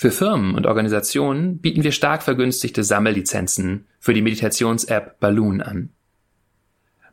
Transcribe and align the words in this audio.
Für 0.00 0.12
Firmen 0.12 0.54
und 0.54 0.66
Organisationen 0.66 1.58
bieten 1.58 1.82
wir 1.82 1.90
stark 1.90 2.22
vergünstigte 2.22 2.84
Sammellizenzen 2.84 3.88
für 3.98 4.14
die 4.14 4.22
Meditations-App 4.22 5.18
Balloon 5.18 5.60
an. 5.60 5.90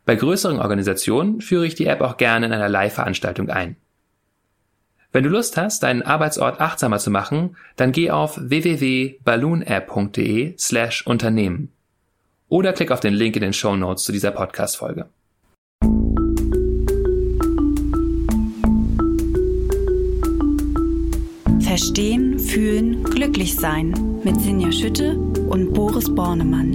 Bei 0.04 0.14
größeren 0.14 0.60
Organisationen 0.60 1.40
führe 1.40 1.66
ich 1.66 1.74
die 1.74 1.86
App 1.86 2.00
auch 2.00 2.16
gerne 2.16 2.46
in 2.46 2.52
einer 2.52 2.68
Live-Veranstaltung 2.68 3.50
ein. 3.50 3.74
Wenn 5.10 5.24
du 5.24 5.30
Lust 5.30 5.56
hast, 5.56 5.82
deinen 5.82 6.02
Arbeitsort 6.02 6.60
achtsamer 6.60 7.00
zu 7.00 7.10
machen, 7.10 7.56
dann 7.74 7.90
geh 7.90 8.12
auf 8.12 8.38
www.balloonapp.de 8.40 10.54
slash 10.56 11.04
Unternehmen 11.08 11.72
oder 12.48 12.72
klick 12.72 12.92
auf 12.92 13.00
den 13.00 13.14
Link 13.14 13.34
in 13.34 13.42
den 13.42 13.52
Show 13.52 13.74
Notes 13.74 14.04
zu 14.04 14.12
dieser 14.12 14.30
Podcast-Folge. 14.30 15.08
Verstehen, 21.76 22.38
Fühlen, 22.38 23.02
Glücklich-Sein 23.04 24.22
mit 24.24 24.40
Sinja 24.40 24.72
Schütte 24.72 25.18
und 25.18 25.74
Boris 25.74 26.06
Bornemann. 26.06 26.74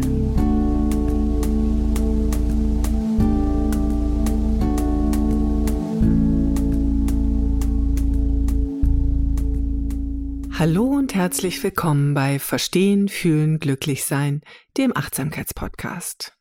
Hallo 10.60 10.84
und 10.84 11.16
herzlich 11.16 11.64
willkommen 11.64 12.14
bei 12.14 12.38
Verstehen, 12.38 13.10
Fühlen, 13.10 13.58
Glücklich-Sein, 13.58 14.42
dem 14.78 14.96
Achtsamkeitspodcast. 14.96 16.38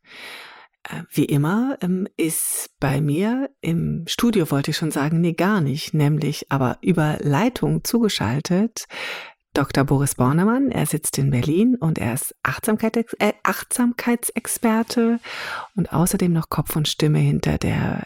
Äh, 0.82 1.04
wie 1.10 1.24
immer 1.24 1.78
ähm, 1.80 2.06
ist 2.18 2.59
bei 2.80 3.00
mir 3.00 3.50
im 3.60 4.04
Studio, 4.08 4.50
wollte 4.50 4.70
ich 4.70 4.76
schon 4.76 4.90
sagen, 4.90 5.20
nee, 5.20 5.34
gar 5.34 5.60
nicht, 5.60 5.94
nämlich 5.94 6.50
aber 6.50 6.78
über 6.80 7.18
Leitung 7.20 7.84
zugeschaltet 7.84 8.86
Dr. 9.52 9.84
Boris 9.84 10.14
Bornemann. 10.14 10.70
Er 10.70 10.86
sitzt 10.86 11.18
in 11.18 11.30
Berlin 11.30 11.76
und 11.78 11.98
er 11.98 12.14
ist 12.14 12.34
Achtsamkeit, 12.42 12.96
äh, 12.96 13.32
Achtsamkeitsexperte 13.42 15.20
und 15.76 15.92
außerdem 15.92 16.32
noch 16.32 16.48
Kopf 16.48 16.74
und 16.76 16.88
Stimme 16.88 17.18
hinter 17.18 17.58
der 17.58 18.04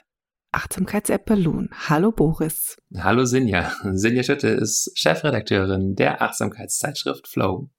Achtsamkeits-App 0.52 1.26
Balloon. 1.26 1.70
Hallo 1.88 2.12
Boris. 2.12 2.76
Hallo 2.96 3.24
Sinja. 3.24 3.72
Sinja 3.92 4.22
Schütte 4.22 4.48
ist 4.48 4.90
Chefredakteurin 4.94 5.94
der 5.94 6.22
Achtsamkeitszeitschrift 6.22 7.28
Flow. 7.28 7.70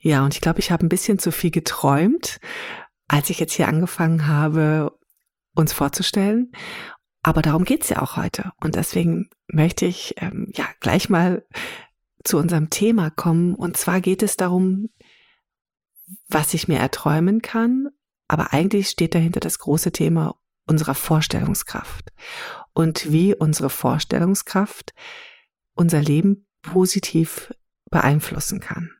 Ja, 0.00 0.24
und 0.24 0.34
ich 0.34 0.40
glaube, 0.40 0.60
ich 0.60 0.70
habe 0.70 0.84
ein 0.84 0.88
bisschen 0.88 1.18
zu 1.18 1.30
viel 1.30 1.50
geträumt 1.50 2.40
als 3.08 3.30
ich 3.30 3.38
jetzt 3.38 3.52
hier 3.52 3.68
angefangen 3.68 4.26
habe, 4.26 4.92
uns 5.54 5.72
vorzustellen. 5.72 6.52
Aber 7.22 7.42
darum 7.42 7.64
geht's 7.64 7.88
ja 7.88 8.02
auch 8.02 8.16
heute. 8.16 8.52
Und 8.60 8.74
deswegen 8.74 9.30
möchte 9.46 9.86
ich 9.86 10.14
ähm, 10.18 10.50
ja 10.54 10.66
gleich 10.80 11.08
mal 11.08 11.46
zu 12.22 12.38
unserem 12.38 12.70
Thema 12.70 13.10
kommen. 13.10 13.54
Und 13.54 13.76
zwar 13.76 14.00
geht 14.00 14.22
es 14.22 14.36
darum, 14.36 14.90
was 16.28 16.54
ich 16.54 16.68
mir 16.68 16.78
erträumen 16.78 17.40
kann. 17.42 17.88
Aber 18.28 18.52
eigentlich 18.52 18.88
steht 18.88 19.14
dahinter 19.14 19.40
das 19.40 19.58
große 19.58 19.92
Thema 19.92 20.36
unserer 20.66 20.94
Vorstellungskraft 20.94 22.12
und 22.72 23.10
wie 23.12 23.34
unsere 23.34 23.70
Vorstellungskraft 23.70 24.94
unser 25.74 26.00
Leben 26.00 26.46
positiv 26.62 27.52
beeinflussen 27.90 28.60
kann. 28.60 28.90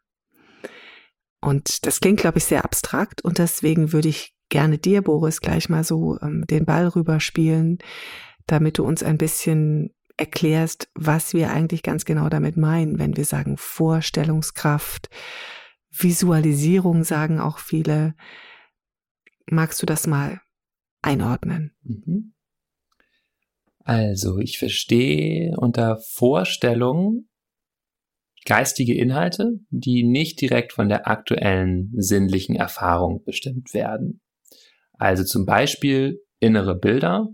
Und 1.40 1.86
das 1.86 2.00
klingt, 2.00 2.20
glaube 2.20 2.38
ich, 2.38 2.44
sehr 2.44 2.64
abstrakt 2.64 3.22
und 3.22 3.38
deswegen 3.38 3.92
würde 3.92 4.08
ich 4.08 4.33
gerne 4.48 4.78
dir, 4.78 5.02
Boris, 5.02 5.40
gleich 5.40 5.68
mal 5.68 5.84
so 5.84 6.18
ähm, 6.20 6.44
den 6.48 6.64
Ball 6.64 6.88
rüberspielen, 6.88 7.78
damit 8.46 8.78
du 8.78 8.84
uns 8.84 9.02
ein 9.02 9.18
bisschen 9.18 9.94
erklärst, 10.16 10.88
was 10.94 11.32
wir 11.32 11.50
eigentlich 11.50 11.82
ganz 11.82 12.04
genau 12.04 12.28
damit 12.28 12.56
meinen, 12.56 12.98
wenn 12.98 13.16
wir 13.16 13.24
sagen 13.24 13.56
Vorstellungskraft, 13.56 15.08
Visualisierung 15.90 17.04
sagen 17.04 17.40
auch 17.40 17.58
viele. 17.58 18.14
Magst 19.46 19.82
du 19.82 19.86
das 19.86 20.06
mal 20.06 20.40
einordnen? 21.02 21.72
Mhm. 21.82 22.34
Also, 23.80 24.38
ich 24.38 24.58
verstehe 24.58 25.54
unter 25.58 25.98
Vorstellung 25.98 27.28
geistige 28.44 28.94
Inhalte, 28.94 29.60
die 29.70 30.04
nicht 30.04 30.40
direkt 30.40 30.72
von 30.72 30.88
der 30.88 31.06
aktuellen 31.08 31.92
sinnlichen 31.94 32.56
Erfahrung 32.56 33.22
bestimmt 33.24 33.72
werden. 33.74 34.20
Also 34.98 35.24
zum 35.24 35.44
Beispiel 35.44 36.20
innere 36.40 36.76
Bilder, 36.76 37.28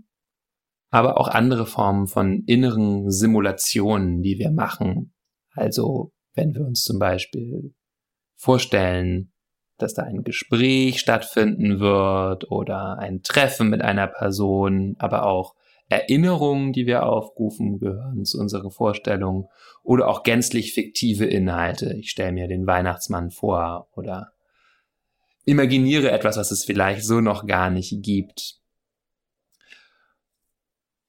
aber 0.89 1.17
auch 1.19 1.27
andere 1.27 1.65
Formen 1.65 2.07
von 2.07 2.43
inneren 2.45 3.09
Simulationen, 3.11 4.21
die 4.21 4.37
wir 4.39 4.51
machen. 4.51 5.13
Also 5.53 6.11
wenn 6.33 6.53
wir 6.53 6.61
uns 6.61 6.83
zum 6.83 6.99
Beispiel 6.99 7.73
vorstellen, 8.35 9.31
dass 9.77 9.93
da 9.93 10.03
ein 10.03 10.23
Gespräch 10.23 10.99
stattfinden 10.99 11.79
wird 11.79 12.49
oder 12.51 12.97
ein 12.99 13.21
Treffen 13.23 13.69
mit 13.69 13.81
einer 13.81 14.07
Person, 14.07 14.95
aber 14.99 15.25
auch 15.25 15.55
Erinnerungen, 15.89 16.71
die 16.71 16.85
wir 16.85 17.05
aufrufen, 17.05 17.79
gehören 17.79 18.23
zu 18.23 18.39
unseren 18.39 18.71
Vorstellungen 18.71 19.45
oder 19.83 20.07
auch 20.07 20.23
gänzlich 20.23 20.73
fiktive 20.73 21.25
Inhalte. 21.25 21.93
Ich 21.97 22.11
stelle 22.11 22.31
mir 22.31 22.47
den 22.47 22.65
Weihnachtsmann 22.65 23.29
vor 23.29 23.89
oder 23.93 24.31
imaginiere 25.45 26.11
etwas, 26.11 26.37
was 26.37 26.51
es 26.51 26.63
vielleicht 26.63 27.05
so 27.05 27.21
noch 27.21 27.45
gar 27.45 27.69
nicht 27.69 28.01
gibt. 28.01 28.55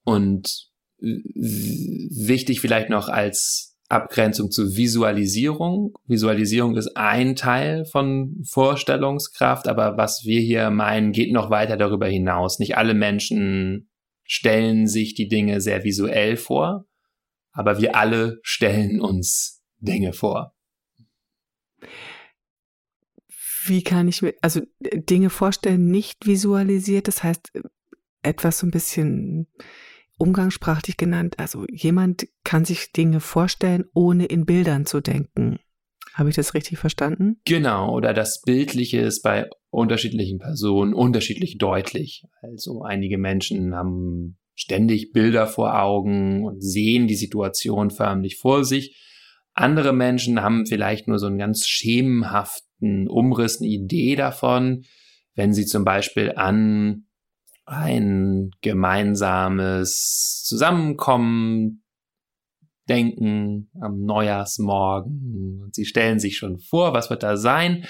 Und 0.04 0.70
wichtig 0.98 2.60
vielleicht 2.60 2.90
noch 2.90 3.08
als 3.08 3.76
Abgrenzung 3.88 4.50
zur 4.50 4.74
Visualisierung. 4.76 5.94
Visualisierung 6.06 6.76
ist 6.76 6.96
ein 6.96 7.36
Teil 7.36 7.84
von 7.84 8.42
Vorstellungskraft, 8.44 9.68
aber 9.68 9.96
was 9.96 10.24
wir 10.24 10.40
hier 10.40 10.70
meinen, 10.70 11.12
geht 11.12 11.32
noch 11.32 11.50
weiter 11.50 11.76
darüber 11.76 12.06
hinaus. 12.06 12.58
Nicht 12.58 12.76
alle 12.76 12.94
Menschen 12.94 13.90
stellen 14.24 14.86
sich 14.86 15.14
die 15.14 15.28
Dinge 15.28 15.60
sehr 15.60 15.84
visuell 15.84 16.36
vor, 16.36 16.86
aber 17.52 17.80
wir 17.80 17.94
alle 17.94 18.40
stellen 18.42 19.00
uns 19.00 19.62
Dinge 19.78 20.14
vor. 20.14 20.54
Wie 23.64 23.82
kann 23.82 24.08
ich 24.08 24.22
mir, 24.22 24.34
also 24.40 24.60
Dinge 24.80 25.30
vorstellen, 25.30 25.90
nicht 25.90 26.26
visualisiert, 26.26 27.08
das 27.08 27.22
heißt 27.22 27.52
etwas 28.22 28.58
so 28.58 28.66
ein 28.66 28.70
bisschen 28.70 29.46
umgangssprachlich 30.18 30.96
genannt, 30.96 31.38
also 31.38 31.64
jemand 31.70 32.28
kann 32.44 32.64
sich 32.64 32.92
Dinge 32.92 33.20
vorstellen, 33.20 33.84
ohne 33.94 34.26
in 34.26 34.46
Bildern 34.46 34.86
zu 34.86 35.00
denken. 35.00 35.58
Habe 36.14 36.28
ich 36.28 36.36
das 36.36 36.54
richtig 36.54 36.78
verstanden? 36.78 37.40
Genau, 37.44 37.94
oder 37.94 38.12
das 38.12 38.42
Bildliche 38.42 39.00
ist 39.00 39.22
bei 39.22 39.48
unterschiedlichen 39.70 40.38
Personen 40.38 40.92
unterschiedlich 40.92 41.58
deutlich. 41.58 42.24
Also 42.42 42.82
einige 42.82 43.16
Menschen 43.16 43.74
haben 43.74 44.36
ständig 44.54 45.12
Bilder 45.12 45.46
vor 45.46 45.80
Augen 45.80 46.44
und 46.44 46.60
sehen 46.62 47.06
die 47.06 47.14
Situation 47.14 47.90
förmlich 47.90 48.36
vor 48.36 48.64
sich. 48.64 48.96
Andere 49.54 49.92
Menschen 49.92 50.42
haben 50.42 50.66
vielleicht 50.66 51.08
nur 51.08 51.18
so 51.18 51.26
einen 51.26 51.38
ganz 51.38 51.66
schemenhaften 52.82 53.08
Umriss, 53.08 53.60
eine 53.60 53.68
Idee 53.68 54.16
davon, 54.16 54.84
wenn 55.34 55.54
sie 55.54 55.66
zum 55.66 55.84
Beispiel 55.84 56.32
an 56.36 57.06
ein 57.64 58.50
gemeinsames 58.60 60.42
Zusammenkommen 60.44 61.84
denken 62.88 63.70
am 63.80 64.00
Neujahrsmorgen. 64.00 65.60
Und 65.62 65.74
sie 65.74 65.86
stellen 65.86 66.18
sich 66.18 66.36
schon 66.36 66.58
vor, 66.58 66.92
was 66.92 67.08
wird 67.08 67.22
da 67.22 67.36
sein. 67.36 67.86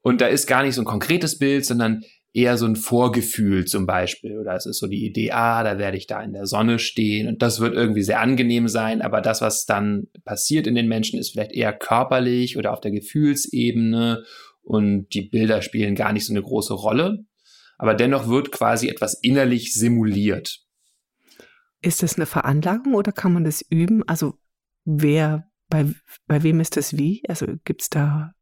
Und 0.00 0.20
da 0.20 0.26
ist 0.26 0.48
gar 0.48 0.64
nicht 0.64 0.74
so 0.74 0.82
ein 0.82 0.86
konkretes 0.86 1.38
Bild, 1.38 1.64
sondern 1.64 2.02
eher 2.32 2.56
so 2.56 2.66
ein 2.66 2.76
Vorgefühl 2.76 3.66
zum 3.66 3.86
Beispiel. 3.86 4.38
Oder 4.38 4.54
es 4.54 4.66
ist 4.66 4.78
so 4.78 4.86
die 4.86 5.04
Idee, 5.04 5.32
ah, 5.32 5.62
da 5.62 5.78
werde 5.78 5.96
ich 5.96 6.06
da 6.06 6.22
in 6.22 6.32
der 6.32 6.46
Sonne 6.46 6.78
stehen 6.78 7.28
und 7.28 7.42
das 7.42 7.60
wird 7.60 7.74
irgendwie 7.74 8.02
sehr 8.02 8.20
angenehm 8.20 8.68
sein. 8.68 9.02
Aber 9.02 9.20
das, 9.20 9.40
was 9.40 9.66
dann 9.66 10.08
passiert 10.24 10.66
in 10.66 10.74
den 10.74 10.88
Menschen, 10.88 11.18
ist 11.18 11.30
vielleicht 11.30 11.52
eher 11.52 11.72
körperlich 11.72 12.56
oder 12.56 12.72
auf 12.72 12.80
der 12.80 12.90
Gefühlsebene. 12.90 14.24
Und 14.62 15.08
die 15.12 15.22
Bilder 15.22 15.60
spielen 15.60 15.94
gar 15.94 16.12
nicht 16.12 16.26
so 16.26 16.32
eine 16.32 16.42
große 16.42 16.74
Rolle. 16.74 17.24
Aber 17.78 17.94
dennoch 17.94 18.28
wird 18.28 18.52
quasi 18.52 18.88
etwas 18.88 19.18
innerlich 19.22 19.74
simuliert. 19.74 20.60
Ist 21.80 22.02
das 22.02 22.14
eine 22.14 22.26
Veranlagung 22.26 22.94
oder 22.94 23.12
kann 23.12 23.32
man 23.32 23.44
das 23.44 23.60
üben? 23.68 24.06
Also 24.06 24.34
wer, 24.84 25.50
bei, 25.68 25.86
bei 26.26 26.42
wem 26.44 26.60
ist 26.60 26.76
das 26.76 26.96
wie? 26.96 27.22
Also 27.28 27.46
gibt 27.64 27.82
es 27.82 27.90
da 27.90 28.34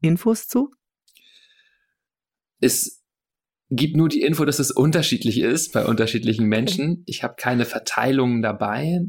Infos 0.00 0.48
zu? 0.48 0.70
es 2.64 3.03
gibt 3.70 3.96
nur 3.96 4.08
die 4.08 4.22
Info, 4.22 4.44
dass 4.44 4.58
es 4.58 4.70
unterschiedlich 4.70 5.40
ist 5.40 5.72
bei 5.72 5.84
unterschiedlichen 5.84 6.46
Menschen. 6.46 7.02
Ich 7.06 7.22
habe 7.22 7.34
keine 7.36 7.64
Verteilungen 7.64 8.42
dabei. 8.42 9.00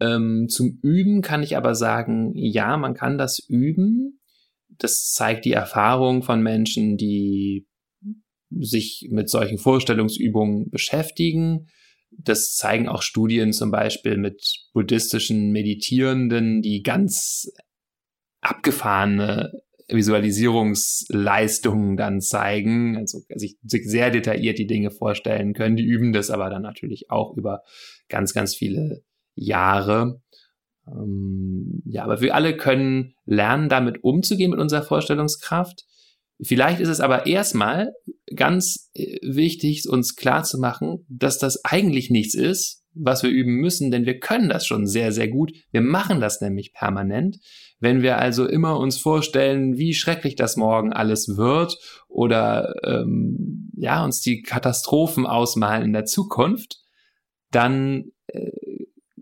Ähm, 0.00 0.46
zum 0.48 0.78
Üben 0.82 1.22
kann 1.22 1.42
ich 1.42 1.56
aber 1.56 1.74
sagen, 1.74 2.32
ja, 2.34 2.76
man 2.76 2.94
kann 2.94 3.18
das 3.18 3.38
üben. 3.48 4.20
Das 4.68 5.12
zeigt 5.12 5.44
die 5.44 5.52
Erfahrung 5.52 6.22
von 6.22 6.42
Menschen, 6.42 6.96
die 6.96 7.66
sich 8.50 9.08
mit 9.10 9.28
solchen 9.28 9.58
Vorstellungsübungen 9.58 10.70
beschäftigen. 10.70 11.66
Das 12.10 12.54
zeigen 12.54 12.88
auch 12.88 13.02
Studien 13.02 13.52
zum 13.52 13.70
Beispiel 13.70 14.16
mit 14.16 14.42
buddhistischen 14.72 15.50
Meditierenden, 15.50 16.62
die 16.62 16.82
ganz 16.82 17.50
abgefahrene 18.40 19.52
Visualisierungsleistungen 19.88 21.96
dann 21.96 22.20
zeigen, 22.20 22.98
also 22.98 23.22
sich 23.34 23.56
sehr 23.62 24.10
detailliert 24.10 24.58
die 24.58 24.66
Dinge 24.66 24.90
vorstellen 24.90 25.54
können. 25.54 25.76
Die 25.76 25.84
üben 25.84 26.12
das 26.12 26.30
aber 26.30 26.50
dann 26.50 26.62
natürlich 26.62 27.10
auch 27.10 27.36
über 27.36 27.62
ganz, 28.08 28.34
ganz 28.34 28.54
viele 28.54 29.02
Jahre. 29.34 30.20
Ähm, 30.86 31.82
ja, 31.86 32.04
aber 32.04 32.20
wir 32.20 32.34
alle 32.34 32.56
können 32.56 33.14
lernen, 33.24 33.68
damit 33.68 34.04
umzugehen 34.04 34.50
mit 34.50 34.60
unserer 34.60 34.82
Vorstellungskraft. 34.82 35.84
Vielleicht 36.40 36.80
ist 36.80 36.88
es 36.88 37.00
aber 37.00 37.26
erstmal 37.26 37.92
ganz 38.34 38.90
äh, 38.94 39.18
wichtig, 39.22 39.88
uns 39.88 40.16
klar 40.16 40.44
zu 40.44 40.58
machen, 40.58 41.04
dass 41.08 41.38
das 41.38 41.64
eigentlich 41.64 42.10
nichts 42.10 42.34
ist, 42.34 42.77
was 43.00 43.22
wir 43.22 43.30
üben 43.30 43.56
müssen, 43.56 43.90
denn 43.90 44.06
wir 44.06 44.18
können 44.18 44.48
das 44.48 44.66
schon 44.66 44.86
sehr, 44.86 45.12
sehr 45.12 45.28
gut. 45.28 45.52
Wir 45.70 45.80
machen 45.80 46.20
das 46.20 46.40
nämlich 46.40 46.72
permanent. 46.72 47.38
Wenn 47.80 48.02
wir 48.02 48.18
also 48.18 48.46
immer 48.46 48.78
uns 48.78 48.98
vorstellen, 48.98 49.76
wie 49.76 49.94
schrecklich 49.94 50.34
das 50.34 50.56
morgen 50.56 50.92
alles 50.92 51.36
wird 51.36 51.78
oder 52.08 52.74
ähm, 52.84 53.70
ja, 53.76 54.04
uns 54.04 54.20
die 54.20 54.42
Katastrophen 54.42 55.26
ausmalen 55.26 55.84
in 55.84 55.92
der 55.92 56.04
Zukunft, 56.04 56.78
dann 57.50 58.10
äh, 58.26 58.50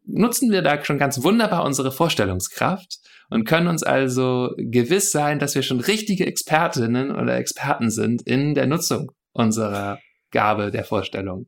nutzen 0.06 0.50
wir 0.50 0.62
da 0.62 0.82
schon 0.84 0.98
ganz 0.98 1.22
wunderbar 1.22 1.64
unsere 1.64 1.92
Vorstellungskraft 1.92 2.98
und 3.28 3.44
können 3.44 3.68
uns 3.68 3.82
also 3.82 4.50
gewiss 4.56 5.12
sein, 5.12 5.38
dass 5.38 5.54
wir 5.54 5.62
schon 5.62 5.80
richtige 5.80 6.26
Expertinnen 6.26 7.10
oder 7.10 7.36
Experten 7.36 7.90
sind 7.90 8.22
in 8.22 8.54
der 8.54 8.66
Nutzung 8.66 9.12
unserer 9.32 9.98
Gabe 10.30 10.70
der 10.70 10.84
Vorstellung. 10.84 11.46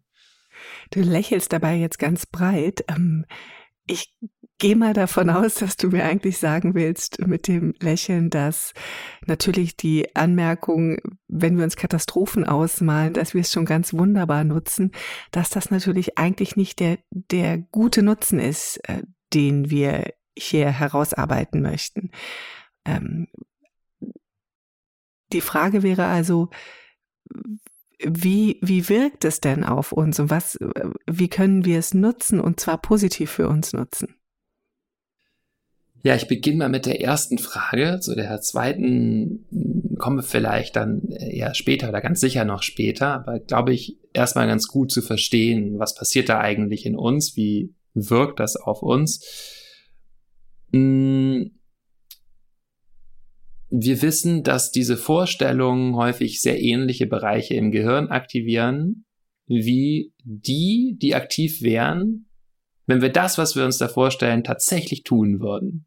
Du 0.91 1.01
lächelst 1.01 1.53
dabei 1.53 1.77
jetzt 1.77 1.99
ganz 1.99 2.27
breit. 2.27 2.85
Ähm, 2.89 3.25
ich 3.87 4.13
gehe 4.59 4.77
mal 4.77 4.93
davon 4.93 5.31
aus, 5.31 5.55
dass 5.55 5.77
du 5.77 5.89
mir 5.89 6.05
eigentlich 6.05 6.39
sagen 6.39 6.75
willst 6.75 7.25
mit 7.27 7.47
dem 7.47 7.75
Lächeln, 7.81 8.29
dass 8.29 8.75
natürlich 9.27 9.77
die 9.77 10.15
Anmerkung, 10.17 10.99
wenn 11.29 11.57
wir 11.57 11.65
uns 11.65 11.77
Katastrophen 11.77 12.45
ausmalen, 12.45 13.15
dass 13.15 13.35
wir 13.35 13.43
es 13.43 13.53
schon 13.53 13.65
ganz 13.65 13.95
wunderbar 13.95 14.45
nutzen, 14.45 14.93
dass 15.31 15.49
das 15.49 15.71
natürlich 15.71 16.19
eigentlich 16.19 16.57
nicht 16.57 16.81
der, 16.81 16.99
der 17.11 17.59
gute 17.59 18.03
Nutzen 18.03 18.41
ist, 18.41 18.79
äh, 18.89 19.03
den 19.33 19.71
wir 19.71 20.13
hier 20.37 20.71
herausarbeiten 20.71 21.63
möchten. 21.63 22.11
Ähm, 22.85 23.29
die 25.33 25.41
Frage 25.41 25.83
wäre 25.83 26.07
also, 26.07 26.49
wie, 28.03 28.59
wie 28.63 28.89
wirkt 28.89 29.25
es 29.25 29.41
denn 29.41 29.65
auf 29.65 29.93
uns 29.93 30.21
und 30.21 30.31
was, 30.31 30.59
wie 31.07 31.29
können 31.29 31.65
wir 31.65 31.79
es 31.79 31.95
nutzen 31.95 32.41
und 32.41 32.61
zwar 32.61 32.79
positiv 32.79 33.31
für 33.31 33.49
uns 33.49 33.73
nutzen? 33.73 34.15
Ja, 36.03 36.15
ich 36.15 36.29
beginne 36.29 36.59
mal 36.59 36.69
mit 36.69 36.87
der 36.87 37.01
ersten 37.01 37.39
Frage. 37.39 37.99
Zu 38.01 38.15
der 38.15 38.41
zweiten 38.41 39.45
kommen 39.99 40.19
wir 40.19 40.23
vielleicht 40.23 40.77
dann 40.77 41.09
eher 41.09 41.55
später 41.55 41.89
oder 41.89 42.01
ganz 42.01 42.21
sicher 42.21 42.45
noch 42.45 42.63
später. 42.63 43.09
Aber 43.09 43.41
glaube 43.41 43.73
ich, 43.73 43.99
erstmal 44.13 44.47
ganz 44.47 44.69
gut 44.69 44.93
zu 44.93 45.03
verstehen, 45.03 45.79
was 45.79 45.97
passiert 45.97 46.29
da 46.29 46.39
eigentlich 46.39 46.87
in 46.87 46.97
uns? 46.97 47.37
Wie 47.37 47.75
wirkt 47.95 48.39
das 48.39 48.55
auf 48.55 48.83
uns? 48.83 49.25
Hm, 50.73 51.58
wir 53.71 54.03
wissen, 54.03 54.43
dass 54.43 54.71
diese 54.71 54.97
Vorstellungen 54.97 55.95
häufig 55.97 56.41
sehr 56.41 56.61
ähnliche 56.61 57.07
Bereiche 57.07 57.55
im 57.55 57.71
Gehirn 57.71 58.09
aktivieren, 58.09 59.05
wie 59.47 60.13
die, 60.25 60.97
die 61.01 61.15
aktiv 61.15 61.63
wären, 61.63 62.29
wenn 62.87 63.03
wir 63.03 63.11
das, 63.11 63.37
was 63.37 63.55
wir 63.55 63.65
uns 63.65 63.79
da 63.79 63.89
vorstellen, 63.89 64.45
tatsächlich 64.45 65.03
tun 65.03 65.41
würden. 65.41 65.87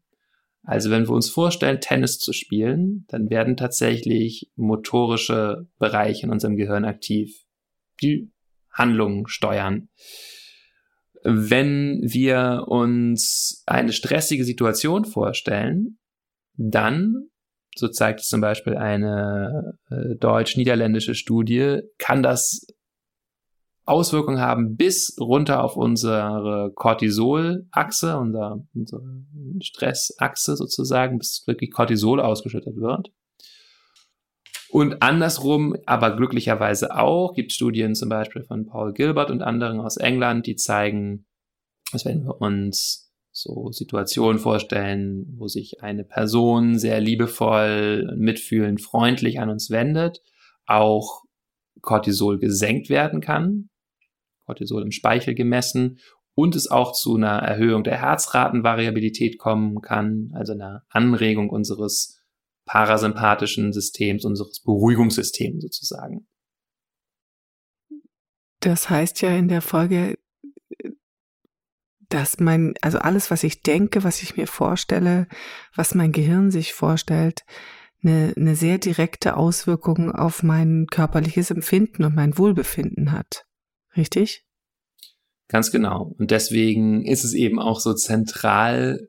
Also 0.62 0.90
wenn 0.90 1.08
wir 1.08 1.12
uns 1.12 1.28
vorstellen, 1.28 1.80
Tennis 1.80 2.18
zu 2.18 2.32
spielen, 2.32 3.04
dann 3.08 3.30
werden 3.30 3.56
tatsächlich 3.56 4.52
motorische 4.54 5.66
Bereiche 5.78 6.26
in 6.26 6.32
unserem 6.32 6.56
Gehirn 6.56 6.84
aktiv, 6.84 7.34
die 8.00 8.30
Handlungen 8.70 9.26
steuern. 9.26 9.88
Wenn 11.24 12.00
wir 12.02 12.66
uns 12.68 13.64
eine 13.66 13.92
stressige 13.92 14.44
Situation 14.44 15.04
vorstellen, 15.04 15.98
dann 16.54 17.30
so 17.74 17.88
zeigt 17.88 18.20
es 18.20 18.28
zum 18.28 18.40
Beispiel 18.40 18.76
eine 18.76 19.78
äh, 19.90 20.16
deutsch-niederländische 20.16 21.14
Studie, 21.14 21.80
kann 21.98 22.22
das 22.22 22.66
Auswirkungen 23.84 24.40
haben 24.40 24.76
bis 24.76 25.16
runter 25.18 25.64
auf 25.64 25.76
unsere 25.76 26.72
Cortisol-Achse, 26.74 28.16
unser, 28.16 28.64
unsere 28.74 29.02
Stressachse 29.60 30.56
sozusagen, 30.56 31.18
bis 31.18 31.42
wirklich 31.46 31.72
Cortisol 31.72 32.20
ausgeschüttet 32.20 32.76
wird. 32.76 33.10
Und 34.70 35.02
andersrum, 35.02 35.76
aber 35.84 36.16
glücklicherweise 36.16 36.94
auch, 36.96 37.34
gibt 37.34 37.52
Studien 37.52 37.94
zum 37.94 38.08
Beispiel 38.08 38.42
von 38.44 38.66
Paul 38.66 38.92
Gilbert 38.92 39.30
und 39.30 39.42
anderen 39.42 39.80
aus 39.80 39.96
England, 39.96 40.46
die 40.46 40.56
zeigen, 40.56 41.26
dass 41.90 42.04
wenn 42.04 42.24
wir 42.24 42.40
uns 42.40 43.11
so 43.32 43.72
Situationen 43.72 44.38
vorstellen, 44.38 45.26
wo 45.38 45.48
sich 45.48 45.82
eine 45.82 46.04
Person 46.04 46.78
sehr 46.78 47.00
liebevoll, 47.00 48.14
mitfühlend, 48.16 48.82
freundlich 48.82 49.40
an 49.40 49.48
uns 49.48 49.70
wendet, 49.70 50.20
auch 50.66 51.22
Cortisol 51.80 52.38
gesenkt 52.38 52.90
werden 52.90 53.20
kann, 53.20 53.70
Cortisol 54.44 54.82
im 54.82 54.92
Speichel 54.92 55.34
gemessen 55.34 55.98
und 56.34 56.54
es 56.54 56.70
auch 56.70 56.92
zu 56.92 57.16
einer 57.16 57.38
Erhöhung 57.38 57.84
der 57.84 58.00
Herzratenvariabilität 58.00 59.38
kommen 59.38 59.80
kann, 59.80 60.30
also 60.34 60.52
einer 60.52 60.84
Anregung 60.90 61.50
unseres 61.50 62.22
parasympathischen 62.66 63.72
Systems, 63.72 64.24
unseres 64.24 64.60
Beruhigungssystems 64.60 65.62
sozusagen. 65.62 66.26
Das 68.60 68.88
heißt 68.88 69.22
ja 69.22 69.30
in 69.30 69.48
der 69.48 69.60
Folge, 69.60 70.18
dass 72.12 72.38
mein, 72.40 72.74
also 72.82 72.98
alles, 72.98 73.30
was 73.30 73.42
ich 73.42 73.62
denke, 73.62 74.04
was 74.04 74.22
ich 74.22 74.36
mir 74.36 74.46
vorstelle, 74.46 75.26
was 75.74 75.94
mein 75.94 76.12
Gehirn 76.12 76.50
sich 76.50 76.74
vorstellt, 76.74 77.44
eine, 78.02 78.34
eine 78.36 78.56
sehr 78.56 78.78
direkte 78.78 79.36
Auswirkung 79.36 80.12
auf 80.12 80.42
mein 80.42 80.86
körperliches 80.90 81.50
Empfinden 81.50 82.04
und 82.04 82.14
mein 82.14 82.36
Wohlbefinden 82.36 83.12
hat. 83.12 83.46
Richtig? 83.96 84.44
Ganz 85.48 85.70
genau. 85.70 86.14
Und 86.18 86.30
deswegen 86.30 87.04
ist 87.04 87.24
es 87.24 87.34
eben 87.34 87.58
auch 87.58 87.80
so 87.80 87.94
zentral, 87.94 89.08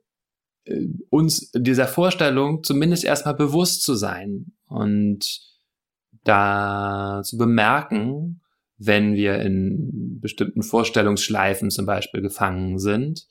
äh, 0.65 0.87
uns 1.09 1.51
dieser 1.55 1.87
Vorstellung 1.87 2.63
zumindest 2.63 3.03
erstmal 3.03 3.35
bewusst 3.35 3.83
zu 3.83 3.95
sein 3.95 4.53
und 4.67 5.39
da 6.23 7.21
zu 7.23 7.37
bemerken, 7.37 8.42
wenn 8.77 9.15
wir 9.15 9.39
in 9.39 10.19
bestimmten 10.19 10.63
Vorstellungsschleifen 10.63 11.69
zum 11.69 11.85
Beispiel 11.85 12.21
gefangen 12.21 12.79
sind. 12.79 13.27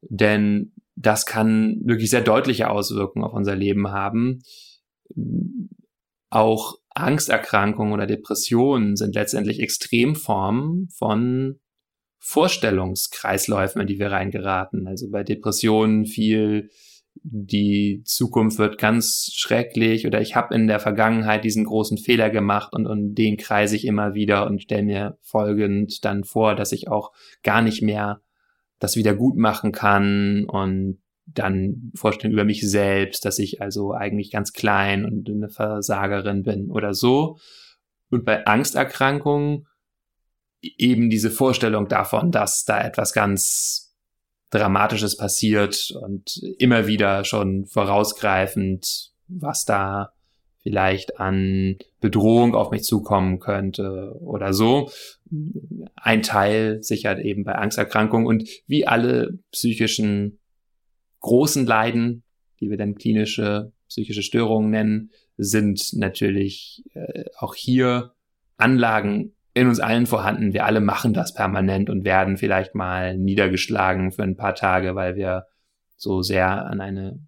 Denn 0.00 0.72
das 0.96 1.26
kann 1.26 1.80
wirklich 1.84 2.10
sehr 2.10 2.22
deutliche 2.22 2.70
Auswirkungen 2.70 3.24
auf 3.24 3.32
unser 3.32 3.56
Leben 3.56 3.90
haben. 3.90 4.42
Auch 6.30 6.78
Angsterkrankungen 6.90 7.92
oder 7.92 8.06
Depressionen 8.06 8.96
sind 8.96 9.14
letztendlich 9.14 9.60
Extremformen 9.60 10.88
von 10.96 11.60
Vorstellungskreisläufen, 12.18 13.82
in 13.82 13.86
die 13.86 13.98
wir 13.98 14.10
reingeraten. 14.10 14.86
Also 14.86 15.10
bei 15.10 15.24
Depressionen 15.24 16.06
viel 16.06 16.70
die 17.22 18.02
Zukunft 18.04 18.58
wird 18.58 18.78
ganz 18.78 19.30
schrecklich 19.34 20.06
oder 20.06 20.20
ich 20.20 20.36
habe 20.36 20.54
in 20.54 20.66
der 20.66 20.80
Vergangenheit 20.80 21.44
diesen 21.44 21.64
großen 21.64 21.98
Fehler 21.98 22.30
gemacht 22.30 22.72
und, 22.72 22.86
und 22.86 23.14
den 23.14 23.36
kreise 23.36 23.76
ich 23.76 23.86
immer 23.86 24.14
wieder 24.14 24.46
und 24.46 24.62
stelle 24.62 24.82
mir 24.82 25.18
folgend 25.22 26.04
dann 26.04 26.24
vor, 26.24 26.54
dass 26.54 26.72
ich 26.72 26.88
auch 26.88 27.12
gar 27.42 27.62
nicht 27.62 27.82
mehr 27.82 28.20
das 28.78 28.96
wieder 28.96 29.14
gut 29.14 29.36
machen 29.36 29.72
kann 29.72 30.44
und 30.46 30.98
dann 31.26 31.90
vorstellen 31.94 32.34
über 32.34 32.44
mich 32.44 32.68
selbst, 32.68 33.24
dass 33.24 33.38
ich 33.38 33.62
also 33.62 33.92
eigentlich 33.92 34.30
ganz 34.30 34.52
klein 34.52 35.04
und 35.04 35.28
eine 35.28 35.48
Versagerin 35.48 36.42
bin 36.42 36.70
oder 36.70 36.92
so. 36.92 37.38
Und 38.10 38.24
bei 38.24 38.44
Angsterkrankungen 38.46 39.66
eben 40.60 41.08
diese 41.08 41.30
Vorstellung 41.30 41.88
davon, 41.88 42.30
dass 42.30 42.64
da 42.64 42.82
etwas 42.84 43.12
ganz 43.12 43.93
Dramatisches 44.54 45.16
passiert 45.16 45.90
und 46.00 46.40
immer 46.58 46.86
wieder 46.86 47.24
schon 47.24 47.66
vorausgreifend, 47.66 49.10
was 49.26 49.64
da 49.64 50.10
vielleicht 50.60 51.18
an 51.18 51.76
Bedrohung 52.00 52.54
auf 52.54 52.70
mich 52.70 52.84
zukommen 52.84 53.40
könnte 53.40 54.14
oder 54.20 54.54
so. 54.54 54.90
Ein 55.96 56.22
Teil 56.22 56.82
sichert 56.82 57.18
eben 57.20 57.44
bei 57.44 57.56
Angsterkrankungen 57.56 58.26
und 58.26 58.48
wie 58.66 58.86
alle 58.86 59.38
psychischen 59.50 60.38
großen 61.20 61.66
Leiden, 61.66 62.22
die 62.60 62.70
wir 62.70 62.76
dann 62.76 62.94
klinische 62.94 63.72
psychische 63.88 64.22
Störungen 64.22 64.70
nennen, 64.70 65.10
sind 65.36 65.92
natürlich 65.94 66.84
äh, 66.94 67.24
auch 67.38 67.54
hier 67.54 68.12
Anlagen 68.56 69.34
in 69.54 69.68
uns 69.68 69.80
allen 69.80 70.06
vorhanden. 70.06 70.52
Wir 70.52 70.66
alle 70.66 70.80
machen 70.80 71.14
das 71.14 71.32
permanent 71.32 71.88
und 71.88 72.04
werden 72.04 72.36
vielleicht 72.36 72.74
mal 72.74 73.16
niedergeschlagen 73.16 74.10
für 74.10 74.24
ein 74.24 74.36
paar 74.36 74.54
Tage, 74.54 74.94
weil 74.96 75.14
wir 75.14 75.46
so 75.96 76.22
sehr 76.22 76.66
an 76.66 76.80
eine 76.80 77.20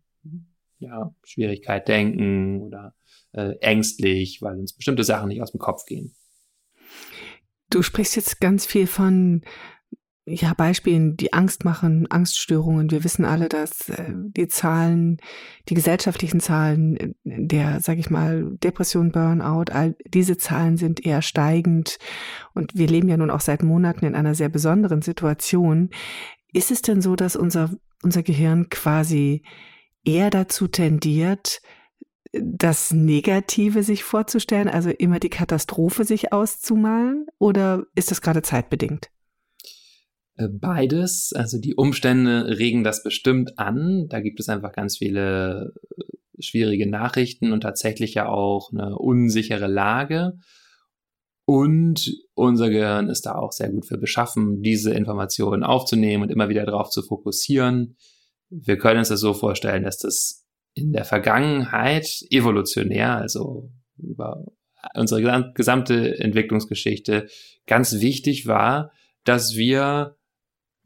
ja, 0.78 1.14
Schwierigkeit 1.24 1.86
denken 1.88 2.60
oder 2.60 2.94
äh, 3.32 3.54
ängstlich, 3.60 4.42
weil 4.42 4.58
uns 4.58 4.74
bestimmte 4.74 5.04
Sachen 5.04 5.28
nicht 5.28 5.40
aus 5.40 5.52
dem 5.52 5.60
Kopf 5.60 5.84
gehen. 5.86 6.14
Du 7.70 7.82
sprichst 7.82 8.16
jetzt 8.16 8.40
ganz 8.40 8.66
viel 8.66 8.86
von 8.86 9.42
ja, 10.28 10.54
Beispielen, 10.54 11.16
die 11.16 11.32
Angst 11.32 11.64
machen, 11.64 12.10
Angststörungen. 12.10 12.90
Wir 12.90 13.04
wissen 13.04 13.24
alle, 13.24 13.48
dass 13.48 13.88
äh, 13.88 14.12
die 14.12 14.48
Zahlen, 14.48 15.18
die 15.68 15.74
gesellschaftlichen 15.74 16.40
Zahlen 16.40 16.96
äh, 16.96 17.14
der, 17.24 17.80
sag 17.80 17.98
ich 17.98 18.10
mal, 18.10 18.56
Depression, 18.62 19.12
Burnout, 19.12 19.70
all 19.70 19.94
diese 20.04 20.36
Zahlen 20.36 20.78
sind 20.78 21.06
eher 21.06 21.22
steigend. 21.22 21.98
Und 22.54 22.76
wir 22.76 22.88
leben 22.88 23.08
ja 23.08 23.16
nun 23.16 23.30
auch 23.30 23.40
seit 23.40 23.62
Monaten 23.62 24.04
in 24.04 24.16
einer 24.16 24.34
sehr 24.34 24.48
besonderen 24.48 25.00
Situation. 25.00 25.90
Ist 26.52 26.72
es 26.72 26.82
denn 26.82 27.00
so, 27.00 27.14
dass 27.14 27.36
unser, 27.36 27.70
unser 28.02 28.24
Gehirn 28.24 28.68
quasi 28.68 29.42
eher 30.04 30.30
dazu 30.30 30.66
tendiert, 30.66 31.60
das 32.32 32.92
Negative 32.92 33.84
sich 33.84 34.02
vorzustellen, 34.02 34.68
also 34.68 34.90
immer 34.90 35.20
die 35.20 35.30
Katastrophe 35.30 36.04
sich 36.04 36.32
auszumalen, 36.32 37.26
oder 37.38 37.84
ist 37.94 38.10
das 38.10 38.20
gerade 38.20 38.42
zeitbedingt? 38.42 39.08
Äh, 40.36 40.48
beides. 40.48 41.32
Also 41.34 41.58
die 41.58 41.74
Umstände 41.74 42.58
regen 42.58 42.84
das 42.84 43.02
bestimmt 43.02 43.58
an. 43.58 44.08
Da 44.08 44.20
gibt 44.20 44.40
es 44.40 44.48
einfach 44.48 44.72
ganz 44.72 44.98
viele 44.98 45.72
äh, 45.96 46.42
schwierige 46.42 46.88
Nachrichten 46.88 47.52
und 47.52 47.62
tatsächlich 47.62 48.14
ja 48.14 48.28
auch 48.28 48.70
eine 48.72 48.96
unsichere 48.96 49.66
Lage. 49.66 50.34
Und 51.46 52.12
unser 52.34 52.70
Gehirn 52.70 53.08
ist 53.08 53.24
da 53.24 53.36
auch 53.36 53.52
sehr 53.52 53.70
gut 53.70 53.86
für 53.86 53.98
beschaffen, 53.98 54.62
diese 54.62 54.92
Informationen 54.92 55.62
aufzunehmen 55.62 56.24
und 56.24 56.30
immer 56.30 56.48
wieder 56.48 56.66
darauf 56.66 56.90
zu 56.90 57.02
fokussieren. 57.02 57.96
Wir 58.50 58.76
können 58.78 58.98
uns 58.98 59.08
das 59.08 59.20
so 59.20 59.32
vorstellen, 59.32 59.84
dass 59.84 59.98
das 59.98 60.44
in 60.74 60.92
der 60.92 61.04
Vergangenheit 61.04 62.08
evolutionär, 62.30 63.16
also 63.16 63.70
über 63.96 64.44
unsere 64.94 65.52
gesamte 65.54 66.18
Entwicklungsgeschichte, 66.18 67.28
ganz 67.66 68.00
wichtig 68.00 68.46
war, 68.46 68.90
dass 69.24 69.54
wir 69.54 70.16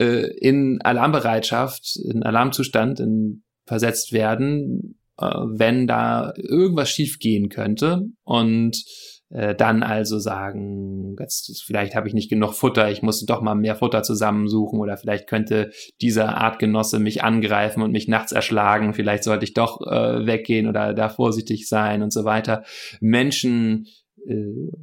äh, 0.00 0.26
in 0.38 0.80
Alarmbereitschaft, 0.80 1.97
in 1.97 2.23
Alarmzustand 2.23 3.00
in, 3.00 3.42
versetzt 3.66 4.12
werden, 4.12 4.99
äh, 5.19 5.26
wenn 5.26 5.87
da 5.87 6.33
irgendwas 6.37 6.90
schiefgehen 6.90 7.50
könnte 7.50 8.07
und 8.25 8.83
äh, 9.28 9.54
dann 9.54 9.83
also 9.83 10.19
sagen, 10.19 11.14
jetzt, 11.21 11.62
vielleicht 11.64 11.95
habe 11.95 12.09
ich 12.09 12.14
nicht 12.14 12.30
genug 12.30 12.54
Futter, 12.54 12.90
ich 12.90 13.02
muss 13.02 13.25
doch 13.26 13.42
mal 13.42 13.54
mehr 13.54 13.76
Futter 13.76 14.02
zusammensuchen 14.02 14.80
oder 14.80 14.97
vielleicht 14.97 15.28
könnte 15.28 15.71
dieser 16.00 16.38
Artgenosse 16.38 16.99
mich 16.99 17.23
angreifen 17.23 17.83
und 17.83 17.92
mich 17.92 18.09
nachts 18.09 18.33
erschlagen, 18.33 18.95
vielleicht 18.95 19.23
sollte 19.23 19.45
ich 19.45 19.54
doch 19.54 19.83
äh, 19.83 20.26
weggehen 20.26 20.66
oder 20.66 20.95
da 20.95 21.11
vorsichtig 21.11 21.69
sein 21.69 22.02
und 22.02 22.12
so 22.12 22.25
weiter. 22.25 22.64
Menschen 23.00 23.87
äh, 24.26 24.35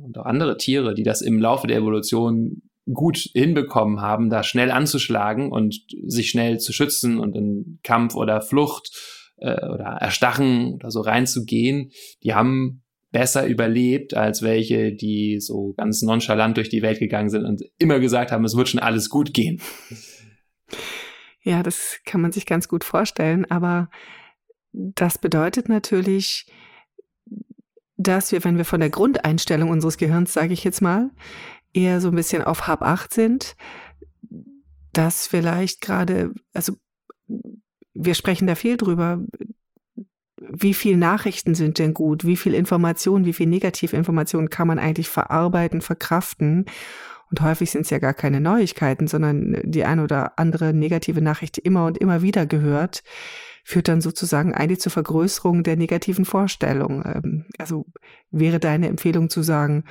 und 0.03 0.17
auch 0.17 0.25
andere 0.25 0.57
Tiere, 0.57 0.93
die 0.93 1.03
das 1.03 1.21
im 1.21 1.39
Laufe 1.39 1.67
der 1.67 1.77
Evolution 1.77 2.61
gut 2.93 3.17
hinbekommen 3.33 4.01
haben, 4.01 4.29
da 4.29 4.43
schnell 4.43 4.71
anzuschlagen 4.71 5.51
und 5.51 5.81
sich 6.05 6.29
schnell 6.29 6.59
zu 6.59 6.73
schützen 6.73 7.19
und 7.19 7.35
in 7.35 7.79
Kampf 7.83 8.15
oder 8.15 8.41
Flucht 8.41 8.91
äh, 9.37 9.65
oder 9.67 9.97
Erstachen 9.99 10.73
oder 10.73 10.91
so 10.91 11.01
reinzugehen, 11.01 11.91
die 12.23 12.33
haben 12.33 12.83
besser 13.11 13.45
überlebt 13.45 14.13
als 14.15 14.41
welche, 14.41 14.93
die 14.93 15.39
so 15.39 15.73
ganz 15.77 16.01
nonchalant 16.01 16.57
durch 16.57 16.69
die 16.69 16.81
Welt 16.81 16.99
gegangen 16.99 17.29
sind 17.29 17.45
und 17.45 17.63
immer 17.77 17.99
gesagt 17.99 18.31
haben, 18.31 18.43
es 18.43 18.55
wird 18.55 18.69
schon 18.69 18.81
alles 18.81 19.09
gut 19.09 19.33
gehen. 19.33 19.61
Ja, 21.41 21.63
das 21.63 21.99
kann 22.05 22.21
man 22.21 22.31
sich 22.33 22.45
ganz 22.45 22.67
gut 22.67 22.83
vorstellen, 22.83 23.49
aber 23.49 23.89
das 24.73 25.17
bedeutet 25.17 25.69
natürlich, 25.69 26.45
dass 27.95 28.31
wir, 28.31 28.43
wenn 28.43 28.57
wir 28.57 28.65
von 28.65 28.79
der 28.79 28.89
Grundeinstellung 28.89 29.69
unseres 29.69 29.97
Gehirns, 29.97 30.33
sage 30.33 30.53
ich 30.53 30.63
jetzt 30.63 30.81
mal, 30.81 31.09
eher 31.77 32.01
so 32.01 32.09
ein 32.09 32.15
bisschen 32.15 32.41
auf 32.41 32.67
Hab 32.67 32.81
8 32.81 33.13
sind, 33.13 33.55
dass 34.93 35.27
vielleicht 35.27 35.81
gerade, 35.81 36.33
also 36.53 36.73
wir 37.93 38.15
sprechen 38.15 38.47
da 38.47 38.55
viel 38.55 38.77
drüber, 38.77 39.21
wie 40.39 40.73
viel 40.73 40.97
Nachrichten 40.97 41.55
sind 41.55 41.79
denn 41.79 41.93
gut, 41.93 42.25
wie 42.25 42.37
viel 42.37 42.53
Informationen, 42.53 43.25
wie 43.25 43.33
viel 43.33 43.47
Negativinformationen 43.47 44.49
kann 44.49 44.67
man 44.67 44.79
eigentlich 44.79 45.09
verarbeiten, 45.09 45.81
verkraften. 45.81 46.65
Und 47.29 47.41
häufig 47.41 47.71
sind 47.71 47.81
es 47.81 47.89
ja 47.89 47.99
gar 47.99 48.13
keine 48.13 48.39
Neuigkeiten, 48.39 49.07
sondern 49.07 49.59
die 49.63 49.83
eine 49.83 50.03
oder 50.03 50.39
andere 50.39 50.73
negative 50.73 51.21
Nachricht, 51.21 51.57
immer 51.57 51.85
und 51.85 51.97
immer 51.97 52.21
wieder 52.21 52.45
gehört, 52.45 53.03
führt 53.65 53.89
dann 53.89 53.99
sozusagen 53.99 54.53
eigentlich 54.53 54.79
zur 54.79 54.93
Vergrößerung 54.93 55.63
der 55.63 55.75
negativen 55.75 56.23
Vorstellung. 56.23 57.03
Ähm, 57.05 57.45
also 57.57 57.85
wäre 58.31 58.59
deine 58.59 58.87
Empfehlung 58.87 59.29
zu 59.29 59.41
sagen, 59.41 59.83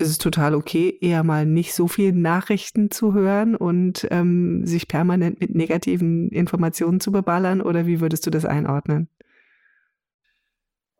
es 0.00 0.08
ist 0.08 0.22
total 0.22 0.54
okay, 0.54 0.96
eher 1.00 1.22
mal 1.22 1.46
nicht 1.46 1.74
so 1.74 1.88
viel 1.88 2.12
Nachrichten 2.12 2.90
zu 2.90 3.14
hören 3.14 3.54
und 3.54 4.06
ähm, 4.10 4.66
sich 4.66 4.88
permanent 4.88 5.40
mit 5.40 5.54
negativen 5.54 6.30
Informationen 6.30 7.00
zu 7.00 7.12
beballern? 7.12 7.60
Oder 7.60 7.86
wie 7.86 8.00
würdest 8.00 8.26
du 8.26 8.30
das 8.30 8.44
einordnen? 8.44 9.08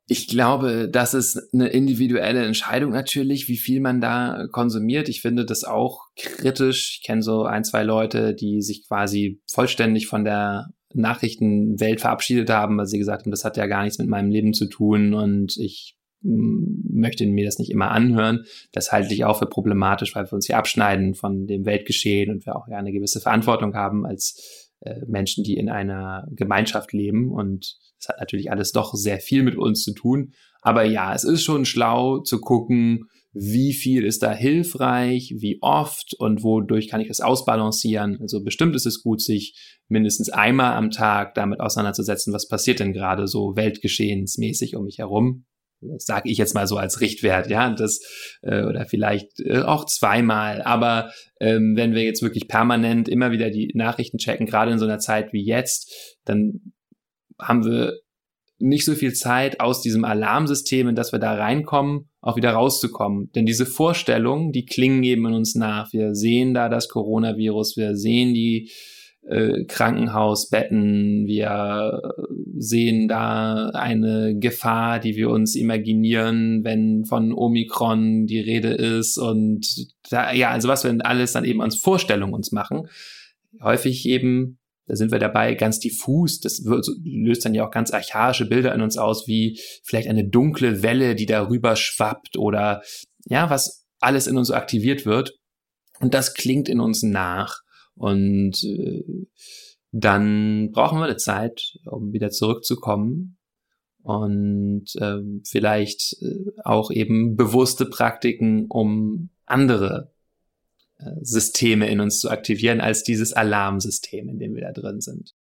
Ich 0.06 0.26
glaube, 0.26 0.88
das 0.90 1.14
ist 1.14 1.40
eine 1.54 1.68
individuelle 1.68 2.44
Entscheidung 2.44 2.90
natürlich, 2.90 3.46
wie 3.46 3.56
viel 3.56 3.80
man 3.80 4.00
da 4.00 4.48
konsumiert. 4.50 5.08
Ich 5.08 5.22
finde 5.22 5.44
das 5.44 5.62
auch 5.62 6.08
kritisch. 6.16 6.98
Ich 6.98 7.06
kenne 7.06 7.22
so 7.22 7.44
ein, 7.44 7.62
zwei 7.62 7.84
Leute, 7.84 8.34
die 8.34 8.60
sich 8.60 8.88
quasi 8.88 9.40
vollständig 9.48 10.08
von 10.08 10.24
der 10.24 10.66
Nachrichtenwelt 10.92 12.00
verabschiedet 12.00 12.50
haben, 12.50 12.76
weil 12.76 12.86
sie 12.86 12.98
gesagt 12.98 13.22
haben, 13.22 13.30
das 13.30 13.44
hat 13.44 13.56
ja 13.56 13.66
gar 13.66 13.84
nichts 13.84 13.98
mit 13.98 14.08
meinem 14.08 14.30
Leben 14.30 14.52
zu 14.52 14.66
tun 14.66 15.14
und 15.14 15.56
ich 15.56 15.96
möchte 16.22 17.26
mir 17.26 17.44
das 17.44 17.58
nicht 17.58 17.70
immer 17.70 17.90
anhören. 17.90 18.44
Das 18.72 18.92
halte 18.92 19.14
ich 19.14 19.24
auch 19.24 19.38
für 19.38 19.46
problematisch, 19.46 20.14
weil 20.14 20.26
wir 20.26 20.32
uns 20.32 20.46
hier 20.46 20.58
abschneiden 20.58 21.14
von 21.14 21.46
dem 21.46 21.64
Weltgeschehen 21.64 22.30
und 22.30 22.46
wir 22.46 22.56
auch 22.56 22.68
ja 22.68 22.76
eine 22.76 22.92
gewisse 22.92 23.20
Verantwortung 23.20 23.74
haben 23.74 24.04
als 24.04 24.70
äh, 24.80 25.00
Menschen, 25.06 25.44
die 25.44 25.56
in 25.56 25.70
einer 25.70 26.26
Gemeinschaft 26.30 26.92
leben. 26.92 27.30
Und 27.30 27.78
das 27.98 28.08
hat 28.08 28.20
natürlich 28.20 28.50
alles 28.50 28.72
doch 28.72 28.94
sehr 28.94 29.18
viel 29.18 29.42
mit 29.42 29.56
uns 29.56 29.82
zu 29.82 29.94
tun. 29.94 30.32
Aber 30.62 30.84
ja, 30.84 31.14
es 31.14 31.24
ist 31.24 31.42
schon 31.42 31.64
schlau 31.64 32.20
zu 32.20 32.40
gucken, 32.40 33.06
wie 33.32 33.72
viel 33.72 34.04
ist 34.04 34.22
da 34.24 34.32
hilfreich, 34.32 35.34
wie 35.38 35.58
oft 35.62 36.14
und 36.18 36.42
wodurch 36.42 36.88
kann 36.88 37.00
ich 37.00 37.08
das 37.08 37.20
ausbalancieren. 37.20 38.18
Also 38.20 38.42
bestimmt 38.42 38.74
ist 38.74 38.86
es 38.86 39.02
gut, 39.02 39.22
sich 39.22 39.78
mindestens 39.88 40.30
einmal 40.30 40.74
am 40.74 40.90
Tag 40.90 41.34
damit 41.34 41.60
auseinanderzusetzen, 41.60 42.32
was 42.32 42.48
passiert 42.48 42.80
denn 42.80 42.92
gerade 42.92 43.28
so 43.28 43.54
weltgeschehensmäßig 43.54 44.74
um 44.74 44.84
mich 44.84 44.98
herum 44.98 45.44
sage 45.98 46.30
ich 46.30 46.38
jetzt 46.38 46.54
mal 46.54 46.66
so 46.66 46.76
als 46.76 47.00
Richtwert, 47.00 47.48
ja, 47.48 47.70
das 47.70 48.00
äh, 48.42 48.64
oder 48.64 48.86
vielleicht 48.86 49.40
äh, 49.40 49.62
auch 49.62 49.86
zweimal. 49.86 50.62
Aber 50.62 51.10
ähm, 51.40 51.74
wenn 51.76 51.94
wir 51.94 52.02
jetzt 52.02 52.22
wirklich 52.22 52.48
permanent 52.48 53.08
immer 53.08 53.30
wieder 53.30 53.50
die 53.50 53.70
Nachrichten 53.74 54.18
checken, 54.18 54.46
gerade 54.46 54.72
in 54.72 54.78
so 54.78 54.84
einer 54.84 54.98
Zeit 54.98 55.32
wie 55.32 55.44
jetzt, 55.44 56.18
dann 56.24 56.72
haben 57.38 57.64
wir 57.64 57.94
nicht 58.58 58.84
so 58.84 58.94
viel 58.94 59.14
Zeit 59.14 59.60
aus 59.60 59.80
diesem 59.80 60.04
Alarmsystem, 60.04 60.88
in 60.88 60.94
das 60.94 61.12
wir 61.12 61.18
da 61.18 61.34
reinkommen, 61.34 62.10
auch 62.20 62.36
wieder 62.36 62.52
rauszukommen. 62.52 63.30
Denn 63.34 63.46
diese 63.46 63.64
Vorstellungen, 63.64 64.52
die 64.52 64.66
klingen 64.66 65.02
eben 65.02 65.26
in 65.26 65.32
uns 65.32 65.54
nach. 65.54 65.92
Wir 65.94 66.14
sehen 66.14 66.52
da 66.52 66.68
das 66.68 66.88
Coronavirus, 66.88 67.78
wir 67.78 67.96
sehen 67.96 68.34
die 68.34 68.70
äh, 69.26 69.64
Krankenhausbetten, 69.64 71.26
wir 71.26 72.14
sehen 72.56 73.08
da 73.08 73.70
eine 73.70 74.36
Gefahr, 74.38 74.98
die 74.98 75.16
wir 75.16 75.30
uns 75.30 75.54
imaginieren, 75.54 76.64
wenn 76.64 77.04
von 77.04 77.32
Omikron 77.32 78.26
die 78.26 78.40
Rede 78.40 78.70
ist 78.70 79.18
und 79.18 79.66
da, 80.10 80.32
ja, 80.32 80.50
also 80.50 80.68
was 80.68 80.84
wir 80.84 80.94
alles 81.04 81.32
dann 81.32 81.44
eben 81.44 81.60
als 81.60 81.76
Vorstellung 81.76 82.32
uns 82.32 82.50
machen. 82.52 82.88
Häufig 83.62 84.06
eben, 84.06 84.58
da 84.86 84.96
sind 84.96 85.12
wir 85.12 85.18
dabei, 85.18 85.54
ganz 85.54 85.78
diffus, 85.78 86.40
das 86.40 86.64
löst 87.04 87.44
dann 87.44 87.54
ja 87.54 87.66
auch 87.66 87.70
ganz 87.70 87.90
archaische 87.92 88.46
Bilder 88.46 88.74
in 88.74 88.80
uns 88.80 88.96
aus, 88.96 89.28
wie 89.28 89.60
vielleicht 89.84 90.08
eine 90.08 90.26
dunkle 90.28 90.82
Welle, 90.82 91.14
die 91.14 91.26
darüber 91.26 91.76
schwappt 91.76 92.36
oder 92.36 92.82
ja, 93.26 93.50
was 93.50 93.86
alles 94.00 94.26
in 94.26 94.38
uns 94.38 94.50
aktiviert 94.50 95.04
wird. 95.06 95.38
Und 96.00 96.14
das 96.14 96.32
klingt 96.34 96.68
in 96.68 96.80
uns 96.80 97.02
nach. 97.02 97.60
Und 98.00 98.64
äh, 98.64 99.04
dann 99.92 100.70
brauchen 100.72 101.00
wir 101.00 101.04
eine 101.04 101.18
Zeit, 101.18 101.78
um 101.84 102.14
wieder 102.14 102.30
zurückzukommen 102.30 103.36
und 104.02 104.86
ähm, 104.98 105.42
vielleicht 105.46 106.16
äh, 106.22 106.50
auch 106.64 106.90
eben 106.90 107.36
bewusste 107.36 107.84
Praktiken, 107.84 108.64
um 108.70 109.28
andere 109.44 110.14
äh, 110.96 111.10
Systeme 111.20 111.90
in 111.90 112.00
uns 112.00 112.20
zu 112.20 112.30
aktivieren 112.30 112.80
als 112.80 113.02
dieses 113.02 113.34
Alarmsystem, 113.34 114.30
in 114.30 114.38
dem 114.38 114.54
wir 114.54 114.62
da 114.62 114.72
drin 114.72 115.02
sind. 115.02 115.34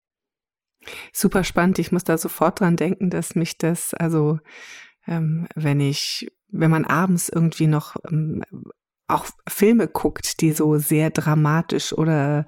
Super 1.13 1.45
spannend. 1.45 1.79
Ich 1.79 1.93
muss 1.93 2.03
da 2.03 2.17
sofort 2.17 2.59
dran 2.59 2.75
denken, 2.75 3.09
dass 3.09 3.35
mich 3.35 3.57
das, 3.57 3.93
also 3.93 4.39
ähm, 5.07 5.47
wenn 5.55 5.79
ich, 5.79 6.27
wenn 6.49 6.71
man 6.71 6.83
abends 6.83 7.29
irgendwie 7.29 7.67
noch 7.67 7.95
ähm, 8.11 8.43
auch 9.09 9.25
Filme 9.47 9.87
guckt, 9.87 10.41
die 10.41 10.51
so 10.51 10.77
sehr 10.77 11.09
dramatisch 11.09 11.93
oder 11.93 12.45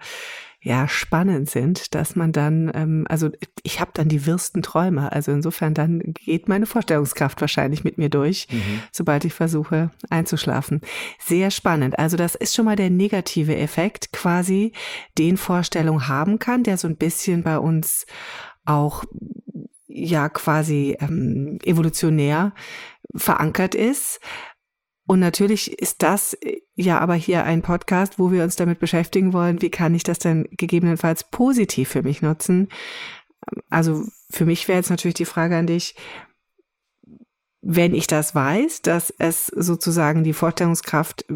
ja 0.64 0.88
spannend 0.88 1.50
sind, 1.50 1.96
dass 1.96 2.16
man 2.16 2.32
dann, 2.32 2.72
ähm, 2.76 3.06
also 3.10 3.32
ich 3.64 3.80
habe 3.80 3.92
dann 3.96 4.10
die 4.10 4.28
wirsten 4.28 4.62
Träume. 4.62 5.12
Also 5.12 5.32
insofern 5.32 5.74
dann 5.74 6.14
geht 6.14 6.48
meine 6.48 6.68
Vorstellungskraft 6.68 7.42
wahrscheinlich 7.42 7.84
mit 7.84 7.98
mir 7.98 8.10
durch, 8.10 8.48
mhm. 8.52 8.82
sobald 8.92 9.26
ich 9.26 9.34
versuche 9.34 9.90
einzuschlafen. 10.12 10.82
Sehr 11.20 11.50
spannend. 11.50 11.98
Also 11.98 12.16
das 12.16 12.36
ist 12.36 12.54
schon 12.56 12.66
mal 12.66 12.76
der 12.76 12.92
negative 12.92 13.56
Effekt, 13.56 14.14
quasi 14.14 14.74
den 15.18 15.38
Vorstellung 15.38 16.08
haben 16.08 16.38
kann, 16.38 16.62
der 16.62 16.78
so 16.78 16.88
ein 16.88 16.98
bisschen 16.98 17.42
bei 17.42 17.58
uns 17.58 18.06
auch 18.64 19.04
ja 19.88 20.30
quasi 20.30 20.96
ähm, 21.00 21.58
evolutionär 21.64 22.54
verankert 23.16 23.76
ist. 23.76 24.20
Und 25.12 25.20
natürlich 25.20 25.78
ist 25.78 26.04
das 26.04 26.36
äh, 26.36 26.62
ja 26.74 27.00
aber 27.00 27.16
hier 27.16 27.44
ein 27.44 27.62
Podcast, 27.62 28.18
wo 28.18 28.32
wir 28.32 28.46
uns 28.46 28.56
damit 28.56 28.80
beschäftigen 28.80 29.34
wollen, 29.34 29.62
wie 29.62 29.70
kann 29.70 29.94
ich 29.94 30.04
das 30.04 30.20
denn 30.20 30.48
gegebenenfalls 30.52 31.26
positiv 31.26 31.90
für 31.90 32.02
mich 32.02 32.22
nutzen. 32.22 32.70
Also 33.70 34.06
für 34.30 34.46
mich 34.46 34.70
wäre 34.70 34.78
jetzt 34.78 34.90
natürlich 34.90 35.16
die 35.16 35.26
Frage 35.26 35.58
an 35.58 35.68
dich, 35.68 35.96
wenn 37.60 37.94
ich 37.94 38.08
das 38.08 38.34
weiß, 38.34 38.84
dass 38.84 39.14
es 39.18 39.48
sozusagen 39.48 40.24
die 40.24 40.32
Vorstellungskraft 40.32 41.26
äh, 41.30 41.34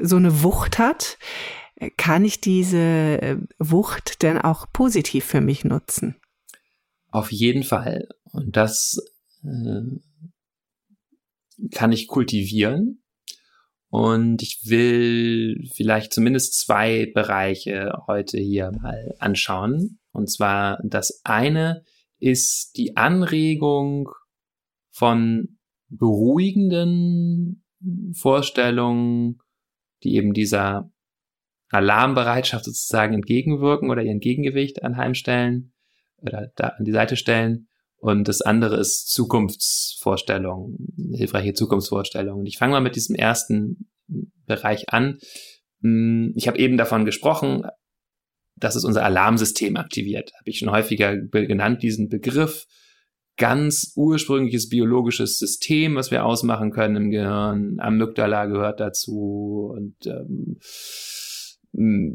so 0.00 0.14
eine 0.14 0.44
Wucht 0.44 0.78
hat, 0.78 1.18
kann 1.96 2.24
ich 2.24 2.40
diese 2.40 2.78
äh, 2.78 3.38
Wucht 3.58 4.22
denn 4.22 4.38
auch 4.38 4.66
positiv 4.72 5.24
für 5.24 5.40
mich 5.40 5.64
nutzen? 5.64 6.14
Auf 7.10 7.32
jeden 7.32 7.64
Fall. 7.64 8.06
Und 8.30 8.56
das 8.56 9.02
äh, 9.42 9.80
kann 11.72 11.92
ich 11.92 12.08
kultivieren. 12.08 13.02
Und 13.88 14.42
ich 14.42 14.62
will 14.64 15.68
vielleicht 15.72 16.12
zumindest 16.12 16.58
zwei 16.58 17.10
Bereiche 17.14 17.92
heute 18.08 18.38
hier 18.38 18.72
mal 18.72 19.14
anschauen. 19.20 20.00
Und 20.10 20.30
zwar 20.30 20.80
das 20.82 21.20
eine 21.24 21.84
ist 22.18 22.72
die 22.76 22.96
Anregung 22.96 24.08
von 24.90 25.58
beruhigenden 25.88 27.64
Vorstellungen, 28.14 29.38
die 30.02 30.16
eben 30.16 30.32
dieser 30.32 30.90
Alarmbereitschaft 31.68 32.64
sozusagen 32.64 33.14
entgegenwirken 33.14 33.90
oder 33.90 34.02
ihr 34.02 34.10
Entgegengewicht 34.10 34.82
anheimstellen 34.82 35.72
oder 36.18 36.50
da 36.56 36.68
an 36.68 36.84
die 36.84 36.92
Seite 36.92 37.16
stellen. 37.16 37.68
Und 38.04 38.28
das 38.28 38.42
andere 38.42 38.76
ist 38.76 39.08
Zukunftsvorstellung, 39.08 40.76
hilfreiche 41.14 41.54
Zukunftsvorstellung. 41.54 42.40
Und 42.40 42.46
ich 42.46 42.58
fange 42.58 42.72
mal 42.72 42.82
mit 42.82 42.96
diesem 42.96 43.16
ersten 43.16 43.88
Bereich 44.44 44.90
an. 44.90 45.20
Hm, 45.80 46.34
ich 46.36 46.46
habe 46.46 46.58
eben 46.58 46.76
davon 46.76 47.06
gesprochen, 47.06 47.62
dass 48.56 48.76
es 48.76 48.84
unser 48.84 49.06
Alarmsystem 49.06 49.78
aktiviert. 49.78 50.32
Habe 50.38 50.50
ich 50.50 50.58
schon 50.58 50.70
häufiger 50.70 51.16
genannt, 51.16 51.82
diesen 51.82 52.10
Begriff. 52.10 52.66
Ganz 53.38 53.94
ursprüngliches 53.96 54.68
biologisches 54.68 55.38
System, 55.38 55.94
was 55.94 56.10
wir 56.10 56.26
ausmachen 56.26 56.72
können 56.72 56.96
im 56.96 57.10
Gehirn. 57.10 57.80
Amygdala 57.80 58.44
gehört 58.44 58.80
dazu 58.80 59.72
und 59.74 59.96
ähm, 60.04 60.58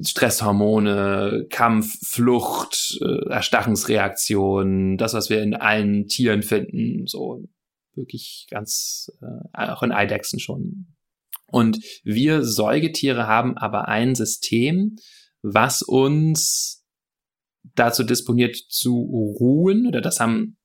Stresshormone, 0.06 1.48
Kampf, 1.50 2.00
Flucht, 2.08 2.98
äh, 3.02 3.30
Erstachungsreaktionen, 3.30 4.98
das, 4.98 5.14
was 5.14 5.30
wir 5.30 5.42
in 5.42 5.54
allen 5.54 6.08
Tieren 6.08 6.44
finden, 6.44 7.08
so 7.08 7.44
wirklich 7.94 8.48
ganz, 8.50 9.12
äh, 9.22 9.72
auch 9.72 9.84
in 9.84 9.92
Eidechsen 9.92 10.40
schon. 10.40 10.96
Und 11.48 11.80
wir 12.04 12.44
Säugetiere 12.44 13.28
haben 13.28 13.58
aber 13.58 13.88
ein 13.88 14.16
System, 14.16 14.96
was 15.42 15.82
uns 15.82 16.86
dazu 17.76 18.04
disponiert 18.04 18.56
zu 18.56 19.36
ruhen, 19.40 19.88
oder 19.88 20.02
das 20.02 20.20
haben 20.20 20.58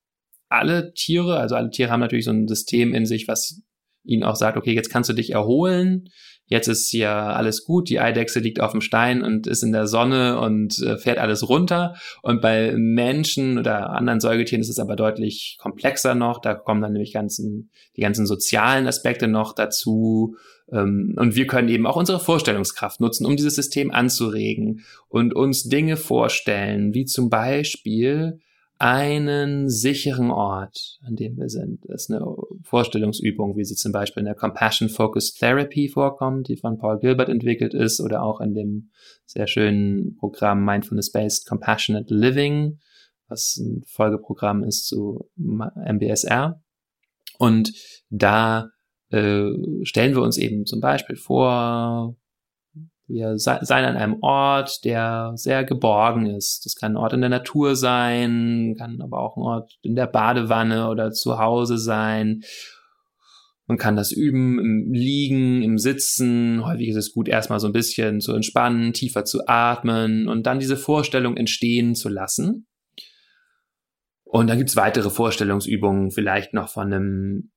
alle 0.48 0.92
Tiere, 0.94 1.38
also 1.38 1.56
alle 1.56 1.70
Tiere 1.70 1.90
haben 1.90 2.00
natürlich 2.00 2.26
so 2.26 2.30
ein 2.30 2.46
System 2.46 2.94
in 2.94 3.06
sich, 3.06 3.26
was 3.26 3.62
ihnen 4.04 4.22
auch 4.22 4.36
sagt, 4.36 4.56
okay, 4.56 4.72
jetzt 4.72 4.90
kannst 4.90 5.10
du 5.10 5.14
dich 5.14 5.30
erholen, 5.30 6.10
jetzt 6.46 6.68
ist 6.68 6.92
ja 6.92 7.28
alles 7.30 7.64
gut, 7.64 7.88
die 7.88 8.00
Eidechse 8.00 8.40
liegt 8.40 8.60
auf 8.60 8.72
dem 8.72 8.80
Stein 8.80 9.22
und 9.22 9.46
ist 9.46 9.62
in 9.62 9.72
der 9.72 9.86
Sonne 9.86 10.38
und 10.38 10.78
äh, 10.80 10.96
fährt 10.98 11.18
alles 11.18 11.48
runter. 11.48 11.96
Und 12.22 12.40
bei 12.40 12.74
Menschen 12.76 13.58
oder 13.58 13.90
anderen 13.90 14.20
Säugetieren 14.20 14.60
ist 14.60 14.68
es 14.68 14.78
aber 14.78 14.96
deutlich 14.96 15.56
komplexer 15.60 16.14
noch. 16.14 16.40
Da 16.40 16.54
kommen 16.54 16.82
dann 16.82 16.92
nämlich 16.92 17.12
ganzen, 17.12 17.70
die 17.96 18.02
ganzen 18.02 18.26
sozialen 18.26 18.86
Aspekte 18.86 19.28
noch 19.28 19.54
dazu. 19.54 20.36
Ähm, 20.70 21.14
und 21.16 21.34
wir 21.34 21.46
können 21.46 21.68
eben 21.68 21.86
auch 21.86 21.96
unsere 21.96 22.20
Vorstellungskraft 22.20 23.00
nutzen, 23.00 23.26
um 23.26 23.36
dieses 23.36 23.54
System 23.54 23.90
anzuregen 23.90 24.84
und 25.08 25.34
uns 25.34 25.64
Dinge 25.64 25.96
vorstellen, 25.96 26.94
wie 26.94 27.04
zum 27.04 27.30
Beispiel, 27.30 28.40
einen 28.84 29.70
sicheren 29.70 30.30
Ort, 30.30 30.98
an 31.06 31.16
dem 31.16 31.38
wir 31.38 31.48
sind. 31.48 31.80
Das 31.88 32.02
ist 32.02 32.10
eine 32.10 32.22
Vorstellungsübung, 32.64 33.56
wie 33.56 33.64
sie 33.64 33.76
zum 33.76 33.92
Beispiel 33.92 34.20
in 34.20 34.26
der 34.26 34.34
Compassion 34.34 34.90
Focused 34.90 35.38
Therapy 35.38 35.88
vorkommt, 35.88 36.48
die 36.48 36.58
von 36.58 36.76
Paul 36.76 36.98
Gilbert 36.98 37.30
entwickelt 37.30 37.72
ist, 37.72 37.98
oder 37.98 38.22
auch 38.22 38.42
in 38.42 38.52
dem 38.52 38.90
sehr 39.24 39.46
schönen 39.46 40.16
Programm 40.16 40.66
Mindfulness 40.66 41.10
Based 41.12 41.48
Compassionate 41.48 42.14
Living, 42.14 42.78
was 43.26 43.56
ein 43.56 43.84
Folgeprogramm 43.86 44.62
ist 44.62 44.84
zu 44.84 45.30
MBSR. 45.34 46.62
Und 47.38 47.72
da 48.10 48.68
äh, 49.08 49.50
stellen 49.84 50.14
wir 50.14 50.20
uns 50.20 50.36
eben 50.36 50.66
zum 50.66 50.80
Beispiel 50.80 51.16
vor, 51.16 52.16
wir 53.06 53.36
seien 53.36 53.84
an 53.84 53.96
einem 53.96 54.22
Ort, 54.22 54.84
der 54.84 55.32
sehr 55.34 55.64
geborgen 55.64 56.26
ist. 56.26 56.64
Das 56.64 56.74
kann 56.74 56.92
ein 56.92 56.96
Ort 56.96 57.12
in 57.12 57.20
der 57.20 57.30
Natur 57.30 57.76
sein, 57.76 58.74
kann 58.78 59.00
aber 59.02 59.20
auch 59.20 59.36
ein 59.36 59.42
Ort 59.42 59.78
in 59.82 59.94
der 59.94 60.06
Badewanne 60.06 60.88
oder 60.88 61.12
zu 61.12 61.38
Hause 61.38 61.76
sein. 61.76 62.42
Man 63.66 63.78
kann 63.78 63.96
das 63.96 64.12
üben 64.12 64.58
im 64.58 64.92
Liegen, 64.92 65.62
im 65.62 65.78
Sitzen. 65.78 66.64
Häufig 66.64 66.88
ist 66.88 66.96
es 66.96 67.12
gut, 67.12 67.28
erstmal 67.28 67.60
so 67.60 67.66
ein 67.66 67.72
bisschen 67.72 68.20
zu 68.20 68.34
entspannen, 68.34 68.92
tiefer 68.92 69.24
zu 69.24 69.46
atmen 69.46 70.28
und 70.28 70.46
dann 70.46 70.58
diese 70.58 70.76
Vorstellung 70.76 71.36
entstehen 71.36 71.94
zu 71.94 72.08
lassen. 72.08 72.66
Und 74.24 74.48
dann 74.48 74.58
gibt's 74.58 74.76
weitere 74.76 75.10
Vorstellungsübungen, 75.10 76.10
vielleicht 76.10 76.54
noch 76.54 76.68
von 76.68 76.92
einem 76.92 77.52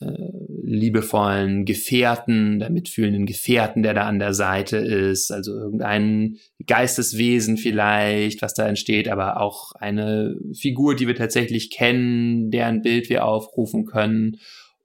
liebevollen 0.00 1.64
Gefährten, 1.64 2.58
der 2.58 2.70
mitfühlenden 2.70 3.26
Gefährten, 3.26 3.82
der 3.82 3.94
da 3.94 4.06
an 4.06 4.18
der 4.18 4.34
Seite 4.34 4.76
ist, 4.76 5.32
also 5.32 5.52
irgendein 5.52 6.36
Geisteswesen 6.66 7.56
vielleicht, 7.56 8.42
was 8.42 8.54
da 8.54 8.68
entsteht, 8.68 9.08
aber 9.08 9.40
auch 9.40 9.72
eine 9.72 10.36
Figur, 10.52 10.94
die 10.94 11.06
wir 11.06 11.16
tatsächlich 11.16 11.70
kennen, 11.70 12.50
deren 12.50 12.82
Bild 12.82 13.08
wir 13.08 13.24
aufrufen 13.24 13.86
können. 13.86 14.36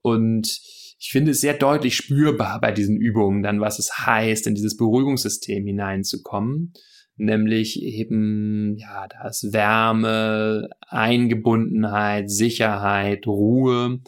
Und 0.02 0.60
ich 0.98 1.10
finde 1.10 1.32
es 1.32 1.40
sehr 1.40 1.54
deutlich 1.54 1.96
spürbar 1.96 2.60
bei 2.60 2.72
diesen 2.72 2.96
Übungen 2.96 3.42
dann, 3.42 3.60
was 3.60 3.78
es 3.78 4.06
heißt, 4.06 4.46
in 4.46 4.54
dieses 4.54 4.76
Beruhigungssystem 4.76 5.66
hineinzukommen. 5.66 6.72
Nämlich 7.16 7.80
eben, 7.82 8.76
ja, 8.78 9.06
da 9.06 9.28
ist 9.28 9.52
Wärme, 9.52 10.70
Eingebundenheit, 10.88 12.30
Sicherheit, 12.30 13.26
Ruhe. 13.26 14.00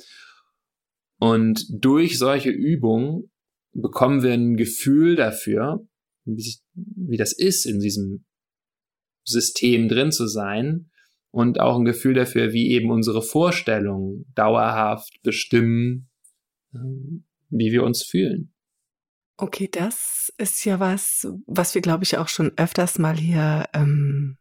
Und 1.18 1.66
durch 1.70 2.18
solche 2.18 2.50
Übungen 2.50 3.30
bekommen 3.72 4.22
wir 4.22 4.32
ein 4.32 4.56
Gefühl 4.56 5.16
dafür, 5.16 5.86
wie, 6.24 6.56
wie 6.74 7.16
das 7.16 7.32
ist, 7.32 7.66
in 7.66 7.80
diesem 7.80 8.24
System 9.24 9.88
drin 9.88 10.12
zu 10.12 10.26
sein 10.26 10.90
und 11.30 11.60
auch 11.60 11.78
ein 11.78 11.84
Gefühl 11.84 12.14
dafür, 12.14 12.52
wie 12.52 12.70
eben 12.70 12.90
unsere 12.90 13.22
Vorstellungen 13.22 14.30
dauerhaft 14.34 15.20
bestimmen, 15.22 16.08
ähm, 16.74 17.24
wie 17.50 17.72
wir 17.72 17.82
uns 17.82 18.02
fühlen. 18.02 18.52
Okay, 19.38 19.68
das 19.70 20.32
ist 20.38 20.64
ja 20.64 20.80
was, 20.80 21.28
was 21.46 21.74
wir, 21.74 21.82
glaube 21.82 22.04
ich, 22.04 22.16
auch 22.16 22.28
schon 22.28 22.52
öfters 22.56 22.98
mal 22.98 23.16
hier 23.16 23.66
ähm, 23.74 24.38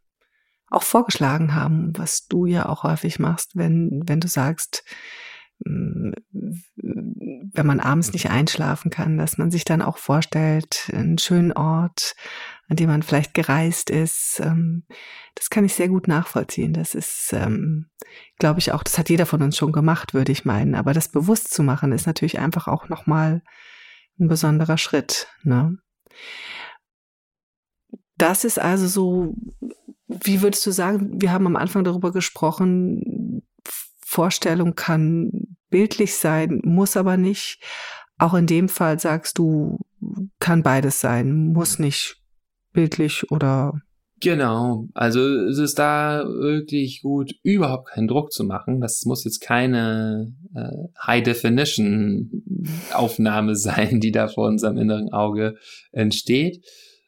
auch 0.69 0.83
vorgeschlagen 0.83 1.53
haben, 1.53 1.91
was 1.97 2.27
du 2.27 2.45
ja 2.45 2.69
auch 2.69 2.83
häufig 2.83 3.19
machst, 3.19 3.55
wenn, 3.55 4.03
wenn 4.05 4.21
du 4.21 4.27
sagst, 4.27 4.85
wenn 7.55 7.65
man 7.65 7.79
abends 7.79 8.13
nicht 8.13 8.29
einschlafen 8.29 8.91
kann, 8.91 9.17
dass 9.17 9.37
man 9.37 9.51
sich 9.51 9.65
dann 9.65 9.81
auch 9.81 9.97
vorstellt, 9.97 10.89
einen 10.93 11.17
schönen 11.17 11.53
Ort, 11.53 12.15
an 12.67 12.75
dem 12.75 12.89
man 12.89 13.03
vielleicht 13.03 13.33
gereist 13.33 13.89
ist. 13.89 14.41
Ähm, 14.43 14.83
das 15.35 15.49
kann 15.49 15.65
ich 15.65 15.73
sehr 15.73 15.87
gut 15.87 16.07
nachvollziehen. 16.07 16.73
Das 16.73 16.95
ist, 16.95 17.31
ähm, 17.33 17.89
glaube 18.37 18.59
ich, 18.59 18.71
auch, 18.71 18.83
das 18.83 18.97
hat 18.97 19.09
jeder 19.09 19.25
von 19.25 19.41
uns 19.41 19.57
schon 19.57 19.71
gemacht, 19.71 20.13
würde 20.13 20.31
ich 20.31 20.45
meinen. 20.45 20.75
Aber 20.75 20.93
das 20.93 21.09
bewusst 21.09 21.53
zu 21.53 21.63
machen, 21.63 21.91
ist 21.91 22.07
natürlich 22.07 22.39
einfach 22.39 22.67
auch 22.67 22.89
nochmal 22.89 23.41
ein 24.19 24.27
besonderer 24.27 24.77
Schritt. 24.77 25.27
Ne? 25.43 25.77
Das 28.17 28.43
ist 28.43 28.59
also 28.59 28.87
so, 28.87 29.35
wie 30.07 30.41
würdest 30.41 30.65
du 30.65 30.71
sagen, 30.71 31.21
wir 31.21 31.31
haben 31.31 31.47
am 31.47 31.55
Anfang 31.55 31.83
darüber 31.83 32.11
gesprochen, 32.11 33.43
Vorstellung 34.15 34.75
kann 34.75 35.57
bildlich 35.69 36.15
sein, 36.15 36.61
muss 36.63 36.95
aber 36.95 37.17
nicht. 37.17 37.59
Auch 38.17 38.33
in 38.33 38.47
dem 38.47 38.69
Fall 38.69 38.97
sagst 38.97 39.37
du, 39.37 39.79
kann 40.39 40.63
beides 40.63 41.01
sein, 41.01 41.51
muss 41.51 41.79
nicht 41.79 42.21
bildlich 42.71 43.29
oder 43.29 43.81
Genau, 44.21 44.87
also 44.93 45.19
es 45.19 45.57
ist 45.57 45.77
da 45.77 46.23
wirklich 46.25 47.01
gut, 47.01 47.33
überhaupt 47.43 47.89
keinen 47.89 48.07
Druck 48.07 48.31
zu 48.31 48.45
machen. 48.45 48.79
Das 48.79 49.03
muss 49.03 49.25
jetzt 49.25 49.41
keine 49.41 50.33
äh, 50.55 50.87
High-Definition-Aufnahme 51.05 53.55
sein, 53.57 53.99
die 53.99 54.13
da 54.13 54.29
vor 54.29 54.47
unserem 54.47 54.77
inneren 54.77 55.11
Auge 55.11 55.55
entsteht, 55.91 56.65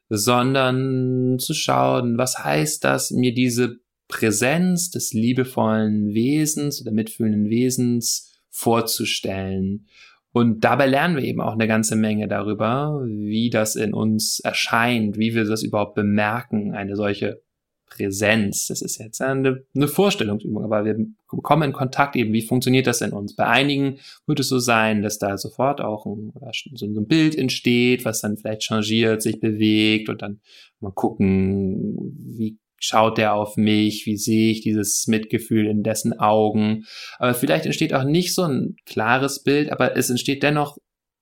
sondern 0.10 1.40
zu 1.40 1.54
schauen, 1.54 2.18
was 2.18 2.44
heißt 2.44 2.84
das, 2.84 3.12
mir 3.12 3.34
diese 3.34 3.78
Präsenz 4.08 4.90
des 4.90 5.14
liebevollen 5.14 6.14
Wesens 6.14 6.82
oder 6.82 6.92
mitfühlenden 6.92 7.50
Wesens 7.50 8.42
vorzustellen. 8.50 9.88
Und 10.32 10.64
dabei 10.64 10.86
lernen 10.88 11.16
wir 11.16 11.24
eben 11.24 11.42
auch 11.42 11.54
eine 11.54 11.68
ganze 11.68 11.96
Menge 11.96 12.28
darüber, 12.28 13.04
wie 13.06 13.50
das 13.50 13.76
in 13.76 13.94
uns 13.94 14.40
erscheint, 14.40 15.18
wie 15.18 15.34
wir 15.34 15.46
das 15.46 15.64
überhaupt 15.64 15.96
bemerken, 15.96 16.74
eine 16.74 16.96
solche 16.96 17.42
Präsenz. 17.90 18.68
Das 18.68 18.82
ist 18.82 19.00
jetzt 19.00 19.22
eine, 19.22 19.64
eine 19.74 19.88
Vorstellungsübung, 19.88 20.64
aber 20.64 20.86
wir 20.86 20.96
kommen 21.42 21.64
in 21.64 21.74
Kontakt 21.74 22.16
eben, 22.16 22.34
wie 22.34 22.42
funktioniert 22.42 22.86
das 22.86 23.02
in 23.02 23.12
uns. 23.12 23.36
Bei 23.36 23.48
einigen 23.48 23.98
wird 24.26 24.40
es 24.40 24.50
so 24.50 24.60
sein, 24.60 25.02
dass 25.02 25.18
da 25.18 25.38
sofort 25.38 25.82
auch 25.82 26.06
ein, 26.06 26.34
so 26.74 26.86
ein 26.86 27.08
Bild 27.08 27.36
entsteht, 27.36 28.06
was 28.06 28.22
dann 28.22 28.38
vielleicht 28.38 28.64
changiert, 28.64 29.22
sich 29.22 29.40
bewegt 29.40 30.10
und 30.10 30.22
dann 30.22 30.42
mal 30.80 30.92
gucken, 30.92 31.98
wie 32.18 32.58
schaut 32.80 33.18
der 33.18 33.34
auf 33.34 33.58
mich, 33.58 34.06
wie 34.06 34.18
sehe 34.18 34.52
ich 34.52 34.62
dieses 34.62 35.08
Mitgefühl 35.08 35.68
in 35.68 35.84
dessen 35.84 36.20
Augen. 36.20 36.86
Aber 37.18 37.34
vielleicht 37.34 37.66
entsteht 37.66 37.94
auch 37.94 38.04
nicht 38.04 38.34
so 38.34 38.44
ein 38.44 38.76
klares 38.86 39.44
Bild, 39.44 39.72
aber 39.72 39.98
es 39.98 40.10
entsteht 40.10 40.44
dennoch 40.44 40.78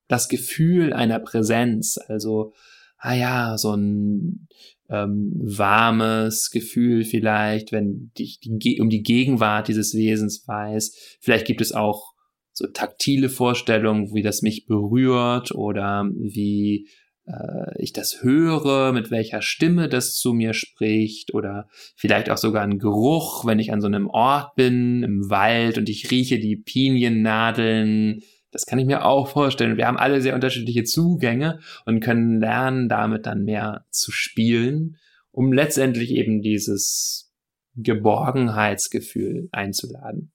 das 0.08 0.28
Gefühl 0.28 0.94
einer 0.94 1.20
Präsenz. 1.20 1.98
Also, 2.08 2.54
ah 2.98 3.15
ja, 3.15 3.58
so 3.58 3.76
ein 3.76 4.48
ähm, 4.89 5.32
warmes 5.36 6.52
Gefühl 6.52 7.04
vielleicht, 7.04 7.72
wenn 7.72 8.12
ich 8.18 8.39
um 8.80 8.89
die 8.89 9.02
Gegenwart 9.02 9.68
dieses 9.68 9.94
Wesens 9.96 10.48
weiß. 10.48 11.18
Vielleicht 11.22 11.48
gibt 11.48 11.62
es 11.62 11.72
auch 11.72 12.13
so 12.52 12.68
taktile 12.68 13.30
Vorstellungen, 13.30 14.13
wie 14.13 14.22
das 14.22 14.41
mich 14.41 14.65
berührt 14.65 15.52
oder 15.54 16.10
wie 16.15 16.88
äh, 17.26 17.82
ich 17.82 17.94
das 17.94 18.22
höre, 18.22 18.92
mit 18.94 19.12
welcher 19.12 19.42
Stimme 19.42 19.90
das 19.90 20.16
zu 20.16 20.34
mir 20.34 20.54
spricht 20.54 21.34
oder 21.34 21.68
vielleicht 21.96 22.30
auch 22.30 22.38
sogar 22.38 22.64
ein 22.64 22.80
Geruch, 22.80 23.46
wenn 23.46 23.60
ich 23.60 23.72
an 23.72 23.82
so 23.82 23.88
einem 23.88 24.08
Ort 24.08 24.56
bin, 24.56 25.04
im 25.04 25.30
Wald 25.30 25.78
und 25.78 25.90
ich 25.90 26.12
rieche 26.12 26.40
die 26.40 26.56
Piniennadeln. 26.56 28.22
Das 28.52 28.66
kann 28.66 28.80
ich 28.80 28.86
mir 28.86 29.06
auch 29.06 29.28
vorstellen. 29.28 29.78
Wir 29.78 29.88
haben 29.88 29.98
alle 29.98 30.22
sehr 30.22 30.36
unterschiedliche 30.36 30.84
Zugänge 30.84 31.60
und 31.86 32.00
können 32.00 32.40
lernen, 32.40 32.88
damit 32.88 33.26
dann 33.26 33.44
mehr 33.44 33.86
zu 33.90 34.12
spielen, 34.12 34.98
um 35.32 35.52
letztendlich 35.52 36.12
eben 36.12 36.42
dieses 36.42 37.34
Geborgenheitsgefühl 37.76 39.50
einzuladen. 39.52 40.32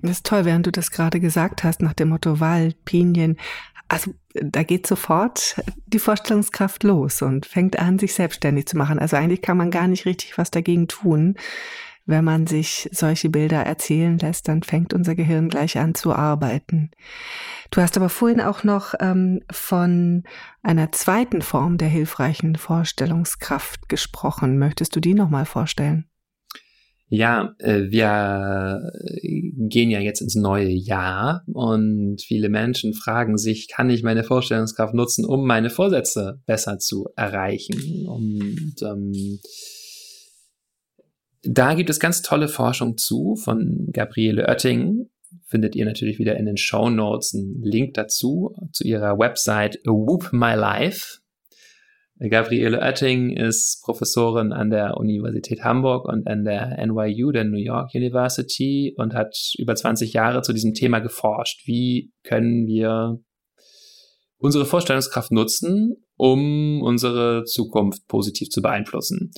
Das 0.00 0.12
ist 0.12 0.26
toll, 0.26 0.44
während 0.44 0.66
du 0.66 0.72
das 0.72 0.90
gerade 0.90 1.20
gesagt 1.20 1.64
hast, 1.64 1.82
nach 1.82 1.92
dem 1.92 2.10
Motto 2.10 2.40
Wald, 2.40 2.84
Pinien, 2.84 3.36
also 3.88 4.12
da 4.32 4.62
geht 4.62 4.86
sofort 4.86 5.60
die 5.86 5.98
Vorstellungskraft 5.98 6.82
los 6.84 7.22
und 7.22 7.46
fängt 7.46 7.78
an, 7.78 7.98
sich 7.98 8.14
selbstständig 8.14 8.66
zu 8.66 8.76
machen. 8.76 8.98
Also 8.98 9.16
eigentlich 9.16 9.42
kann 9.42 9.56
man 9.56 9.70
gar 9.70 9.88
nicht 9.88 10.04
richtig 10.06 10.36
was 10.38 10.50
dagegen 10.50 10.88
tun. 10.88 11.36
Wenn 12.04 12.24
man 12.24 12.46
sich 12.46 12.88
solche 12.90 13.28
Bilder 13.28 13.64
erzählen 13.64 14.18
lässt, 14.18 14.48
dann 14.48 14.62
fängt 14.62 14.94
unser 14.94 15.14
Gehirn 15.14 15.50
gleich 15.50 15.76
an 15.78 15.94
zu 15.94 16.14
arbeiten. 16.14 16.90
Du 17.70 17.82
hast 17.82 17.98
aber 17.98 18.08
vorhin 18.08 18.40
auch 18.40 18.64
noch 18.64 18.94
ähm, 18.98 19.42
von 19.50 20.22
einer 20.62 20.90
zweiten 20.92 21.42
Form 21.42 21.76
der 21.76 21.88
hilfreichen 21.88 22.56
Vorstellungskraft 22.56 23.90
gesprochen. 23.90 24.58
Möchtest 24.58 24.96
du 24.96 25.00
die 25.00 25.12
nochmal 25.12 25.44
vorstellen? 25.44 26.08
Ja, 27.10 27.54
äh, 27.58 27.84
wir 27.88 28.92
gehen 29.22 29.90
ja 29.90 30.00
jetzt 30.00 30.20
ins 30.20 30.34
neue 30.34 30.68
Jahr 30.68 31.42
und 31.46 32.20
viele 32.20 32.50
Menschen 32.50 32.92
fragen 32.92 33.38
sich, 33.38 33.68
kann 33.68 33.88
ich 33.88 34.02
meine 34.02 34.24
Vorstellungskraft 34.24 34.92
nutzen, 34.92 35.24
um 35.24 35.46
meine 35.46 35.70
Vorsätze 35.70 36.40
besser 36.44 36.78
zu 36.78 37.08
erreichen? 37.16 38.06
Und 38.06 38.74
ähm, 38.82 39.40
da 41.42 41.74
gibt 41.74 41.88
es 41.88 41.98
ganz 41.98 42.20
tolle 42.20 42.48
Forschung 42.48 42.98
zu 42.98 43.36
von 43.36 43.88
Gabriele 43.92 44.46
Oetting. 44.46 45.08
Findet 45.46 45.76
ihr 45.76 45.86
natürlich 45.86 46.18
wieder 46.18 46.36
in 46.36 46.44
den 46.44 46.58
Show 46.58 46.90
Notes 46.90 47.34
einen 47.34 47.62
Link 47.62 47.94
dazu, 47.94 48.54
zu 48.72 48.84
ihrer 48.84 49.18
Website 49.18 49.78
Whoop 49.86 50.30
My 50.32 50.54
Life. 50.54 51.20
Gabriele 52.20 52.80
Oetting 52.80 53.36
ist 53.36 53.80
Professorin 53.84 54.52
an 54.52 54.70
der 54.70 54.96
Universität 54.96 55.62
Hamburg 55.62 56.04
und 56.08 56.26
an 56.26 56.44
der 56.44 56.76
NYU, 56.84 57.30
der 57.30 57.44
New 57.44 57.58
York 57.58 57.94
University, 57.94 58.94
und 58.96 59.14
hat 59.14 59.36
über 59.56 59.76
20 59.76 60.12
Jahre 60.14 60.42
zu 60.42 60.52
diesem 60.52 60.74
Thema 60.74 60.98
geforscht. 60.98 61.66
Wie 61.66 62.12
können 62.24 62.66
wir 62.66 63.20
unsere 64.36 64.64
Vorstellungskraft 64.64 65.30
nutzen, 65.30 65.94
um 66.16 66.82
unsere 66.82 67.44
Zukunft 67.44 68.08
positiv 68.08 68.48
zu 68.48 68.62
beeinflussen? 68.62 69.30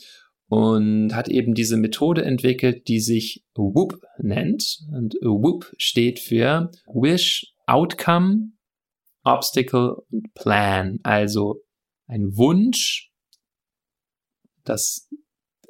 Und 0.48 1.14
hat 1.14 1.28
eben 1.28 1.54
diese 1.54 1.76
Methode 1.76 2.24
entwickelt, 2.24 2.88
die 2.88 3.00
sich 3.00 3.44
WOOP 3.54 4.00
nennt. 4.18 4.78
Und 4.90 5.14
WOOP 5.22 5.70
steht 5.76 6.18
für 6.18 6.70
Wish, 6.86 7.52
Outcome, 7.66 8.52
Obstacle 9.22 9.96
und 10.10 10.32
Plan. 10.34 10.98
Also 11.02 11.60
ein 12.10 12.36
Wunsch, 12.36 13.12
das 14.64 15.08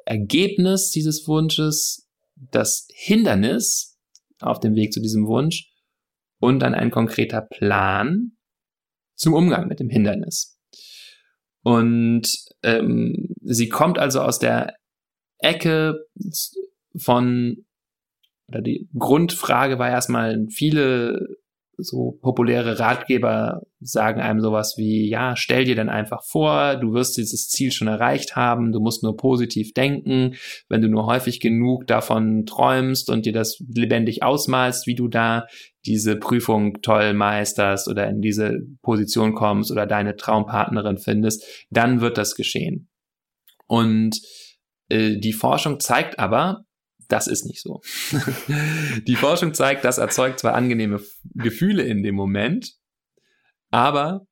Ergebnis 0.07 0.90
dieses 0.90 1.29
Wunsches, 1.29 2.09
das 2.35 2.88
Hindernis 2.92 3.98
auf 4.40 4.59
dem 4.59 4.74
Weg 4.74 4.92
zu 4.92 5.00
diesem 5.00 5.26
Wunsch 5.26 5.70
und 6.40 6.61
dann 6.61 6.74
ein 6.74 6.90
konkreter 6.90 7.42
Plan 7.42 8.33
zum 9.14 9.35
Umgang 9.35 9.68
mit 9.68 9.81
dem 9.81 9.90
Hindernis. 9.90 10.59
Und 11.62 12.26
ähm, 12.62 13.35
sie 13.42 13.68
kommt 13.68 13.98
also 13.98 14.22
aus 14.22 14.38
der 14.38 14.74
Ecke 15.38 16.07
von, 16.96 17.66
oder 18.48 18.62
die 18.62 18.88
Grundfrage 18.98 19.79
war 19.79 19.90
erstmal, 19.90 20.46
viele 20.48 21.37
so 21.82 22.18
populäre 22.20 22.78
Ratgeber 22.78 23.62
sagen 23.80 24.20
einem 24.20 24.40
sowas 24.40 24.74
wie, 24.76 25.08
ja, 25.08 25.36
stell 25.36 25.64
dir 25.64 25.74
dann 25.74 25.88
einfach 25.88 26.22
vor, 26.24 26.76
du 26.76 26.92
wirst 26.92 27.16
dieses 27.16 27.48
Ziel 27.48 27.72
schon 27.72 27.88
erreicht 27.88 28.36
haben, 28.36 28.72
du 28.72 28.80
musst 28.80 29.02
nur 29.02 29.16
positiv 29.16 29.72
denken, 29.72 30.34
wenn 30.68 30.82
du 30.82 30.88
nur 30.88 31.06
häufig 31.06 31.40
genug 31.40 31.86
davon 31.86 32.44
träumst 32.46 33.10
und 33.10 33.26
dir 33.26 33.32
das 33.32 33.62
lebendig 33.68 34.22
ausmalst, 34.22 34.86
wie 34.86 34.94
du 34.94 35.08
da 35.08 35.46
diese 35.86 36.16
Prüfung 36.16 36.82
toll 36.82 37.14
meisterst 37.14 37.88
oder 37.88 38.08
in 38.08 38.20
diese 38.20 38.58
Position 38.82 39.34
kommst 39.34 39.70
oder 39.70 39.86
deine 39.86 40.16
Traumpartnerin 40.16 40.98
findest, 40.98 41.44
dann 41.70 42.00
wird 42.00 42.18
das 42.18 42.34
geschehen. 42.34 42.88
Und 43.66 44.20
äh, 44.90 45.16
die 45.16 45.32
Forschung 45.32 45.80
zeigt 45.80 46.18
aber, 46.18 46.64
das 47.12 47.27
ist 47.27 47.44
nicht 47.44 47.62
so. 47.62 47.81
die 49.07 49.16
Forschung 49.16 49.55
zeigt, 49.55 49.85
das 49.85 49.99
erzeugt 49.99 50.40
zwar 50.40 50.55
angenehme 50.55 51.01
Gefühle 51.35 51.83
in 51.83 52.03
dem 52.03 52.14
Moment, 52.14 52.75
aber 53.70 54.27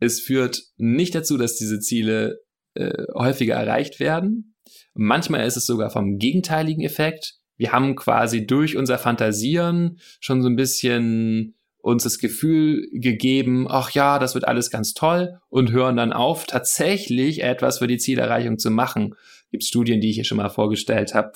es 0.00 0.20
führt 0.20 0.62
nicht 0.76 1.14
dazu, 1.14 1.36
dass 1.36 1.56
diese 1.56 1.80
Ziele 1.80 2.40
äh, 2.74 3.04
häufiger 3.14 3.54
erreicht 3.54 4.00
werden. 4.00 4.54
Manchmal 4.94 5.46
ist 5.46 5.56
es 5.56 5.66
sogar 5.66 5.90
vom 5.90 6.18
gegenteiligen 6.18 6.84
Effekt. 6.84 7.34
Wir 7.56 7.72
haben 7.72 7.96
quasi 7.96 8.46
durch 8.46 8.76
unser 8.76 8.98
Fantasieren 8.98 9.98
schon 10.20 10.42
so 10.42 10.48
ein 10.48 10.56
bisschen 10.56 11.54
uns 11.80 12.04
das 12.04 12.18
Gefühl 12.18 12.88
gegeben, 12.92 13.66
ach 13.68 13.90
ja, 13.92 14.18
das 14.18 14.34
wird 14.34 14.46
alles 14.46 14.70
ganz 14.70 14.94
toll 14.94 15.38
und 15.48 15.72
hören 15.72 15.96
dann 15.96 16.12
auf, 16.12 16.46
tatsächlich 16.46 17.42
etwas 17.42 17.78
für 17.78 17.86
die 17.86 17.98
Zielerreichung 17.98 18.58
zu 18.58 18.70
machen 18.70 19.14
gibt 19.50 19.64
Studien, 19.64 20.00
die 20.00 20.10
ich 20.10 20.16
hier 20.16 20.24
schon 20.24 20.38
mal 20.38 20.48
vorgestellt 20.48 21.14
habe, 21.14 21.32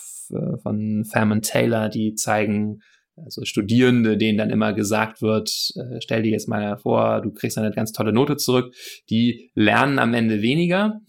von 0.62 1.04
Fairman 1.04 1.42
Taylor, 1.42 1.88
die 1.88 2.14
zeigen, 2.14 2.80
also 3.16 3.44
Studierende, 3.44 4.16
denen 4.16 4.38
dann 4.38 4.50
immer 4.50 4.72
gesagt 4.72 5.20
wird, 5.20 5.50
äh, 5.76 6.00
stell 6.00 6.22
dir 6.22 6.30
jetzt 6.30 6.48
mal 6.48 6.78
vor, 6.78 7.20
du 7.20 7.30
kriegst 7.30 7.58
eine 7.58 7.70
ganz 7.70 7.92
tolle 7.92 8.12
Note 8.12 8.36
zurück, 8.36 8.74
die 9.10 9.50
lernen 9.54 9.98
am 9.98 10.14
Ende 10.14 10.40
weniger 10.40 11.00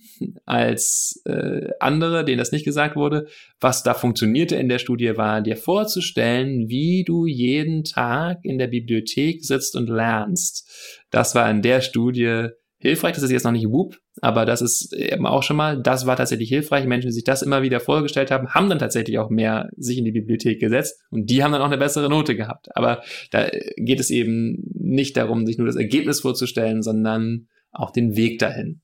als 0.45 1.21
äh, 1.25 1.69
andere, 1.79 2.25
denen 2.25 2.39
das 2.39 2.51
nicht 2.51 2.65
gesagt 2.65 2.97
wurde. 2.97 3.27
Was 3.61 3.83
da 3.83 3.93
funktionierte 3.93 4.57
in 4.57 4.67
der 4.67 4.79
Studie 4.79 5.15
war, 5.15 5.41
dir 5.41 5.55
vorzustellen, 5.55 6.67
wie 6.67 7.05
du 7.05 7.25
jeden 7.25 7.85
Tag 7.85 8.39
in 8.43 8.57
der 8.57 8.67
Bibliothek 8.67 9.43
sitzt 9.43 9.75
und 9.77 9.87
lernst. 9.87 11.07
Das 11.09 11.35
war 11.35 11.49
in 11.49 11.61
der 11.61 11.79
Studie 11.79 12.49
hilfreich. 12.83 13.15
Das 13.15 13.23
ist 13.23 13.31
jetzt 13.31 13.43
noch 13.43 13.51
nicht 13.51 13.67
Whoop, 13.67 13.97
aber 14.21 14.45
das 14.45 14.61
ist 14.61 14.93
eben 14.93 15.25
auch 15.25 15.41
schon 15.41 15.57
mal, 15.57 15.81
das 15.81 16.05
war 16.05 16.15
tatsächlich 16.15 16.49
hilfreich. 16.49 16.85
Menschen, 16.85 17.07
die 17.07 17.13
sich 17.13 17.23
das 17.23 17.41
immer 17.41 17.63
wieder 17.63 17.79
vorgestellt 17.79 18.29
haben, 18.29 18.49
haben 18.49 18.69
dann 18.69 18.79
tatsächlich 18.79 19.17
auch 19.17 19.29
mehr 19.29 19.69
sich 19.75 19.97
in 19.97 20.05
die 20.05 20.11
Bibliothek 20.11 20.59
gesetzt 20.59 21.01
und 21.09 21.29
die 21.29 21.43
haben 21.43 21.51
dann 21.51 21.61
auch 21.61 21.67
eine 21.67 21.77
bessere 21.77 22.09
Note 22.09 22.35
gehabt. 22.35 22.67
Aber 22.75 23.01
da 23.31 23.49
geht 23.77 23.99
es 23.99 24.11
eben 24.11 24.63
nicht 24.73 25.17
darum, 25.17 25.47
sich 25.47 25.57
nur 25.57 25.67
das 25.67 25.75
Ergebnis 25.75 26.21
vorzustellen, 26.21 26.83
sondern 26.83 27.47
auch 27.71 27.89
den 27.89 28.15
Weg 28.15 28.37
dahin. 28.39 28.81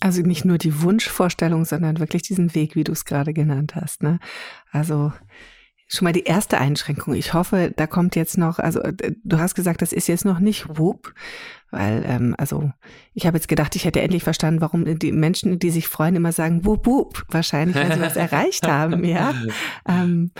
Also 0.00 0.22
nicht 0.22 0.44
nur 0.44 0.58
die 0.58 0.82
Wunschvorstellung, 0.82 1.64
sondern 1.64 1.98
wirklich 1.98 2.22
diesen 2.22 2.54
Weg, 2.54 2.76
wie 2.76 2.84
du 2.84 2.92
es 2.92 3.04
gerade 3.04 3.32
genannt 3.32 3.74
hast. 3.74 4.02
Ne? 4.02 4.18
Also 4.70 5.12
schon 5.96 6.06
mal 6.06 6.12
die 6.12 6.24
erste 6.24 6.58
Einschränkung. 6.58 7.14
Ich 7.14 7.34
hoffe, 7.34 7.72
da 7.74 7.86
kommt 7.86 8.16
jetzt 8.16 8.38
noch, 8.38 8.58
also 8.58 8.80
äh, 8.80 9.14
du 9.22 9.38
hast 9.38 9.54
gesagt, 9.54 9.82
das 9.82 9.92
ist 9.92 10.08
jetzt 10.08 10.24
noch 10.24 10.38
nicht 10.38 10.78
Whoop, 10.78 11.14
weil, 11.70 12.04
ähm, 12.06 12.34
also 12.38 12.70
ich 13.14 13.26
habe 13.26 13.36
jetzt 13.36 13.48
gedacht, 13.48 13.74
ich 13.76 13.84
hätte 13.84 14.00
endlich 14.00 14.22
verstanden, 14.22 14.60
warum 14.60 14.98
die 14.98 15.12
Menschen, 15.12 15.58
die 15.58 15.70
sich 15.70 15.88
freuen, 15.88 16.16
immer 16.16 16.32
sagen 16.32 16.64
Whoop 16.64 16.86
Whoop, 16.86 17.24
wahrscheinlich, 17.28 17.76
weil 17.76 17.92
sie 17.92 18.00
was 18.00 18.16
erreicht 18.16 18.66
haben, 18.66 19.04
ja. 19.04 19.34
Ähm, 19.88 20.30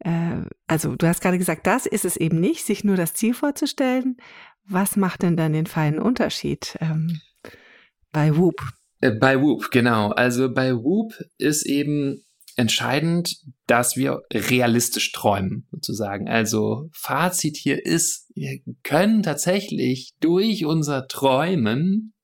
äh, 0.00 0.42
also 0.66 0.96
du 0.96 1.06
hast 1.06 1.20
gerade 1.20 1.38
gesagt, 1.38 1.66
das 1.66 1.86
ist 1.86 2.04
es 2.04 2.16
eben 2.16 2.40
nicht, 2.40 2.64
sich 2.64 2.84
nur 2.84 2.96
das 2.96 3.14
Ziel 3.14 3.34
vorzustellen. 3.34 4.16
Was 4.64 4.96
macht 4.96 5.22
denn 5.22 5.36
dann 5.36 5.52
den 5.52 5.66
feinen 5.66 5.98
Unterschied 5.98 6.76
ähm, 6.80 7.20
bei 8.12 8.36
Whoop? 8.36 8.60
Äh, 9.00 9.12
bei 9.12 9.40
Whoop, 9.40 9.70
genau. 9.70 10.10
Also 10.10 10.52
bei 10.52 10.74
Whoop 10.74 11.12
ist 11.38 11.66
eben 11.66 12.24
entscheidend, 12.56 13.36
dass 13.66 13.96
wir 13.96 14.22
realistisch 14.32 15.12
träumen, 15.12 15.66
sozusagen. 15.70 16.28
Also 16.28 16.88
Fazit 16.92 17.56
hier 17.56 17.84
ist, 17.84 18.30
wir 18.34 18.60
können 18.82 19.22
tatsächlich 19.22 20.12
durch 20.20 20.64
unser 20.64 21.06
Träumen 21.08 22.14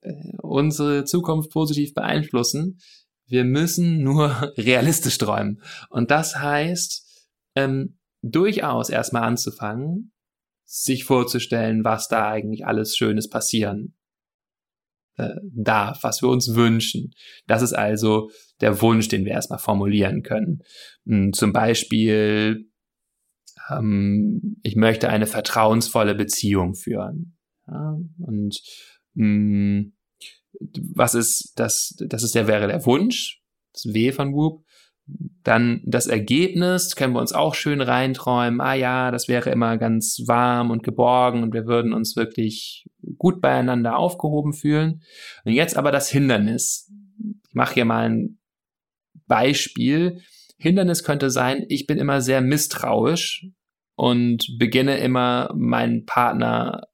äh, 0.00 0.12
unsere 0.42 1.04
Zukunft 1.04 1.50
positiv 1.50 1.94
beeinflussen. 1.94 2.78
Wir 3.26 3.44
müssen 3.44 4.02
nur 4.02 4.52
realistisch 4.56 5.18
träumen. 5.18 5.62
Und 5.90 6.10
das 6.10 6.36
heißt, 6.36 7.28
ähm, 7.56 7.98
durchaus 8.22 8.90
erstmal 8.90 9.24
anzufangen, 9.24 10.12
sich 10.64 11.04
vorzustellen, 11.04 11.84
was 11.84 12.08
da 12.08 12.28
eigentlich 12.28 12.66
alles 12.66 12.96
Schönes 12.96 13.28
passieren 13.28 13.94
äh, 15.16 15.34
darf, 15.42 16.02
was 16.02 16.22
wir 16.22 16.28
uns 16.28 16.54
wünschen. 16.54 17.12
Das 17.46 17.62
ist 17.62 17.72
also 17.72 18.30
der 18.60 18.80
Wunsch, 18.80 19.08
den 19.08 19.24
wir 19.24 19.32
erstmal 19.32 19.58
formulieren 19.58 20.22
können. 20.22 20.62
Hm, 21.06 21.32
zum 21.32 21.52
Beispiel, 21.52 22.68
ähm, 23.70 24.56
ich 24.62 24.76
möchte 24.76 25.08
eine 25.08 25.26
vertrauensvolle 25.26 26.14
Beziehung 26.14 26.74
führen. 26.74 27.36
Ja, 27.66 27.96
und 28.18 28.60
mh, 29.14 29.24
hm, 29.24 29.96
was 30.94 31.14
ist 31.14 31.52
das? 31.56 31.94
Das 32.08 32.22
ist 32.22 32.34
der 32.34 32.46
wäre 32.46 32.66
der 32.66 32.84
Wunsch, 32.86 33.42
das 33.72 33.92
W 33.92 34.12
von 34.12 34.32
Whoop. 34.32 34.63
Dann 35.42 35.82
das 35.84 36.06
Ergebnis 36.06 36.96
können 36.96 37.12
wir 37.12 37.20
uns 37.20 37.32
auch 37.32 37.54
schön 37.54 37.82
reinträumen. 37.82 38.60
Ah 38.60 38.74
ja, 38.74 39.10
das 39.10 39.28
wäre 39.28 39.50
immer 39.50 39.76
ganz 39.76 40.22
warm 40.26 40.70
und 40.70 40.82
geborgen 40.82 41.42
und 41.42 41.52
wir 41.52 41.66
würden 41.66 41.92
uns 41.92 42.16
wirklich 42.16 42.86
gut 43.18 43.42
beieinander 43.42 43.98
aufgehoben 43.98 44.54
fühlen. 44.54 45.02
Und 45.44 45.52
jetzt 45.52 45.76
aber 45.76 45.92
das 45.92 46.08
Hindernis. 46.08 46.90
Ich 47.46 47.54
mache 47.54 47.74
hier 47.74 47.84
mal 47.84 48.08
ein 48.08 48.38
Beispiel. 49.26 50.20
Hindernis 50.56 51.04
könnte 51.04 51.30
sein, 51.30 51.66
ich 51.68 51.86
bin 51.86 51.98
immer 51.98 52.22
sehr 52.22 52.40
misstrauisch 52.40 53.46
und 53.96 54.56
beginne 54.58 54.98
immer 54.98 55.52
meinen 55.54 56.06
Partner 56.06 56.84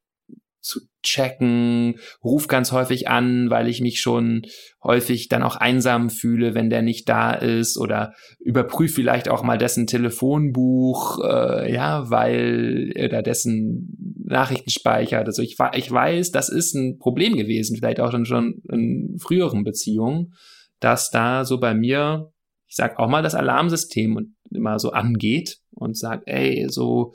zu 0.61 0.81
checken, 1.03 1.99
ruf 2.23 2.47
ganz 2.47 2.73
häufig 2.73 3.09
an, 3.09 3.49
weil 3.49 3.69
ich 3.69 3.81
mich 3.81 4.01
schon 4.01 4.43
häufig 4.83 5.29
dann 5.29 5.43
auch 5.43 5.57
einsam 5.57 6.11
fühle, 6.11 6.55
wenn 6.55 6.71
der 6.71 6.83
nicht 6.83 7.09
da 7.09 7.33
ist. 7.33 7.79
Oder 7.79 8.13
überprüfe 8.39 8.95
vielleicht 8.95 9.29
auch 9.29 9.43
mal 9.43 9.59
dessen 9.59 9.87
Telefonbuch, 9.87 11.19
äh, 11.25 11.73
ja, 11.73 12.11
weil 12.11 12.93
oder 12.97 13.23
dessen 13.23 14.17
Nachrichtenspeicher 14.25 15.19
Also 15.19 15.43
ich, 15.43 15.57
ich 15.75 15.91
weiß, 15.91 16.31
das 16.31 16.49
ist 16.49 16.75
ein 16.75 16.99
Problem 16.99 17.37
gewesen, 17.37 17.77
vielleicht 17.77 18.01
auch 18.01 18.11
schon, 18.11 18.27
schon 18.27 18.63
in 18.71 19.17
früheren 19.19 19.65
Beziehungen, 19.65 20.35
dass 20.79 21.11
da 21.11 21.45
so 21.45 21.59
bei 21.59 21.75
mir, 21.75 22.31
ich 22.67 22.77
sag 22.77 22.99
auch 22.99 23.09
mal 23.09 23.23
das 23.23 23.35
Alarmsystem 23.35 24.35
immer 24.51 24.79
so 24.79 24.93
angeht 24.93 25.59
und 25.73 25.97
sagt, 25.97 26.25
ey, 26.27 26.67
so 26.69 27.13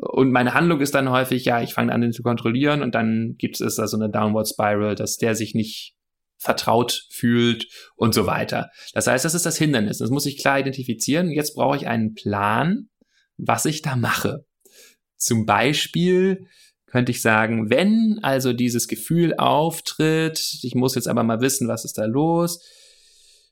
und 0.00 0.32
meine 0.32 0.54
Handlung 0.54 0.80
ist 0.80 0.94
dann 0.94 1.10
häufig, 1.10 1.44
ja, 1.44 1.60
ich 1.62 1.74
fange 1.74 1.92
an, 1.92 2.00
den 2.00 2.12
zu 2.12 2.22
kontrollieren 2.22 2.82
und 2.82 2.94
dann 2.94 3.34
gibt 3.36 3.60
es 3.60 3.76
da 3.76 3.86
so 3.86 3.96
eine 3.96 4.10
Downward 4.10 4.48
Spiral, 4.48 4.94
dass 4.94 5.16
der 5.16 5.34
sich 5.34 5.54
nicht 5.54 5.94
vertraut 6.38 7.06
fühlt 7.10 7.68
und 7.96 8.14
so 8.14 8.26
weiter. 8.26 8.70
Das 8.94 9.06
heißt, 9.06 9.26
das 9.26 9.34
ist 9.34 9.44
das 9.44 9.58
Hindernis. 9.58 9.98
Das 9.98 10.08
muss 10.08 10.24
ich 10.24 10.38
klar 10.38 10.58
identifizieren. 10.58 11.30
Jetzt 11.30 11.54
brauche 11.54 11.76
ich 11.76 11.86
einen 11.86 12.14
Plan, 12.14 12.88
was 13.36 13.66
ich 13.66 13.82
da 13.82 13.94
mache. 13.94 14.46
Zum 15.16 15.44
Beispiel 15.44 16.46
könnte 16.86 17.12
ich 17.12 17.20
sagen, 17.20 17.68
wenn 17.68 18.18
also 18.22 18.54
dieses 18.54 18.88
Gefühl 18.88 19.34
auftritt, 19.36 20.58
ich 20.62 20.74
muss 20.74 20.94
jetzt 20.94 21.08
aber 21.08 21.22
mal 21.22 21.42
wissen, 21.42 21.68
was 21.68 21.84
ist 21.84 21.98
da 21.98 22.06
los, 22.06 22.64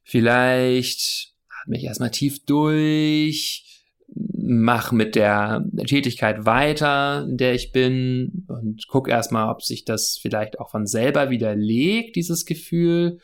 vielleicht 0.03 1.35
atme 1.63 1.77
ich 1.77 1.85
erstmal 1.85 2.11
tief 2.11 2.45
durch, 2.47 3.68
mach 4.15 4.93
mit 4.93 5.15
der 5.15 5.65
Tätigkeit 5.87 6.47
weiter, 6.47 7.27
in 7.29 7.37
der 7.37 7.55
ich 7.55 7.73
bin 7.73 8.47
und 8.49 8.87
guck 8.89 9.09
erstmal, 9.09 9.51
ob 9.51 9.63
sich 9.63 9.85
das 9.85 10.19
vielleicht 10.21 10.59
auch 10.59 10.71
von 10.71 10.87
selber 10.87 11.31
widerlegt, 11.31 12.17
dieses 12.17 12.47
Gefühl. 12.47 13.19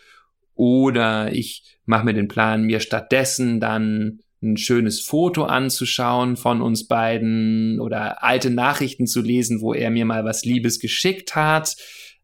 Oder 0.54 1.32
ich 1.32 1.78
mache 1.86 2.04
mir 2.04 2.14
den 2.14 2.28
Plan, 2.28 2.64
mir 2.64 2.80
stattdessen 2.80 3.58
dann 3.60 4.20
ein 4.42 4.56
schönes 4.58 5.00
Foto 5.00 5.44
anzuschauen 5.44 6.36
von 6.36 6.60
uns 6.60 6.86
beiden 6.86 7.80
oder 7.80 8.22
alte 8.22 8.50
Nachrichten 8.50 9.06
zu 9.06 9.22
lesen, 9.22 9.62
wo 9.62 9.72
er 9.72 9.90
mir 9.90 10.04
mal 10.04 10.24
was 10.24 10.44
Liebes 10.44 10.78
geschickt 10.78 11.34
hat. 11.34 11.76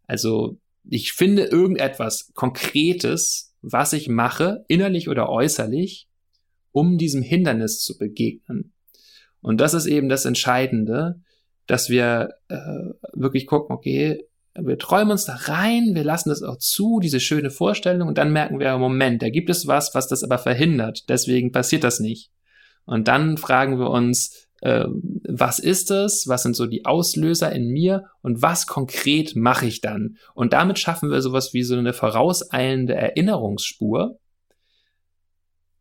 Also 0.07 0.59
ich 0.89 1.13
finde 1.13 1.45
irgendetwas 1.45 2.31
Konkretes, 2.35 3.55
was 3.63 3.95
ich 3.95 4.09
mache, 4.09 4.65
innerlich 4.69 5.09
oder 5.09 5.31
äußerlich, 5.31 6.10
um 6.73 6.99
diesem 6.99 7.23
Hindernis 7.23 7.81
zu 7.81 7.99
begegnen. 7.99 8.73
Und 9.41 9.61
das 9.61 9.75
ist 9.75 9.87
eben 9.87 10.09
das 10.09 10.25
Entscheidende, 10.25 11.21
dass 11.67 11.89
wir 11.89 12.31
äh, 12.49 12.57
wirklich 13.13 13.47
gucken, 13.47 13.75
okay, 13.75 14.27
wir 14.55 14.79
träumen 14.79 15.13
uns 15.13 15.25
da 15.25 15.35
rein, 15.35 15.95
wir 15.95 16.05
lassen 16.05 16.29
das 16.29 16.43
auch 16.43 16.59
zu, 16.59 16.99
diese 17.01 17.21
schöne 17.21 17.51
Vorstellung, 17.51 18.09
und 18.09 18.19
dann 18.19 18.33
merken 18.33 18.59
wir, 18.59 18.77
Moment, 18.79 19.23
da 19.23 19.31
gibt 19.31 19.49
es 19.49 19.67
was, 19.67 19.95
was 19.95 20.09
das 20.09 20.25
aber 20.25 20.39
verhindert. 20.39 21.09
Deswegen 21.09 21.53
passiert 21.53 21.85
das 21.85 22.01
nicht. 22.01 22.31
Und 22.85 23.07
dann 23.09 23.37
fragen 23.37 23.79
wir 23.79 23.91
uns, 23.91 24.49
äh, 24.61 24.87
was 25.29 25.59
ist 25.59 25.91
es? 25.91 26.25
Was 26.27 26.43
sind 26.43 26.57
so 26.57 26.67
die 26.67 26.85
Auslöser 26.85 27.53
in 27.53 27.69
mir? 27.69 28.07
Und 28.23 28.43
was 28.43 28.67
konkret 28.67 29.37
mache 29.37 29.67
ich 29.67 29.81
dann? 29.81 30.17
Und 30.35 30.53
damit 30.53 30.79
schaffen 30.79 31.11
wir 31.11 31.23
sowas 31.23 31.55
wie 31.55 31.63
so 31.63 31.77
eine 31.77 31.93
vorauseilende 31.93 32.95
Erinnerungsspur, 32.95 34.19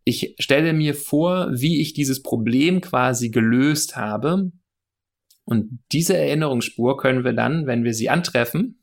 ich 0.09 0.35
stelle 0.39 0.73
mir 0.73 0.95
vor, 0.95 1.49
wie 1.51 1.81
ich 1.81 1.93
dieses 1.93 2.23
Problem 2.23 2.81
quasi 2.81 3.29
gelöst 3.29 3.95
habe. 3.95 4.51
Und 5.45 5.79
diese 5.91 6.17
Erinnerungsspur 6.17 6.97
können 6.97 7.23
wir 7.23 7.33
dann, 7.33 7.67
wenn 7.67 7.83
wir 7.83 7.93
sie 7.93 8.09
antreffen, 8.09 8.75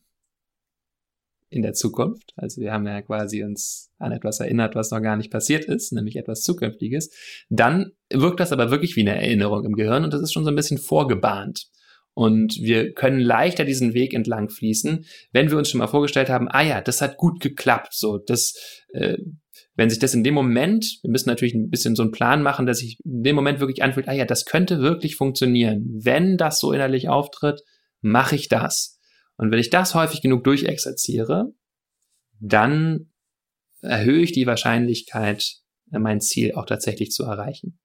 in 1.48 1.62
der 1.62 1.74
Zukunft, 1.74 2.32
also 2.36 2.60
wir 2.60 2.72
haben 2.72 2.86
ja 2.86 3.00
quasi 3.02 3.44
uns 3.44 3.92
an 3.98 4.12
etwas 4.12 4.40
erinnert, 4.40 4.74
was 4.74 4.90
noch 4.90 5.00
gar 5.00 5.16
nicht 5.16 5.30
passiert 5.30 5.64
ist, 5.64 5.92
nämlich 5.92 6.16
etwas 6.16 6.42
Zukünftiges, 6.42 7.10
dann 7.48 7.92
wirkt 8.12 8.40
das 8.40 8.52
aber 8.52 8.70
wirklich 8.70 8.96
wie 8.96 9.02
eine 9.02 9.14
Erinnerung 9.14 9.64
im 9.64 9.74
Gehirn 9.74 10.04
und 10.04 10.12
das 10.12 10.22
ist 10.22 10.32
schon 10.32 10.44
so 10.44 10.50
ein 10.50 10.56
bisschen 10.56 10.78
vorgebahnt. 10.78 11.68
Und 12.14 12.58
wir 12.60 12.94
können 12.94 13.20
leichter 13.20 13.64
diesen 13.64 13.94
Weg 13.94 14.14
entlang 14.14 14.48
fließen, 14.48 15.04
wenn 15.32 15.50
wir 15.50 15.58
uns 15.58 15.68
schon 15.68 15.78
mal 15.78 15.86
vorgestellt 15.86 16.30
haben, 16.30 16.48
ah 16.48 16.62
ja, 16.62 16.80
das 16.80 17.00
hat 17.00 17.16
gut 17.16 17.40
geklappt, 17.40 17.94
so, 17.94 18.18
das, 18.18 18.54
äh, 18.92 19.18
wenn 19.76 19.90
sich 19.90 19.98
das 19.98 20.14
in 20.14 20.24
dem 20.24 20.34
Moment, 20.34 20.98
wir 21.02 21.10
müssen 21.10 21.28
natürlich 21.28 21.54
ein 21.54 21.68
bisschen 21.68 21.94
so 21.94 22.02
einen 22.02 22.12
Plan 22.12 22.42
machen, 22.42 22.66
dass 22.66 22.78
sich 22.78 22.98
in 23.04 23.22
dem 23.22 23.36
Moment 23.36 23.60
wirklich 23.60 23.82
anfühlt, 23.82 24.08
ah 24.08 24.12
ja, 24.12 24.24
das 24.24 24.46
könnte 24.46 24.80
wirklich 24.80 25.16
funktionieren. 25.16 25.84
Wenn 26.02 26.38
das 26.38 26.58
so 26.58 26.72
innerlich 26.72 27.08
auftritt, 27.08 27.60
mache 28.00 28.36
ich 28.36 28.48
das. 28.48 28.98
Und 29.36 29.52
wenn 29.52 29.58
ich 29.58 29.68
das 29.68 29.94
häufig 29.94 30.22
genug 30.22 30.44
durchexerziere, 30.44 31.52
dann 32.40 33.12
erhöhe 33.82 34.22
ich 34.22 34.32
die 34.32 34.46
Wahrscheinlichkeit, 34.46 35.56
mein 35.90 36.20
Ziel 36.20 36.54
auch 36.54 36.64
tatsächlich 36.64 37.10
zu 37.10 37.24
erreichen. 37.24 37.78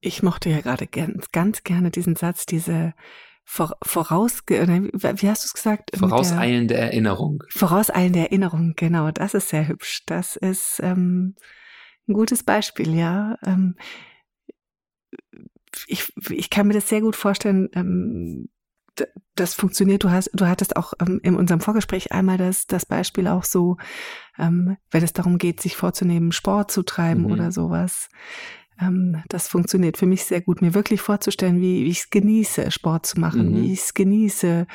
Ich 0.00 0.22
mochte 0.22 0.50
ja 0.50 0.60
gerade 0.60 0.86
ganz, 0.86 1.30
ganz 1.30 1.62
gerne 1.62 1.90
diesen 1.90 2.16
Satz, 2.16 2.44
diese 2.44 2.92
voraus, 3.48 4.42
wie 4.46 5.28
hast 5.28 5.44
du 5.44 5.46
es 5.46 5.54
gesagt? 5.54 5.96
Vorauseilende 5.96 6.74
Erinnerung. 6.74 7.42
Vorauseilende 7.48 8.20
Erinnerung, 8.20 8.74
genau. 8.76 9.10
Das 9.10 9.34
ist 9.34 9.48
sehr 9.48 9.66
hübsch. 9.66 10.04
Das 10.06 10.36
ist 10.36 10.80
ähm, 10.82 11.34
ein 12.06 12.12
gutes 12.12 12.42
Beispiel, 12.42 12.94
ja. 12.94 13.38
Ähm, 13.44 13.76
ich, 15.86 16.12
ich 16.30 16.50
kann 16.50 16.66
mir 16.66 16.74
das 16.74 16.88
sehr 16.88 17.00
gut 17.00 17.16
vorstellen, 17.16 17.68
ähm, 17.74 18.48
das 19.34 19.54
funktioniert. 19.54 20.04
Du 20.04 20.10
hast, 20.10 20.30
du 20.34 20.46
hattest 20.46 20.76
auch 20.76 20.92
ähm, 21.00 21.20
in 21.22 21.34
unserem 21.34 21.60
Vorgespräch 21.60 22.12
einmal 22.12 22.36
das, 22.36 22.66
das 22.66 22.84
Beispiel 22.84 23.28
auch 23.28 23.44
so, 23.44 23.76
ähm, 24.38 24.76
wenn 24.90 25.04
es 25.04 25.12
darum 25.12 25.38
geht, 25.38 25.60
sich 25.60 25.76
vorzunehmen, 25.76 26.32
Sport 26.32 26.70
zu 26.70 26.82
treiben 26.82 27.22
mhm. 27.22 27.32
oder 27.32 27.52
sowas. 27.52 28.08
Ähm, 28.80 29.22
das 29.28 29.48
funktioniert 29.48 29.96
für 29.96 30.06
mich 30.06 30.24
sehr 30.24 30.40
gut, 30.40 30.62
mir 30.62 30.74
wirklich 30.74 31.00
vorzustellen, 31.00 31.60
wie, 31.60 31.84
wie 31.84 31.90
ich 31.90 32.00
es 32.00 32.10
genieße, 32.10 32.70
Sport 32.70 33.06
zu 33.06 33.20
machen, 33.20 33.50
mhm. 33.50 33.62
wie 33.62 33.72
ich 33.72 33.80
es 33.80 33.94
genieße, 33.94 34.66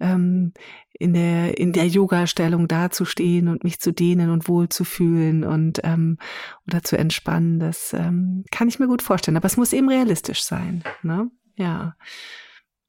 ähm, 0.00 0.52
in 0.92 1.14
der, 1.14 1.58
in 1.58 1.72
der 1.72 1.86
Yoga-Stellung 1.86 2.68
dazustehen 2.68 3.48
und 3.48 3.64
mich 3.64 3.80
zu 3.80 3.92
dehnen 3.92 4.30
und 4.30 4.48
wohl 4.48 4.68
zu 4.68 4.84
fühlen 4.84 5.44
und 5.44 5.80
ähm, 5.82 6.18
oder 6.66 6.82
zu 6.82 6.98
entspannen. 6.98 7.58
Das 7.58 7.92
ähm, 7.94 8.44
kann 8.50 8.68
ich 8.68 8.78
mir 8.78 8.86
gut 8.86 9.02
vorstellen. 9.02 9.36
Aber 9.36 9.46
es 9.46 9.56
muss 9.56 9.72
eben 9.72 9.88
realistisch 9.88 10.42
sein. 10.42 10.84
Ne? 11.02 11.30
Ja. 11.56 11.96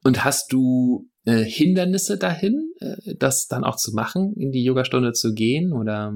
Und 0.03 0.25
hast 0.25 0.51
du 0.51 1.09
äh, 1.25 1.43
Hindernisse 1.43 2.17
dahin, 2.17 2.73
äh, 2.79 3.15
das 3.15 3.47
dann 3.47 3.63
auch 3.63 3.77
zu 3.77 3.93
machen, 3.93 4.33
in 4.35 4.51
die 4.51 4.63
Yogastunde 4.63 5.13
zu 5.13 5.33
gehen 5.33 5.71
oder? 5.71 6.13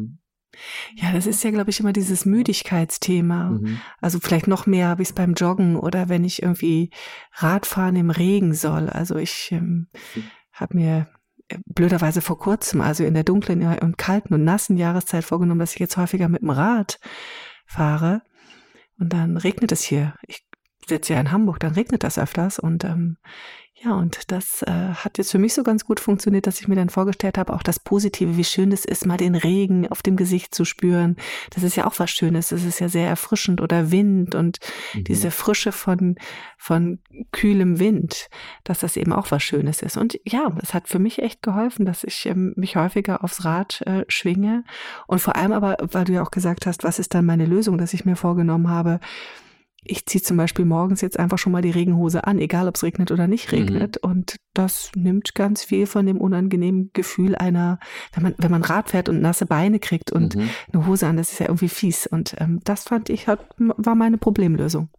Ja, 0.96 1.12
das 1.12 1.26
ist 1.26 1.44
ja, 1.44 1.52
glaube 1.52 1.70
ich, 1.70 1.80
immer 1.80 1.94
dieses 1.94 2.26
Müdigkeitsthema. 2.26 3.52
Mhm. 3.52 3.82
Also 4.02 4.20
vielleicht 4.20 4.48
noch 4.48 4.66
mehr 4.66 4.88
habe 4.88 5.02
ich 5.02 5.10
es 5.10 5.16
beim 5.16 5.34
Joggen 5.34 5.76
oder 5.76 6.10
wenn 6.10 6.24
ich 6.24 6.42
irgendwie 6.42 6.90
Radfahren 7.34 7.96
im 7.96 8.10
Regen 8.10 8.54
soll. 8.54 8.90
Also 8.90 9.16
ich 9.16 9.52
ähm, 9.52 9.88
habe 10.52 10.76
mir 10.76 11.08
äh, 11.48 11.58
blöderweise 11.66 12.22
vor 12.22 12.40
kurzem, 12.40 12.82
also 12.82 13.04
in 13.04 13.14
der 13.14 13.24
dunklen 13.24 13.66
und 13.80 13.98
kalten 13.98 14.34
und 14.34 14.44
nassen 14.44 14.78
Jahreszeit 14.78 15.24
vorgenommen, 15.24 15.60
dass 15.60 15.74
ich 15.74 15.80
jetzt 15.80 15.98
häufiger 15.98 16.30
mit 16.30 16.42
dem 16.42 16.50
Rad 16.50 17.00
fahre. 17.66 18.22
Und 18.98 19.12
dann 19.12 19.38
regnet 19.38 19.72
es 19.72 19.84
hier. 19.84 20.16
Ich 20.28 20.46
sitze 20.88 21.14
ja 21.14 21.20
in 21.20 21.32
Hamburg, 21.32 21.60
dann 21.60 21.74
regnet 21.74 22.04
das 22.04 22.18
öfters. 22.18 22.60
Und 22.60 22.84
ähm, 22.84 23.18
ja, 23.86 23.94
und 23.94 24.32
das 24.32 24.64
äh, 24.64 24.72
hat 24.72 25.20
jetzt 25.20 25.32
für 25.32 25.38
mich 25.38 25.54
so 25.54 25.62
ganz 25.62 25.86
gut 25.86 26.00
funktioniert, 26.00 26.48
dass 26.48 26.60
ich 26.60 26.68
mir 26.68 26.76
dann 26.76 26.90
vorgestellt 26.90 27.38
habe, 27.38 27.54
auch 27.54 27.62
das 27.62 27.80
Positive, 27.80 28.36
wie 28.36 28.44
schön 28.44 28.72
es 28.72 28.84
ist, 28.84 29.06
mal 29.06 29.18
den 29.18 29.36
Regen 29.36 29.88
auf 29.88 30.02
dem 30.02 30.16
Gesicht 30.16 30.56
zu 30.56 30.66
spüren. 30.66 31.18
Das 31.52 31.62
ist 31.62 31.76
ja 31.76 31.86
auch 31.86 32.00
was 32.00 32.10
Schönes. 32.10 32.50
Das 32.50 32.64
ist 32.64 32.80
ja 32.80 32.90
sehr 32.90 33.08
erfrischend 33.08 33.62
oder 33.62 33.92
Wind 33.92 34.34
und 34.34 34.58
mhm. 34.94 35.04
diese 35.04 35.30
Frische 35.30 35.72
von, 35.72 36.16
von 36.58 36.98
kühlem 37.32 37.78
Wind, 37.80 38.28
dass 38.64 38.80
das 38.80 38.98
eben 38.98 39.14
auch 39.14 39.30
was 39.30 39.44
Schönes 39.44 39.84
ist. 39.84 39.98
Und 39.98 40.20
ja, 40.26 40.50
das 40.60 40.74
hat 40.74 40.88
für 40.88 41.00
mich 41.00 41.20
echt 41.20 41.44
geholfen, 41.44 41.86
dass 41.86 42.04
ich 42.04 42.26
ähm, 42.26 42.54
mich 42.56 42.78
häufiger 42.78 43.24
aufs 43.24 43.46
Rad 43.46 43.82
äh, 43.82 44.04
schwinge. 44.08 44.64
Und 45.06 45.20
vor 45.20 45.36
allem 45.36 45.52
aber, 45.52 45.78
weil 45.80 46.06
du 46.06 46.14
ja 46.14 46.24
auch 46.24 46.32
gesagt 46.32 46.66
hast, 46.66 46.84
was 46.84 46.98
ist 46.98 47.14
dann 47.14 47.26
meine 47.26 47.46
Lösung, 47.46 47.78
dass 47.78 47.94
ich 47.94 48.04
mir 48.04 48.16
vorgenommen 48.16 48.68
habe, 48.68 49.00
ich 49.88 50.06
ziehe 50.06 50.22
zum 50.22 50.38
Beispiel 50.38 50.66
morgens 50.66 51.02
jetzt 51.02 51.20
einfach 51.20 51.38
schon 51.38 51.52
mal 51.52 51.62
die 51.62 51.72
Regenhose 51.72 52.26
an, 52.26 52.40
egal 52.40 52.68
ob 52.68 52.76
es 52.76 52.84
regnet 52.84 53.12
oder 53.12 53.28
nicht 53.28 53.52
mhm. 53.52 53.58
regnet. 53.58 54.00
Mhm. 54.04 54.10
Und 54.10 54.36
das 54.54 54.92
nimmt 54.96 55.36
ganz 55.36 55.64
viel 55.64 55.86
von 55.86 56.06
dem 56.06 56.18
unangenehmen 56.18 56.90
Gefühl 56.94 57.36
einer, 57.36 57.80
wenn 58.14 58.24
man, 58.24 58.36
wenn 58.38 58.52
man 58.52 58.64
Rad 58.64 58.90
fährt 58.90 59.10
und 59.10 59.22
nasse 59.22 59.46
Beine 59.46 59.80
kriegt 59.80 60.12
und 60.12 60.36
mhm. 60.36 60.50
eine 60.74 60.88
Hose 60.88 61.08
an, 61.08 61.18
das 61.18 61.32
ist 61.32 61.40
ja 61.40 61.48
irgendwie 61.48 61.70
fies. 61.70 62.08
Und 62.08 62.36
ähm, 62.40 62.60
das 62.64 62.84
fand 62.84 63.10
ich, 63.10 63.28
hat, 63.28 63.40
war 63.58 63.96
meine 63.96 64.18
Problemlösung. 64.18 64.90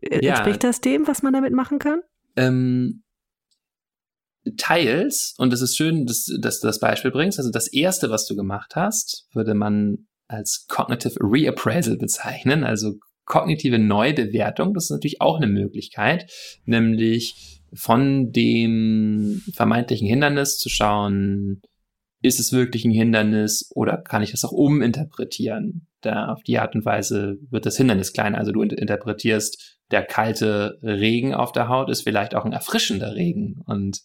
Äh, 0.00 0.24
ja. 0.24 0.32
Entspricht 0.32 0.64
das 0.64 0.80
dem, 0.80 1.06
was 1.06 1.22
man 1.22 1.32
damit 1.32 1.52
machen 1.52 1.78
kann? 1.78 2.00
Ähm, 2.36 3.02
teils, 4.56 5.34
und 5.38 5.52
es 5.52 5.62
ist 5.62 5.76
schön, 5.76 6.06
dass, 6.06 6.26
dass 6.40 6.60
du 6.60 6.66
das 6.66 6.80
Beispiel 6.80 7.12
bringst. 7.12 7.38
Also 7.38 7.50
das 7.50 7.68
erste, 7.68 8.10
was 8.10 8.26
du 8.26 8.34
gemacht 8.34 8.72
hast, 8.74 9.28
würde 9.32 9.54
man 9.54 10.08
als 10.26 10.66
Cognitive 10.68 11.16
Reappraisal 11.20 11.96
bezeichnen, 11.96 12.64
also 12.64 12.94
kognitive 13.24 13.78
Neubewertung, 13.78 14.74
das 14.74 14.84
ist 14.84 14.90
natürlich 14.90 15.20
auch 15.20 15.36
eine 15.36 15.46
Möglichkeit, 15.46 16.30
nämlich 16.64 17.60
von 17.74 18.32
dem 18.32 19.42
vermeintlichen 19.54 20.06
Hindernis 20.06 20.58
zu 20.58 20.68
schauen, 20.68 21.62
ist 22.22 22.38
es 22.38 22.52
wirklich 22.52 22.84
ein 22.84 22.92
Hindernis 22.92 23.70
oder 23.74 23.96
kann 23.96 24.22
ich 24.22 24.30
das 24.30 24.44
auch 24.44 24.52
uminterpretieren? 24.52 25.88
Da 26.00 26.28
auf 26.28 26.42
die 26.42 26.58
Art 26.58 26.74
und 26.74 26.84
Weise 26.84 27.38
wird 27.50 27.66
das 27.66 27.76
Hindernis 27.76 28.12
kleiner. 28.12 28.38
Also 28.38 28.52
du 28.52 28.62
interpretierst, 28.62 29.78
der 29.90 30.04
kalte 30.04 30.78
Regen 30.82 31.34
auf 31.34 31.52
der 31.52 31.68
Haut 31.68 31.90
ist 31.90 32.02
vielleicht 32.02 32.34
auch 32.34 32.44
ein 32.44 32.52
erfrischender 32.52 33.14
Regen. 33.14 33.60
Und 33.66 34.00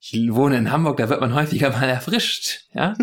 ich 0.00 0.34
wohne 0.34 0.56
in 0.56 0.70
Hamburg, 0.70 0.98
da 0.98 1.08
wird 1.08 1.20
man 1.20 1.34
häufiger 1.34 1.70
mal 1.78 1.88
erfrischt. 1.88 2.66
Ja, 2.74 2.94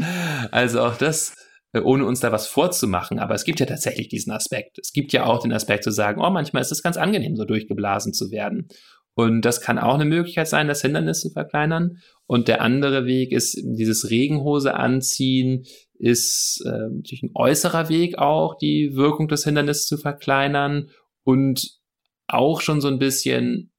also 0.51 0.82
auch 0.82 0.97
das 0.97 1.36
ohne 1.73 2.05
uns 2.05 2.19
da 2.19 2.31
was 2.31 2.47
vorzumachen. 2.47 3.19
Aber 3.19 3.34
es 3.34 3.45
gibt 3.45 3.60
ja 3.60 3.65
tatsächlich 3.65 4.10
diesen 4.10 4.31
Aspekt. 4.31 4.77
Es 4.79 4.91
gibt 4.91 5.13
ja 5.13 5.25
auch 5.25 5.41
den 5.41 5.53
Aspekt 5.53 5.84
zu 5.84 5.91
sagen, 5.91 6.21
oh, 6.21 6.29
manchmal 6.29 6.62
ist 6.62 6.71
es 6.71 6.84
ganz 6.84 6.97
angenehm, 6.97 7.36
so 7.36 7.45
durchgeblasen 7.45 8.13
zu 8.13 8.31
werden. 8.31 8.67
Und 9.13 9.41
das 9.41 9.62
kann 9.62 9.77
auch 9.77 9.95
eine 9.95 10.05
Möglichkeit 10.05 10.47
sein, 10.47 10.67
das 10.67 10.81
Hindernis 10.81 11.21
zu 11.21 11.29
verkleinern. 11.29 11.97
Und 12.27 12.47
der 12.47 12.62
andere 12.62 13.05
Weg 13.05 13.31
ist, 13.31 13.60
dieses 13.63 14.10
Regenhose 14.10 14.73
anziehen, 14.73 15.63
ist 15.95 16.63
äh, 16.65 16.89
natürlich 16.89 17.23
ein 17.23 17.31
äußerer 17.36 17.89
Weg 17.89 18.17
auch, 18.17 18.57
die 18.57 18.95
Wirkung 18.95 19.27
des 19.27 19.43
Hindernisses 19.43 19.86
zu 19.86 19.97
verkleinern 19.97 20.89
und 21.23 21.77
auch 22.27 22.62
schon 22.62 22.81
so 22.81 22.88
ein 22.88 22.99
bisschen 22.99 23.71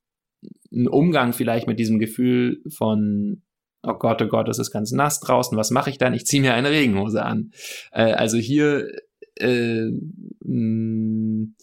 ein 0.71 0.89
Umgang 0.89 1.33
vielleicht 1.33 1.67
mit 1.67 1.79
diesem 1.79 1.99
Gefühl 1.99 2.63
von 2.69 3.43
oh 3.83 3.95
Gott, 3.95 4.23
oh 4.23 4.27
Gott, 4.27 4.49
es 4.49 4.59
ist 4.59 4.71
ganz 4.71 4.93
nass 4.93 5.21
draußen, 5.21 5.57
was 5.59 5.71
mache 5.71 5.91
ich 5.91 5.99
dann? 5.99 6.15
Ich 6.15 6.27
ziehe 6.27 6.43
mir 6.43 6.55
eine 6.55 6.71
Regenhose 6.71 7.25
an. 7.25 7.51
Äh, 7.93 8.13
also 8.13 8.37
hier 8.39 8.89
äh, 9.37 9.91
mh, 10.45 10.45
mm, 10.45 11.55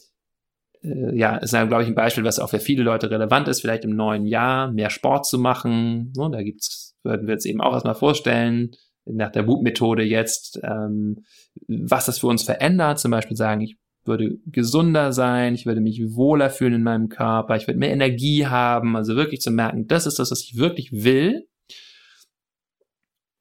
äh, 0.84 1.18
ja, 1.18 1.38
ist 1.38 1.52
glaube 1.52 1.84
ich, 1.84 1.88
ein 1.88 1.96
Beispiel, 1.96 2.24
was 2.24 2.40
auch 2.40 2.50
für 2.50 2.60
viele 2.60 2.84
Leute 2.84 3.12
relevant 3.12 3.48
ist, 3.48 3.62
vielleicht 3.62 3.84
im 3.84 3.96
neuen 3.96 4.26
Jahr 4.26 4.72
mehr 4.72 4.90
Sport 4.90 5.26
zu 5.26 5.38
machen. 5.38 6.12
So, 6.14 6.28
da 6.30 6.42
gibt's, 6.42 6.96
würden 7.04 7.28
wir 7.28 7.34
jetzt 7.34 7.46
eben 7.46 7.62
auch 7.62 7.74
erstmal 7.74 7.96
vorstellen, 7.96 8.72
nach 9.06 9.32
der 9.32 9.44
Boot-Methode 9.44 10.04
jetzt, 10.04 10.60
ähm, 10.64 11.24
was 11.68 12.06
das 12.06 12.20
für 12.20 12.28
uns 12.28 12.44
verändert. 12.44 13.00
Zum 13.00 13.12
Beispiel 13.12 13.36
sagen, 13.36 13.62
ich 13.62 13.78
würde 14.06 14.38
gesunder 14.46 15.12
sein, 15.14 15.56
ich 15.56 15.66
würde 15.66 15.82
mich 15.82 16.02
wohler 16.16 16.50
fühlen 16.50 16.74
in 16.74 16.84
meinem 16.84 17.10
Körper, 17.10 17.56
ich 17.56 17.68
würde 17.68 17.80
mehr 17.80 17.92
Energie 17.92 18.48
haben, 18.48 18.96
also 18.96 19.16
wirklich 19.16 19.42
zu 19.42 19.52
merken, 19.52 19.88
das 19.88 20.06
ist 20.06 20.20
das, 20.20 20.32
was 20.32 20.42
ich 20.42 20.58
wirklich 20.58 20.92
will 20.92 21.49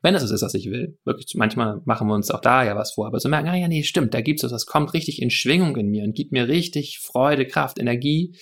wenn 0.01 0.15
es 0.15 0.23
ist, 0.23 0.43
was 0.43 0.55
ich 0.55 0.71
will. 0.71 0.99
Wirklich, 1.05 1.35
manchmal 1.35 1.81
machen 1.85 2.09
wir 2.09 2.15
uns 2.15 2.31
auch 2.31 2.41
da 2.41 2.65
ja 2.65 2.77
was 2.77 2.93
vor, 2.93 3.07
aber 3.07 3.21
so 3.21 3.29
merken, 3.29 3.49
ah 3.49 3.57
ja, 3.57 3.69
nee, 3.69 3.83
stimmt, 3.83 4.15
da 4.15 4.21
gibt's 4.21 4.45
was, 4.45 4.53
das 4.53 4.67
kommt 4.67 4.95
richtig 4.95 5.21
in 5.21 5.31
Schwingung 5.31 5.77
in 5.77 5.89
mir 5.89 6.05
und 6.05 6.15
gibt 6.15 6.33
mir 6.33 6.49
richtig 6.49 7.01
Freude, 7.01 7.47
Kraft, 7.47 7.79
Energie. 7.79 8.37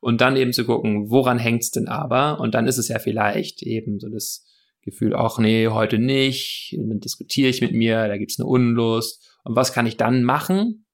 Und 0.00 0.20
dann 0.20 0.36
eben 0.36 0.52
zu 0.52 0.64
gucken, 0.64 1.10
woran 1.10 1.38
hängt's 1.38 1.70
denn 1.70 1.86
aber? 1.86 2.40
Und 2.40 2.56
dann 2.56 2.66
ist 2.66 2.78
es 2.78 2.88
ja 2.88 2.98
vielleicht 2.98 3.62
eben 3.62 4.00
so 4.00 4.08
das 4.08 4.44
Gefühl, 4.80 5.14
ach 5.14 5.38
nee, 5.38 5.68
heute 5.68 5.98
nicht, 5.98 6.76
dann 6.76 6.98
diskutiere 6.98 7.48
ich 7.48 7.60
mit 7.60 7.72
mir, 7.72 8.08
da 8.08 8.16
gibt's 8.16 8.40
eine 8.40 8.48
Unlust. 8.48 9.38
Und 9.44 9.54
was 9.54 9.72
kann 9.72 9.86
ich 9.86 9.96
dann 9.96 10.24
machen? 10.24 10.86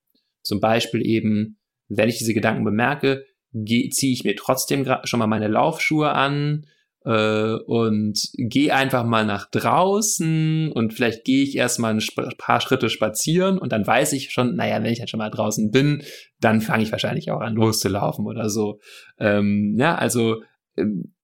Zum 0.42 0.60
Beispiel 0.60 1.06
eben, 1.06 1.58
wenn 1.88 2.10
ich 2.10 2.18
diese 2.18 2.34
Gedanken 2.34 2.64
bemerke, 2.64 3.24
ziehe 3.54 4.12
ich 4.12 4.24
mir 4.24 4.36
trotzdem 4.36 4.86
schon 5.04 5.18
mal 5.18 5.26
meine 5.26 5.48
Laufschuhe 5.48 6.10
an, 6.12 6.66
äh, 7.04 7.54
und 7.54 8.20
gehe 8.34 8.74
einfach 8.74 9.04
mal 9.04 9.24
nach 9.24 9.48
draußen 9.50 10.72
und 10.72 10.94
vielleicht 10.94 11.24
gehe 11.24 11.42
ich 11.42 11.56
erstmal 11.56 11.94
ein 11.94 12.02
paar 12.38 12.60
Schritte 12.60 12.90
spazieren 12.90 13.58
und 13.58 13.72
dann 13.72 13.86
weiß 13.86 14.12
ich 14.12 14.30
schon, 14.30 14.56
naja, 14.56 14.82
wenn 14.82 14.92
ich 14.92 15.00
halt 15.00 15.10
schon 15.10 15.18
mal 15.18 15.30
draußen 15.30 15.70
bin, 15.70 16.02
dann 16.40 16.60
fange 16.60 16.82
ich 16.82 16.92
wahrscheinlich 16.92 17.30
auch 17.30 17.40
an 17.40 17.54
loszulaufen 17.54 18.26
oder 18.26 18.48
so. 18.50 18.80
Ähm, 19.18 19.76
ja, 19.78 19.94
also 19.94 20.42
ähm, 20.76 21.14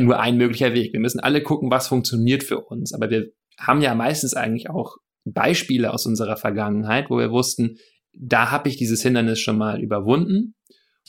nur 0.00 0.18
ein 0.20 0.36
möglicher 0.36 0.74
Weg. 0.74 0.92
Wir 0.92 1.00
müssen 1.00 1.20
alle 1.20 1.42
gucken, 1.42 1.70
was 1.70 1.88
funktioniert 1.88 2.42
für 2.42 2.60
uns. 2.60 2.92
Aber 2.92 3.10
wir 3.10 3.30
haben 3.58 3.80
ja 3.80 3.94
meistens 3.94 4.34
eigentlich 4.34 4.68
auch 4.68 4.96
Beispiele 5.24 5.92
aus 5.92 6.06
unserer 6.06 6.36
Vergangenheit, 6.36 7.10
wo 7.10 7.18
wir 7.18 7.30
wussten, 7.30 7.76
da 8.12 8.50
habe 8.50 8.68
ich 8.68 8.76
dieses 8.76 9.02
Hindernis 9.02 9.40
schon 9.40 9.56
mal 9.56 9.80
überwunden 9.80 10.54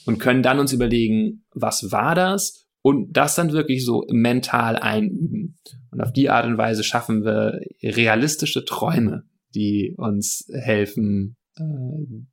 und 0.06 0.19
können 0.19 0.43
dann 0.43 0.60
uns 0.60 0.73
überlegen, 0.73 1.45
was 1.53 1.91
war 1.91 2.16
das 2.16 2.64
und 2.86 3.17
das 3.17 3.33
dann 3.33 3.51
wirklich 3.51 3.83
so 3.83 4.05
mental 4.11 4.75
einüben. 4.75 5.57
Und 5.89 6.01
auf 6.01 6.13
die 6.13 6.29
Art 6.29 6.45
und 6.45 6.59
Weise 6.59 6.83
schaffen 6.83 7.25
wir 7.25 7.59
realistische 7.81 8.63
Träume, 8.63 9.23
die 9.55 9.95
uns 9.97 10.47
helfen, 10.53 11.36
äh, 11.57 11.63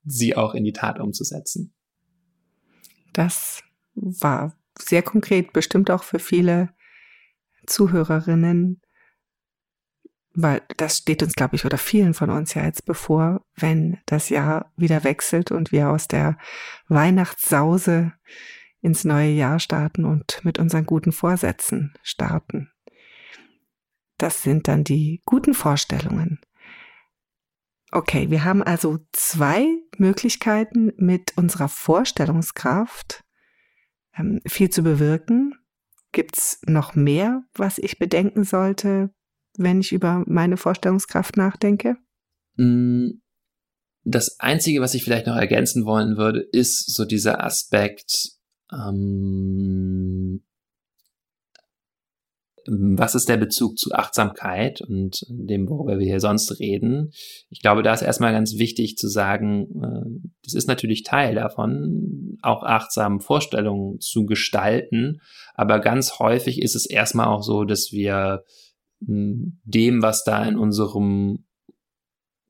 sie 0.05 0.37
auch 0.37 0.53
in 0.53 0.65
die 0.65 0.75
Tat 0.75 1.01
umzusetzen. 1.01 1.73
Das 3.15 3.63
war 3.95 4.55
sehr 4.79 5.03
konkret, 5.03 5.55
bestimmt 5.55 5.91
auch 5.91 6.03
für 6.03 6.19
viele 6.19 6.69
Zuhörerinnen, 7.67 8.83
weil 10.35 10.61
das 10.77 10.99
steht 10.99 11.23
uns, 11.23 11.33
glaube 11.33 11.57
ich, 11.57 11.65
oder 11.65 11.79
vielen 11.79 12.13
von 12.13 12.29
uns 12.29 12.53
ja 12.53 12.67
jetzt 12.67 12.85
bevor, 12.85 13.43
wenn 13.57 14.01
das 14.05 14.29
Jahr 14.29 14.71
wieder 14.77 15.03
wechselt 15.03 15.51
und 15.51 15.73
wir 15.73 15.89
aus 15.89 16.09
der 16.09 16.37
Weihnachtssause 16.89 18.13
ins 18.83 19.05
neue 19.05 19.31
Jahr 19.31 19.61
starten 19.61 20.05
und 20.05 20.45
mit 20.45 20.59
unseren 20.59 20.85
guten 20.85 21.13
Vorsätzen 21.13 21.95
starten. 22.03 22.71
Das 24.19 24.43
sind 24.43 24.69
dann 24.69 24.85
die 24.85 25.23
guten 25.25 25.55
Vorstellungen. 25.55 26.41
Okay, 27.91 28.31
wir 28.31 28.45
haben 28.45 28.63
also 28.63 28.99
zwei 29.13 29.67
Möglichkeiten 29.99 30.93
mit 30.97 31.37
unserer 31.37 31.69
Vorstellungskraft 31.69 33.25
ähm, 34.17 34.41
viel 34.47 34.71
zu 34.71 34.83
bewirken. 34.83 35.55
Gibt 36.11 36.39
es 36.39 36.61
noch 36.67 36.95
mehr, 36.95 37.43
was 37.55 37.79
ich 37.79 37.99
bedenken 37.99 38.45
sollte, 38.45 39.11
wenn 39.57 39.81
ich 39.81 39.93
über 39.93 40.25
meine 40.27 40.57
Vorstellungskraft 40.57 41.37
nachdenke? 41.37 41.97
Mm, 42.57 43.11
das 44.05 44.41
Einzige, 44.41 44.81
was 44.81 44.95
ich 44.95 45.05
vielleicht 45.05 45.27
noch 45.27 45.37
ergänzen 45.37 45.85
wollen 45.85 46.17
würde, 46.17 46.41
ist 46.41 46.95
so 46.95 47.05
dieser 47.05 47.45
Aspekt, 47.45 48.33
ähm, 48.73 50.43
was 52.67 53.15
ist 53.15 53.29
der 53.29 53.37
Bezug 53.37 53.79
zu 53.79 53.93
Achtsamkeit 53.93 54.81
und 54.83 55.25
dem, 55.29 55.69
worüber 55.69 55.99
wir 55.99 56.07
hier 56.07 56.21
sonst 56.21 56.61
reden? 56.61 57.13
Ich 57.51 57.61
glaube, 57.61 57.83
da 57.83 57.93
ist 57.93 58.03
erstmal 58.03 58.33
ganz 58.33 58.57
wichtig 58.57 58.97
zu 58.97 59.09
sagen, 59.09 59.67
äh, 59.83 60.31
das 60.45 60.55
ist 60.55 60.69
natürlich 60.69 61.03
Teil 61.03 61.35
davon, 61.35 62.39
auch 62.43 62.63
achtsam 62.63 63.21
Vorstellungen 63.21 64.01
zu 64.01 64.27
gestalten. 64.27 65.21
Aber 65.55 65.81
ganz 65.81 66.19
häufig 66.19 66.63
ist 66.63 66.77
es 66.77 66.87
erstmal 66.87 67.27
auch 67.27 67.43
so, 67.43 67.65
dass 67.65 67.93
wir 67.93 68.45
hm, 69.05 69.61
dem, 69.65 70.03
was 70.03 70.25
da 70.25 70.45
in 70.45 70.57
unserem 70.57 71.45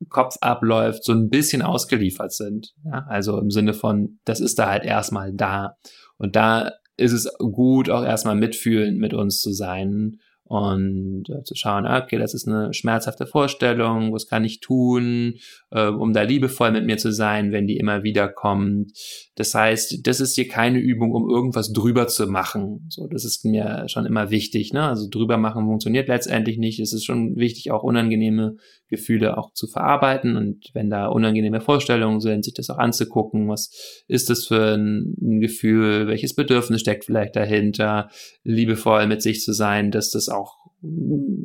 Kopf 0.08 0.36
abläuft, 0.40 1.04
so 1.04 1.12
ein 1.12 1.28
bisschen 1.28 1.62
ausgeliefert 1.62 2.32
sind. 2.32 2.74
Ja? 2.84 3.06
Also 3.08 3.38
im 3.38 3.50
Sinne 3.50 3.74
von, 3.74 4.18
das 4.24 4.40
ist 4.40 4.58
da 4.58 4.68
halt 4.68 4.84
erstmal 4.84 5.32
da. 5.32 5.76
Und 6.22 6.36
da 6.36 6.72
ist 6.96 7.12
es 7.12 7.28
gut, 7.38 7.90
auch 7.90 8.04
erstmal 8.04 8.36
mitfühlend 8.36 8.98
mit 8.98 9.12
uns 9.12 9.40
zu 9.40 9.52
sein 9.52 10.20
und 10.52 11.24
äh, 11.30 11.44
zu 11.44 11.54
schauen, 11.54 11.86
ah, 11.86 12.02
okay, 12.02 12.18
das 12.18 12.34
ist 12.34 12.46
eine 12.46 12.74
schmerzhafte 12.74 13.26
Vorstellung, 13.26 14.12
was 14.12 14.26
kann 14.26 14.44
ich 14.44 14.60
tun, 14.60 15.36
äh, 15.70 15.86
um 15.86 16.12
da 16.12 16.20
liebevoll 16.20 16.72
mit 16.72 16.84
mir 16.84 16.98
zu 16.98 17.10
sein, 17.10 17.52
wenn 17.52 17.66
die 17.66 17.78
immer 17.78 18.02
wieder 18.02 18.28
kommt. 18.28 18.92
Das 19.34 19.54
heißt, 19.54 20.06
das 20.06 20.20
ist 20.20 20.34
hier 20.34 20.48
keine 20.48 20.78
Übung, 20.78 21.12
um 21.12 21.30
irgendwas 21.30 21.72
drüber 21.72 22.06
zu 22.06 22.26
machen. 22.26 22.84
So, 22.90 23.06
das 23.06 23.24
ist 23.24 23.46
mir 23.46 23.84
schon 23.86 24.04
immer 24.04 24.30
wichtig. 24.30 24.74
Ne? 24.74 24.82
Also 24.82 25.08
drüber 25.08 25.38
machen 25.38 25.64
funktioniert 25.64 26.08
letztendlich 26.08 26.58
nicht. 26.58 26.80
Es 26.80 26.92
ist 26.92 27.06
schon 27.06 27.34
wichtig, 27.36 27.70
auch 27.70 27.82
unangenehme 27.82 28.56
Gefühle 28.92 29.38
auch 29.38 29.54
zu 29.54 29.66
verarbeiten 29.66 30.36
und 30.36 30.66
wenn 30.74 30.90
da 30.90 31.06
unangenehme 31.06 31.62
Vorstellungen 31.62 32.20
sind, 32.20 32.44
sich 32.44 32.52
das 32.52 32.68
auch 32.68 32.76
anzugucken. 32.76 33.48
Was 33.48 34.04
ist 34.06 34.28
das 34.28 34.44
für 34.44 34.74
ein, 34.74 35.14
ein 35.18 35.40
Gefühl? 35.40 36.08
Welches 36.08 36.34
Bedürfnis 36.34 36.82
steckt 36.82 37.06
vielleicht 37.06 37.34
dahinter? 37.34 38.10
Liebevoll 38.44 39.06
mit 39.06 39.22
sich 39.22 39.40
zu 39.40 39.54
sein, 39.54 39.90
dass 39.92 40.10
das 40.10 40.28
auch 40.28 40.41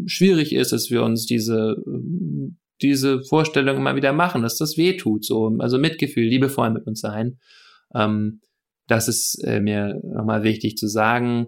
schwierig 0.06 0.54
ist, 0.54 0.72
dass 0.72 0.90
wir 0.90 1.04
uns 1.04 1.26
diese 1.26 1.76
diese 2.82 3.24
Vorstellung 3.24 3.78
immer 3.78 3.96
wieder 3.96 4.14
machen, 4.14 4.44
dass 4.44 4.58
das 4.58 4.78
weh 4.78 4.98
tut, 4.98 5.26
so 5.26 5.56
also 5.60 5.78
Mitgefühl, 5.78 6.26
liebevoll 6.26 6.70
mit 6.70 6.86
uns 6.86 7.00
sein. 7.00 7.40
Ähm, 7.94 8.42
das 8.88 9.08
ist 9.08 9.44
äh, 9.44 9.60
mir 9.60 10.00
nochmal 10.04 10.44
wichtig 10.44 10.78
zu 10.78 10.88
sagen. 10.88 11.48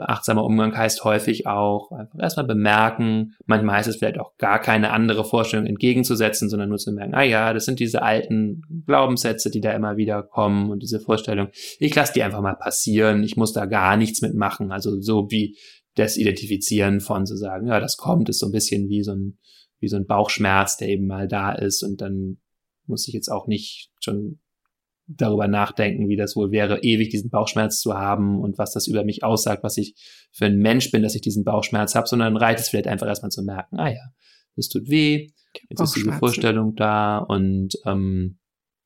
Achtsamer 0.00 0.44
Umgang 0.44 0.76
heißt 0.76 1.04
häufig 1.04 1.46
auch 1.46 1.92
einfach 1.92 2.18
erstmal 2.18 2.46
bemerken. 2.46 3.34
Manchmal 3.46 3.76
heißt 3.76 3.88
es 3.88 3.96
vielleicht 3.96 4.18
auch 4.18 4.36
gar 4.36 4.60
keine 4.60 4.90
andere 4.90 5.24
Vorstellung 5.24 5.66
entgegenzusetzen, 5.66 6.48
sondern 6.50 6.68
nur 6.68 6.78
zu 6.78 6.92
merken, 6.92 7.14
ah 7.14 7.22
ja, 7.22 7.54
das 7.54 7.64
sind 7.64 7.80
diese 7.80 8.02
alten 8.02 8.62
Glaubenssätze, 8.86 9.50
die 9.50 9.60
da 9.60 9.72
immer 9.72 9.96
wieder 9.96 10.22
kommen 10.22 10.70
und 10.70 10.82
diese 10.82 11.00
Vorstellung. 11.00 11.48
Ich 11.78 11.94
lasse 11.94 12.12
die 12.12 12.22
einfach 12.22 12.42
mal 12.42 12.56
passieren. 12.56 13.22
Ich 13.22 13.36
muss 13.36 13.52
da 13.52 13.66
gar 13.66 13.96
nichts 13.96 14.20
mitmachen. 14.20 14.72
Also 14.72 15.00
so 15.00 15.30
wie 15.30 15.56
das 16.00 16.16
Identifizieren 16.16 17.00
von 17.00 17.26
zu 17.26 17.36
sagen, 17.36 17.68
ja, 17.68 17.80
das 17.80 17.96
kommt, 17.96 18.28
ist 18.28 18.40
so 18.40 18.46
ein 18.46 18.52
bisschen 18.52 18.88
wie 18.88 19.02
so 19.02 19.12
ein, 19.12 19.38
wie 19.78 19.88
so 19.88 19.96
ein 19.96 20.06
Bauchschmerz, 20.06 20.76
der 20.76 20.88
eben 20.88 21.06
mal 21.06 21.28
da 21.28 21.52
ist 21.52 21.82
und 21.82 22.00
dann 22.00 22.38
muss 22.86 23.06
ich 23.06 23.14
jetzt 23.14 23.28
auch 23.28 23.46
nicht 23.46 23.90
schon 24.00 24.40
darüber 25.06 25.48
nachdenken, 25.48 26.08
wie 26.08 26.16
das 26.16 26.36
wohl 26.36 26.52
wäre, 26.52 26.82
ewig 26.82 27.10
diesen 27.10 27.30
Bauchschmerz 27.30 27.80
zu 27.80 27.94
haben 27.94 28.40
und 28.40 28.58
was 28.58 28.72
das 28.72 28.86
über 28.86 29.04
mich 29.04 29.24
aussagt, 29.24 29.64
was 29.64 29.76
ich 29.76 29.94
für 30.32 30.46
ein 30.46 30.58
Mensch 30.58 30.90
bin, 30.90 31.02
dass 31.02 31.14
ich 31.14 31.20
diesen 31.20 31.44
Bauchschmerz 31.44 31.94
habe, 31.94 32.06
sondern 32.06 32.36
reicht 32.36 32.60
es 32.60 32.68
vielleicht 32.68 32.86
einfach 32.86 33.08
erstmal 33.08 33.30
zu 33.30 33.42
merken, 33.42 33.78
ah 33.78 33.88
ja, 33.88 34.12
das 34.56 34.68
tut 34.68 34.88
weh, 34.88 35.30
jetzt 35.68 35.80
ist 35.80 35.96
diese 35.96 36.12
Vorstellung 36.12 36.74
da 36.76 37.18
und 37.18 37.74
ähm, 37.86 38.38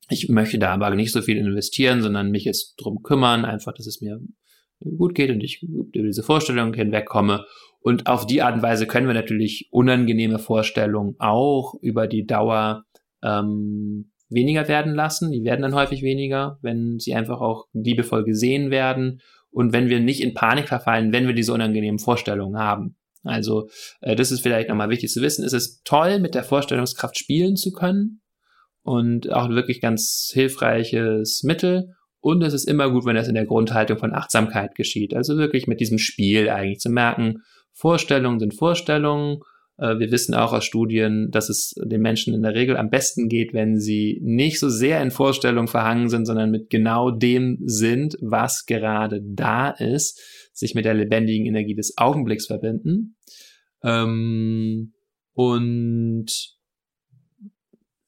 ich 0.09 0.29
möchte 0.29 0.59
da 0.59 0.73
aber 0.73 0.95
nicht 0.95 1.13
so 1.13 1.23
viel 1.23 1.37
investieren, 1.37 2.03
sondern 2.03 2.31
mich 2.31 2.45
jetzt 2.45 2.75
drum 2.77 3.03
kümmern, 3.03 3.45
einfach, 3.45 3.73
dass 3.73 3.87
es 3.87 4.01
mir 4.01 4.21
gut 4.85 5.15
geht 5.15 5.31
und 5.31 5.43
ich 5.43 5.63
über 5.63 6.07
diese 6.07 6.23
Vorstellung 6.23 6.75
hinwegkomme. 6.75 7.45
Und 7.81 8.07
auf 8.07 8.27
die 8.27 8.43
Art 8.43 8.57
und 8.57 8.63
Weise 8.63 8.87
können 8.87 9.07
wir 9.07 9.15
natürlich 9.15 9.69
unangenehme 9.71 10.39
Vorstellungen 10.39 11.17
auch 11.19 11.75
über 11.83 12.07
die 12.07 12.25
Dauer 12.27 12.85
ähm, 13.23 14.11
weniger 14.31 14.69
werden 14.69 14.95
lassen. 14.95 15.33
Die 15.33 15.45
werden 15.45 15.63
dann 15.63 15.75
häufig 15.75 16.03
weniger, 16.03 16.59
wenn 16.63 16.99
sie 16.99 17.15
einfach 17.15 17.41
auch 17.41 17.67
liebevoll 17.73 18.25
gesehen 18.25 18.71
werden 18.71 19.21
und 19.51 19.73
wenn 19.73 19.89
wir 19.89 20.01
nicht 20.01 20.23
in 20.23 20.35
Panik 20.35 20.69
verfallen, 20.69 21.13
wenn 21.13 21.27
wir 21.27 21.35
diese 21.35 21.53
unangenehmen 21.53 21.99
Vorstellungen 21.99 22.59
haben. 22.59 22.97
Also 23.23 23.69
äh, 24.01 24.17
das 24.17 24.31
ist 24.31 24.41
vielleicht 24.41 24.69
nochmal 24.69 24.91
wichtig 24.91 25.11
zu 25.11 25.23
wissen. 25.23 25.45
Es 25.45 25.53
ist 25.53 25.85
toll, 25.85 26.21
mit 26.21 26.35
der 26.35 26.45
Vorstellungskraft 26.45 27.19
spielen 27.19 27.57
zu 27.57 27.73
können 27.73 28.21
und 28.83 29.33
auch 29.33 29.49
wirklich 29.49 29.81
ganz 29.81 30.31
hilfreiches 30.33 31.43
Mittel. 31.43 31.95
Und 32.25 32.43
es 32.43 32.55
ist 32.55 32.65
immer 32.65 32.91
gut, 32.91 33.05
wenn 33.05 33.17
das 33.17 33.29
in 33.29 33.35
der 33.35 33.45
Grundhaltung 33.45 33.99
von 33.99 34.15
Achtsamkeit 34.15 34.75
geschieht. 34.77 35.15
Also 35.15 35.37
wirklich 35.37 35.67
mit 35.67 35.79
diesem 35.79 35.99
Spiel 35.99 36.49
eigentlich 36.49 36.79
zu 36.79 36.89
merken, 36.89 37.43
Vorstellungen 37.75 38.41
sind 38.41 38.55
Vorstellungen 38.55 39.41
äh, 39.77 39.99
wir 39.99 40.11
wissen 40.11 40.35
auch 40.35 40.55
aus 40.55 40.65
Studien, 40.65 41.31
dass 41.31 41.51
es 41.51 41.75
den 41.77 42.01
Menschen 42.01 42.33
in 42.33 42.41
der 42.41 42.55
Regel 42.55 42.79
am 42.79 42.89
besten 42.89 43.29
geht, 43.29 43.53
wenn 43.53 43.79
sie 43.79 44.21
nicht 44.23 44.59
so 44.59 44.71
sehr 44.71 45.03
in 45.03 45.11
Vorstellungen 45.11 45.69
verhangen 45.69 46.09
sind, 46.09 46.25
sondern 46.25 46.51
mit 46.51 46.71
genau 46.71 47.11
dem 47.11 47.59
sind, 47.65 48.17
was 48.23 48.65
gerade 48.65 49.21
da 49.23 49.69
ist, 49.69 50.19
sich 50.55 50.75
mit 50.75 50.87
der 50.87 50.95
lebendigen 50.95 51.45
Energie 51.45 51.75
des 51.75 51.99
Augenblicks 51.99 52.47
verbinden. 52.47 53.17
Ähm, 53.83 54.95
und 55.35 56.54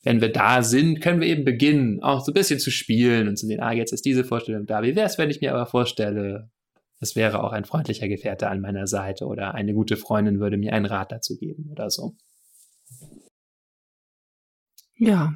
wenn 0.07 0.21
wir 0.21 0.31
da 0.31 0.63
sind, 0.63 1.01
können 1.01 1.21
wir 1.21 1.27
eben 1.27 1.45
beginnen, 1.45 2.01
auch 2.01 2.25
so 2.25 2.31
ein 2.31 2.35
bisschen 2.35 2.61
zu 2.61 2.71
spielen 2.71 3.27
und 3.27 3.37
zu 3.37 3.45
sehen, 3.49 3.61
ah, 3.61 3.73
jetzt 3.73 3.93
ist 3.93 4.05
diese 4.05 4.23
Vorstellung 4.23 4.65
da. 4.65 4.85
Wie 4.85 4.95
wäre 4.95 5.05
es, 5.05 5.19
wenn 5.19 5.31
ich 5.31 5.41
mir 5.41 5.53
aber 5.53 5.67
vorstelle, 5.67 6.49
es 7.01 7.17
wäre 7.17 7.43
auch 7.43 7.51
ein 7.51 7.65
freundlicher 7.65 8.07
Gefährte 8.07 8.49
an 8.49 8.61
meiner 8.61 8.87
Seite 8.87 9.27
oder 9.27 9.55
eine 9.55 9.75
gute 9.75 9.97
Freundin 9.97 10.39
würde 10.39 10.59
mir 10.59 10.75
einen 10.75 10.87
Rat 10.87 11.11
dazu 11.11 11.37
geben 11.37 11.69
oder 11.73 11.91
so. 11.91 12.15
Ja, 14.95 15.35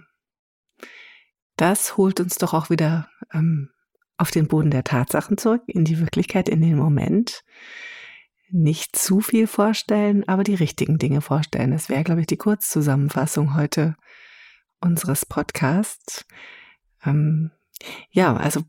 das 1.57 1.97
holt 1.97 2.21
uns 2.21 2.37
doch 2.37 2.55
auch 2.55 2.71
wieder 2.71 3.09
ähm, 3.35 3.71
auf 4.19 4.31
den 4.31 4.47
Boden 4.47 4.71
der 4.71 4.85
Tatsachen 4.85 5.37
zurück, 5.37 5.63
in 5.67 5.85
die 5.85 5.99
Wirklichkeit, 5.99 6.49
in 6.49 6.63
den 6.63 6.77
Moment. 6.77 7.43
Nicht 8.51 8.95
zu 8.95 9.21
viel 9.21 9.49
vorstellen, 9.49 10.29
aber 10.29 10.45
die 10.45 10.55
richtigen 10.55 10.99
Dinge 10.99 11.23
vorstellen. 11.23 11.73
Das 11.73 11.89
wäre, 11.89 12.05
glaube 12.05 12.21
ich, 12.21 12.29
die 12.29 12.37
Kurzzusammenfassung 12.37 13.57
heute 13.57 13.97
unseres 14.81 15.27
Podcasts. 15.27 16.27
Ähm, 17.05 17.51
ja, 18.11 18.37
also 18.37 18.63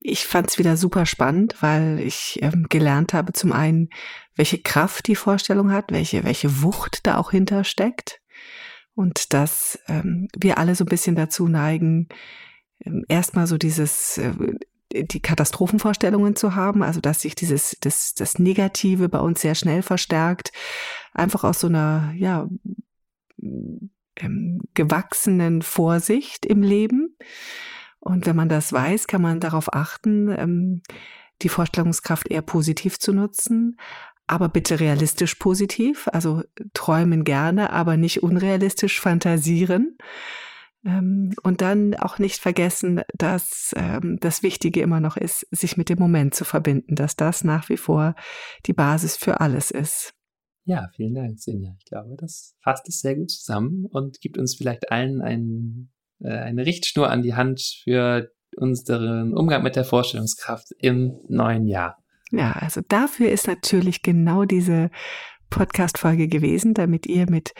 ich 0.00 0.26
fand 0.26 0.48
es 0.48 0.58
wieder 0.58 0.76
super 0.76 1.06
spannend, 1.06 1.56
weil 1.60 2.00
ich 2.00 2.38
ähm, 2.42 2.66
gelernt 2.68 3.14
habe, 3.14 3.32
zum 3.32 3.52
einen, 3.52 3.90
welche 4.36 4.58
Kraft 4.58 5.06
die 5.08 5.16
Vorstellung 5.16 5.72
hat, 5.72 5.90
welche, 5.90 6.24
welche 6.24 6.62
Wucht 6.62 7.06
da 7.06 7.18
auch 7.18 7.30
hintersteckt. 7.30 8.20
Und 8.94 9.32
dass 9.32 9.78
ähm, 9.86 10.28
wir 10.36 10.58
alle 10.58 10.74
so 10.74 10.84
ein 10.84 10.88
bisschen 10.88 11.16
dazu 11.16 11.48
neigen, 11.48 12.08
ähm, 12.84 13.04
erstmal 13.08 13.46
so 13.46 13.58
dieses, 13.58 14.18
äh, 14.18 14.32
die 14.92 15.20
Katastrophenvorstellungen 15.20 16.36
zu 16.36 16.54
haben, 16.54 16.82
also 16.82 17.00
dass 17.00 17.20
sich 17.20 17.34
dieses, 17.34 17.76
das, 17.80 18.14
das 18.14 18.38
Negative 18.38 19.08
bei 19.08 19.18
uns 19.18 19.40
sehr 19.40 19.54
schnell 19.54 19.82
verstärkt, 19.82 20.52
einfach 21.12 21.44
aus 21.44 21.60
so 21.60 21.66
einer, 21.66 22.12
ja, 22.16 22.48
ähm, 24.18 24.60
gewachsenen 24.74 25.62
Vorsicht 25.62 26.46
im 26.46 26.62
Leben. 26.62 27.16
Und 28.00 28.26
wenn 28.26 28.36
man 28.36 28.48
das 28.48 28.72
weiß, 28.72 29.06
kann 29.06 29.22
man 29.22 29.40
darauf 29.40 29.72
achten, 29.72 30.28
ähm, 30.28 30.82
die 31.42 31.48
Vorstellungskraft 31.48 32.28
eher 32.28 32.42
positiv 32.42 32.98
zu 32.98 33.12
nutzen, 33.12 33.78
aber 34.26 34.48
bitte 34.48 34.80
realistisch 34.80 35.36
positiv, 35.36 36.08
also 36.12 36.42
träumen 36.74 37.24
gerne, 37.24 37.70
aber 37.70 37.96
nicht 37.96 38.22
unrealistisch 38.22 39.00
fantasieren. 39.00 39.96
Ähm, 40.84 41.34
und 41.42 41.60
dann 41.60 41.94
auch 41.94 42.18
nicht 42.18 42.40
vergessen, 42.40 43.02
dass 43.14 43.72
ähm, 43.76 44.18
das 44.20 44.42
Wichtige 44.42 44.80
immer 44.80 45.00
noch 45.00 45.16
ist, 45.16 45.46
sich 45.50 45.76
mit 45.76 45.88
dem 45.88 45.98
Moment 45.98 46.34
zu 46.34 46.44
verbinden, 46.44 46.94
dass 46.94 47.16
das 47.16 47.42
nach 47.42 47.68
wie 47.68 47.76
vor 47.76 48.14
die 48.66 48.74
Basis 48.74 49.16
für 49.16 49.40
alles 49.40 49.70
ist. 49.70 50.14
Ja, 50.68 50.90
vielen 50.94 51.14
Dank, 51.14 51.40
Sinja. 51.40 51.74
Ich 51.78 51.86
glaube, 51.86 52.14
das 52.18 52.54
fasst 52.62 52.86
es 52.90 53.00
sehr 53.00 53.16
gut 53.16 53.30
zusammen 53.30 53.86
und 53.86 54.20
gibt 54.20 54.36
uns 54.36 54.54
vielleicht 54.54 54.92
allen 54.92 55.22
einen 55.22 55.90
äh, 56.20 56.28
eine 56.28 56.66
Richtschnur 56.66 57.08
an 57.08 57.22
die 57.22 57.32
Hand 57.32 57.62
für 57.84 58.30
unseren 58.54 59.32
Umgang 59.32 59.62
mit 59.62 59.76
der 59.76 59.86
Vorstellungskraft 59.86 60.72
im 60.78 61.20
neuen 61.26 61.66
Jahr. 61.66 61.96
Ja, 62.32 62.52
also 62.52 62.82
dafür 62.86 63.30
ist 63.30 63.46
natürlich 63.46 64.02
genau 64.02 64.44
diese 64.44 64.90
Podcast-Folge 65.48 66.28
gewesen, 66.28 66.74
damit 66.74 67.06
ihr 67.06 67.30
mit 67.30 67.54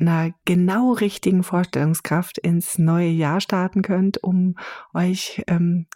einer 0.00 0.32
genau 0.46 0.92
richtigen 0.92 1.42
Vorstellungskraft 1.42 2.38
ins 2.38 2.78
neue 2.78 3.10
Jahr 3.10 3.42
starten 3.42 3.82
könnt, 3.82 4.24
um 4.24 4.54
euch 4.94 5.42
ähm, 5.48 5.86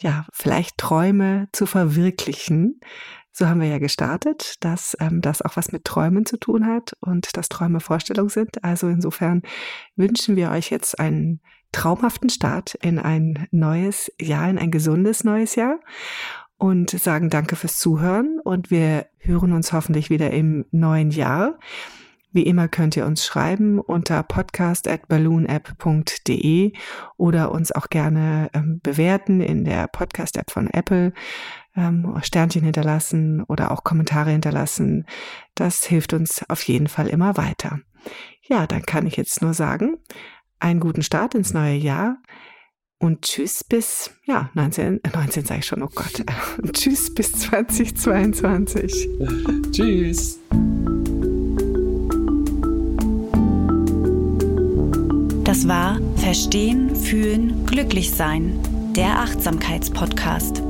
ja 0.00 0.26
vielleicht 0.32 0.76
Träume 0.76 1.46
zu 1.52 1.66
verwirklichen. 1.66 2.80
So 3.36 3.48
haben 3.48 3.60
wir 3.60 3.66
ja 3.66 3.78
gestartet, 3.78 4.54
dass 4.60 4.96
ähm, 5.00 5.20
das 5.20 5.42
auch 5.42 5.56
was 5.56 5.72
mit 5.72 5.84
Träumen 5.84 6.24
zu 6.24 6.36
tun 6.36 6.68
hat 6.68 6.96
und 7.00 7.36
dass 7.36 7.48
Träume 7.48 7.80
Vorstellung 7.80 8.28
sind. 8.28 8.62
Also 8.62 8.86
insofern 8.86 9.42
wünschen 9.96 10.36
wir 10.36 10.52
euch 10.52 10.70
jetzt 10.70 11.00
einen 11.00 11.40
traumhaften 11.72 12.30
Start 12.30 12.76
in 12.76 13.00
ein 13.00 13.48
neues 13.50 14.12
Jahr, 14.20 14.48
in 14.48 14.56
ein 14.56 14.70
gesundes 14.70 15.24
neues 15.24 15.56
Jahr 15.56 15.80
und 16.58 16.90
sagen 16.90 17.28
danke 17.28 17.56
fürs 17.56 17.80
Zuhören 17.80 18.38
und 18.44 18.70
wir 18.70 19.06
hören 19.18 19.52
uns 19.52 19.72
hoffentlich 19.72 20.10
wieder 20.10 20.30
im 20.30 20.64
neuen 20.70 21.10
Jahr. 21.10 21.58
Wie 22.30 22.44
immer 22.44 22.68
könnt 22.68 22.96
ihr 22.96 23.06
uns 23.06 23.26
schreiben 23.26 23.80
unter 23.80 24.22
podcast.balloonapp.de 24.22 26.72
oder 27.16 27.50
uns 27.50 27.72
auch 27.72 27.88
gerne 27.88 28.48
ähm, 28.54 28.78
bewerten 28.80 29.40
in 29.40 29.64
der 29.64 29.88
Podcast-App 29.88 30.52
von 30.52 30.68
Apple, 30.68 31.12
ähm, 31.76 32.14
Sternchen 32.22 32.62
hinterlassen 32.62 33.42
oder 33.42 33.70
auch 33.70 33.84
Kommentare 33.84 34.30
hinterlassen. 34.30 35.06
Das 35.54 35.84
hilft 35.84 36.12
uns 36.12 36.48
auf 36.48 36.62
jeden 36.62 36.88
Fall 36.88 37.08
immer 37.08 37.36
weiter. 37.36 37.80
Ja, 38.42 38.66
dann 38.66 38.82
kann 38.82 39.06
ich 39.06 39.16
jetzt 39.16 39.42
nur 39.42 39.54
sagen, 39.54 39.96
einen 40.60 40.80
guten 40.80 41.02
Start 41.02 41.34
ins 41.34 41.54
neue 41.54 41.76
Jahr. 41.76 42.18
Und 42.98 43.22
tschüss 43.22 43.64
bis, 43.64 44.10
ja, 44.24 44.50
19, 44.54 45.00
19 45.12 45.44
sage 45.44 45.60
ich 45.60 45.66
schon, 45.66 45.82
oh 45.82 45.90
Gott. 45.94 46.24
tschüss 46.72 47.12
bis 47.12 47.32
2022. 47.32 49.08
tschüss. 49.72 50.38
Das 55.44 55.68
war 55.68 56.00
Verstehen, 56.16 56.96
Fühlen, 56.96 57.66
Glücklich 57.66 58.10
Sein, 58.10 58.58
der 58.96 59.18
Achtsamkeitspodcast. 59.18 60.62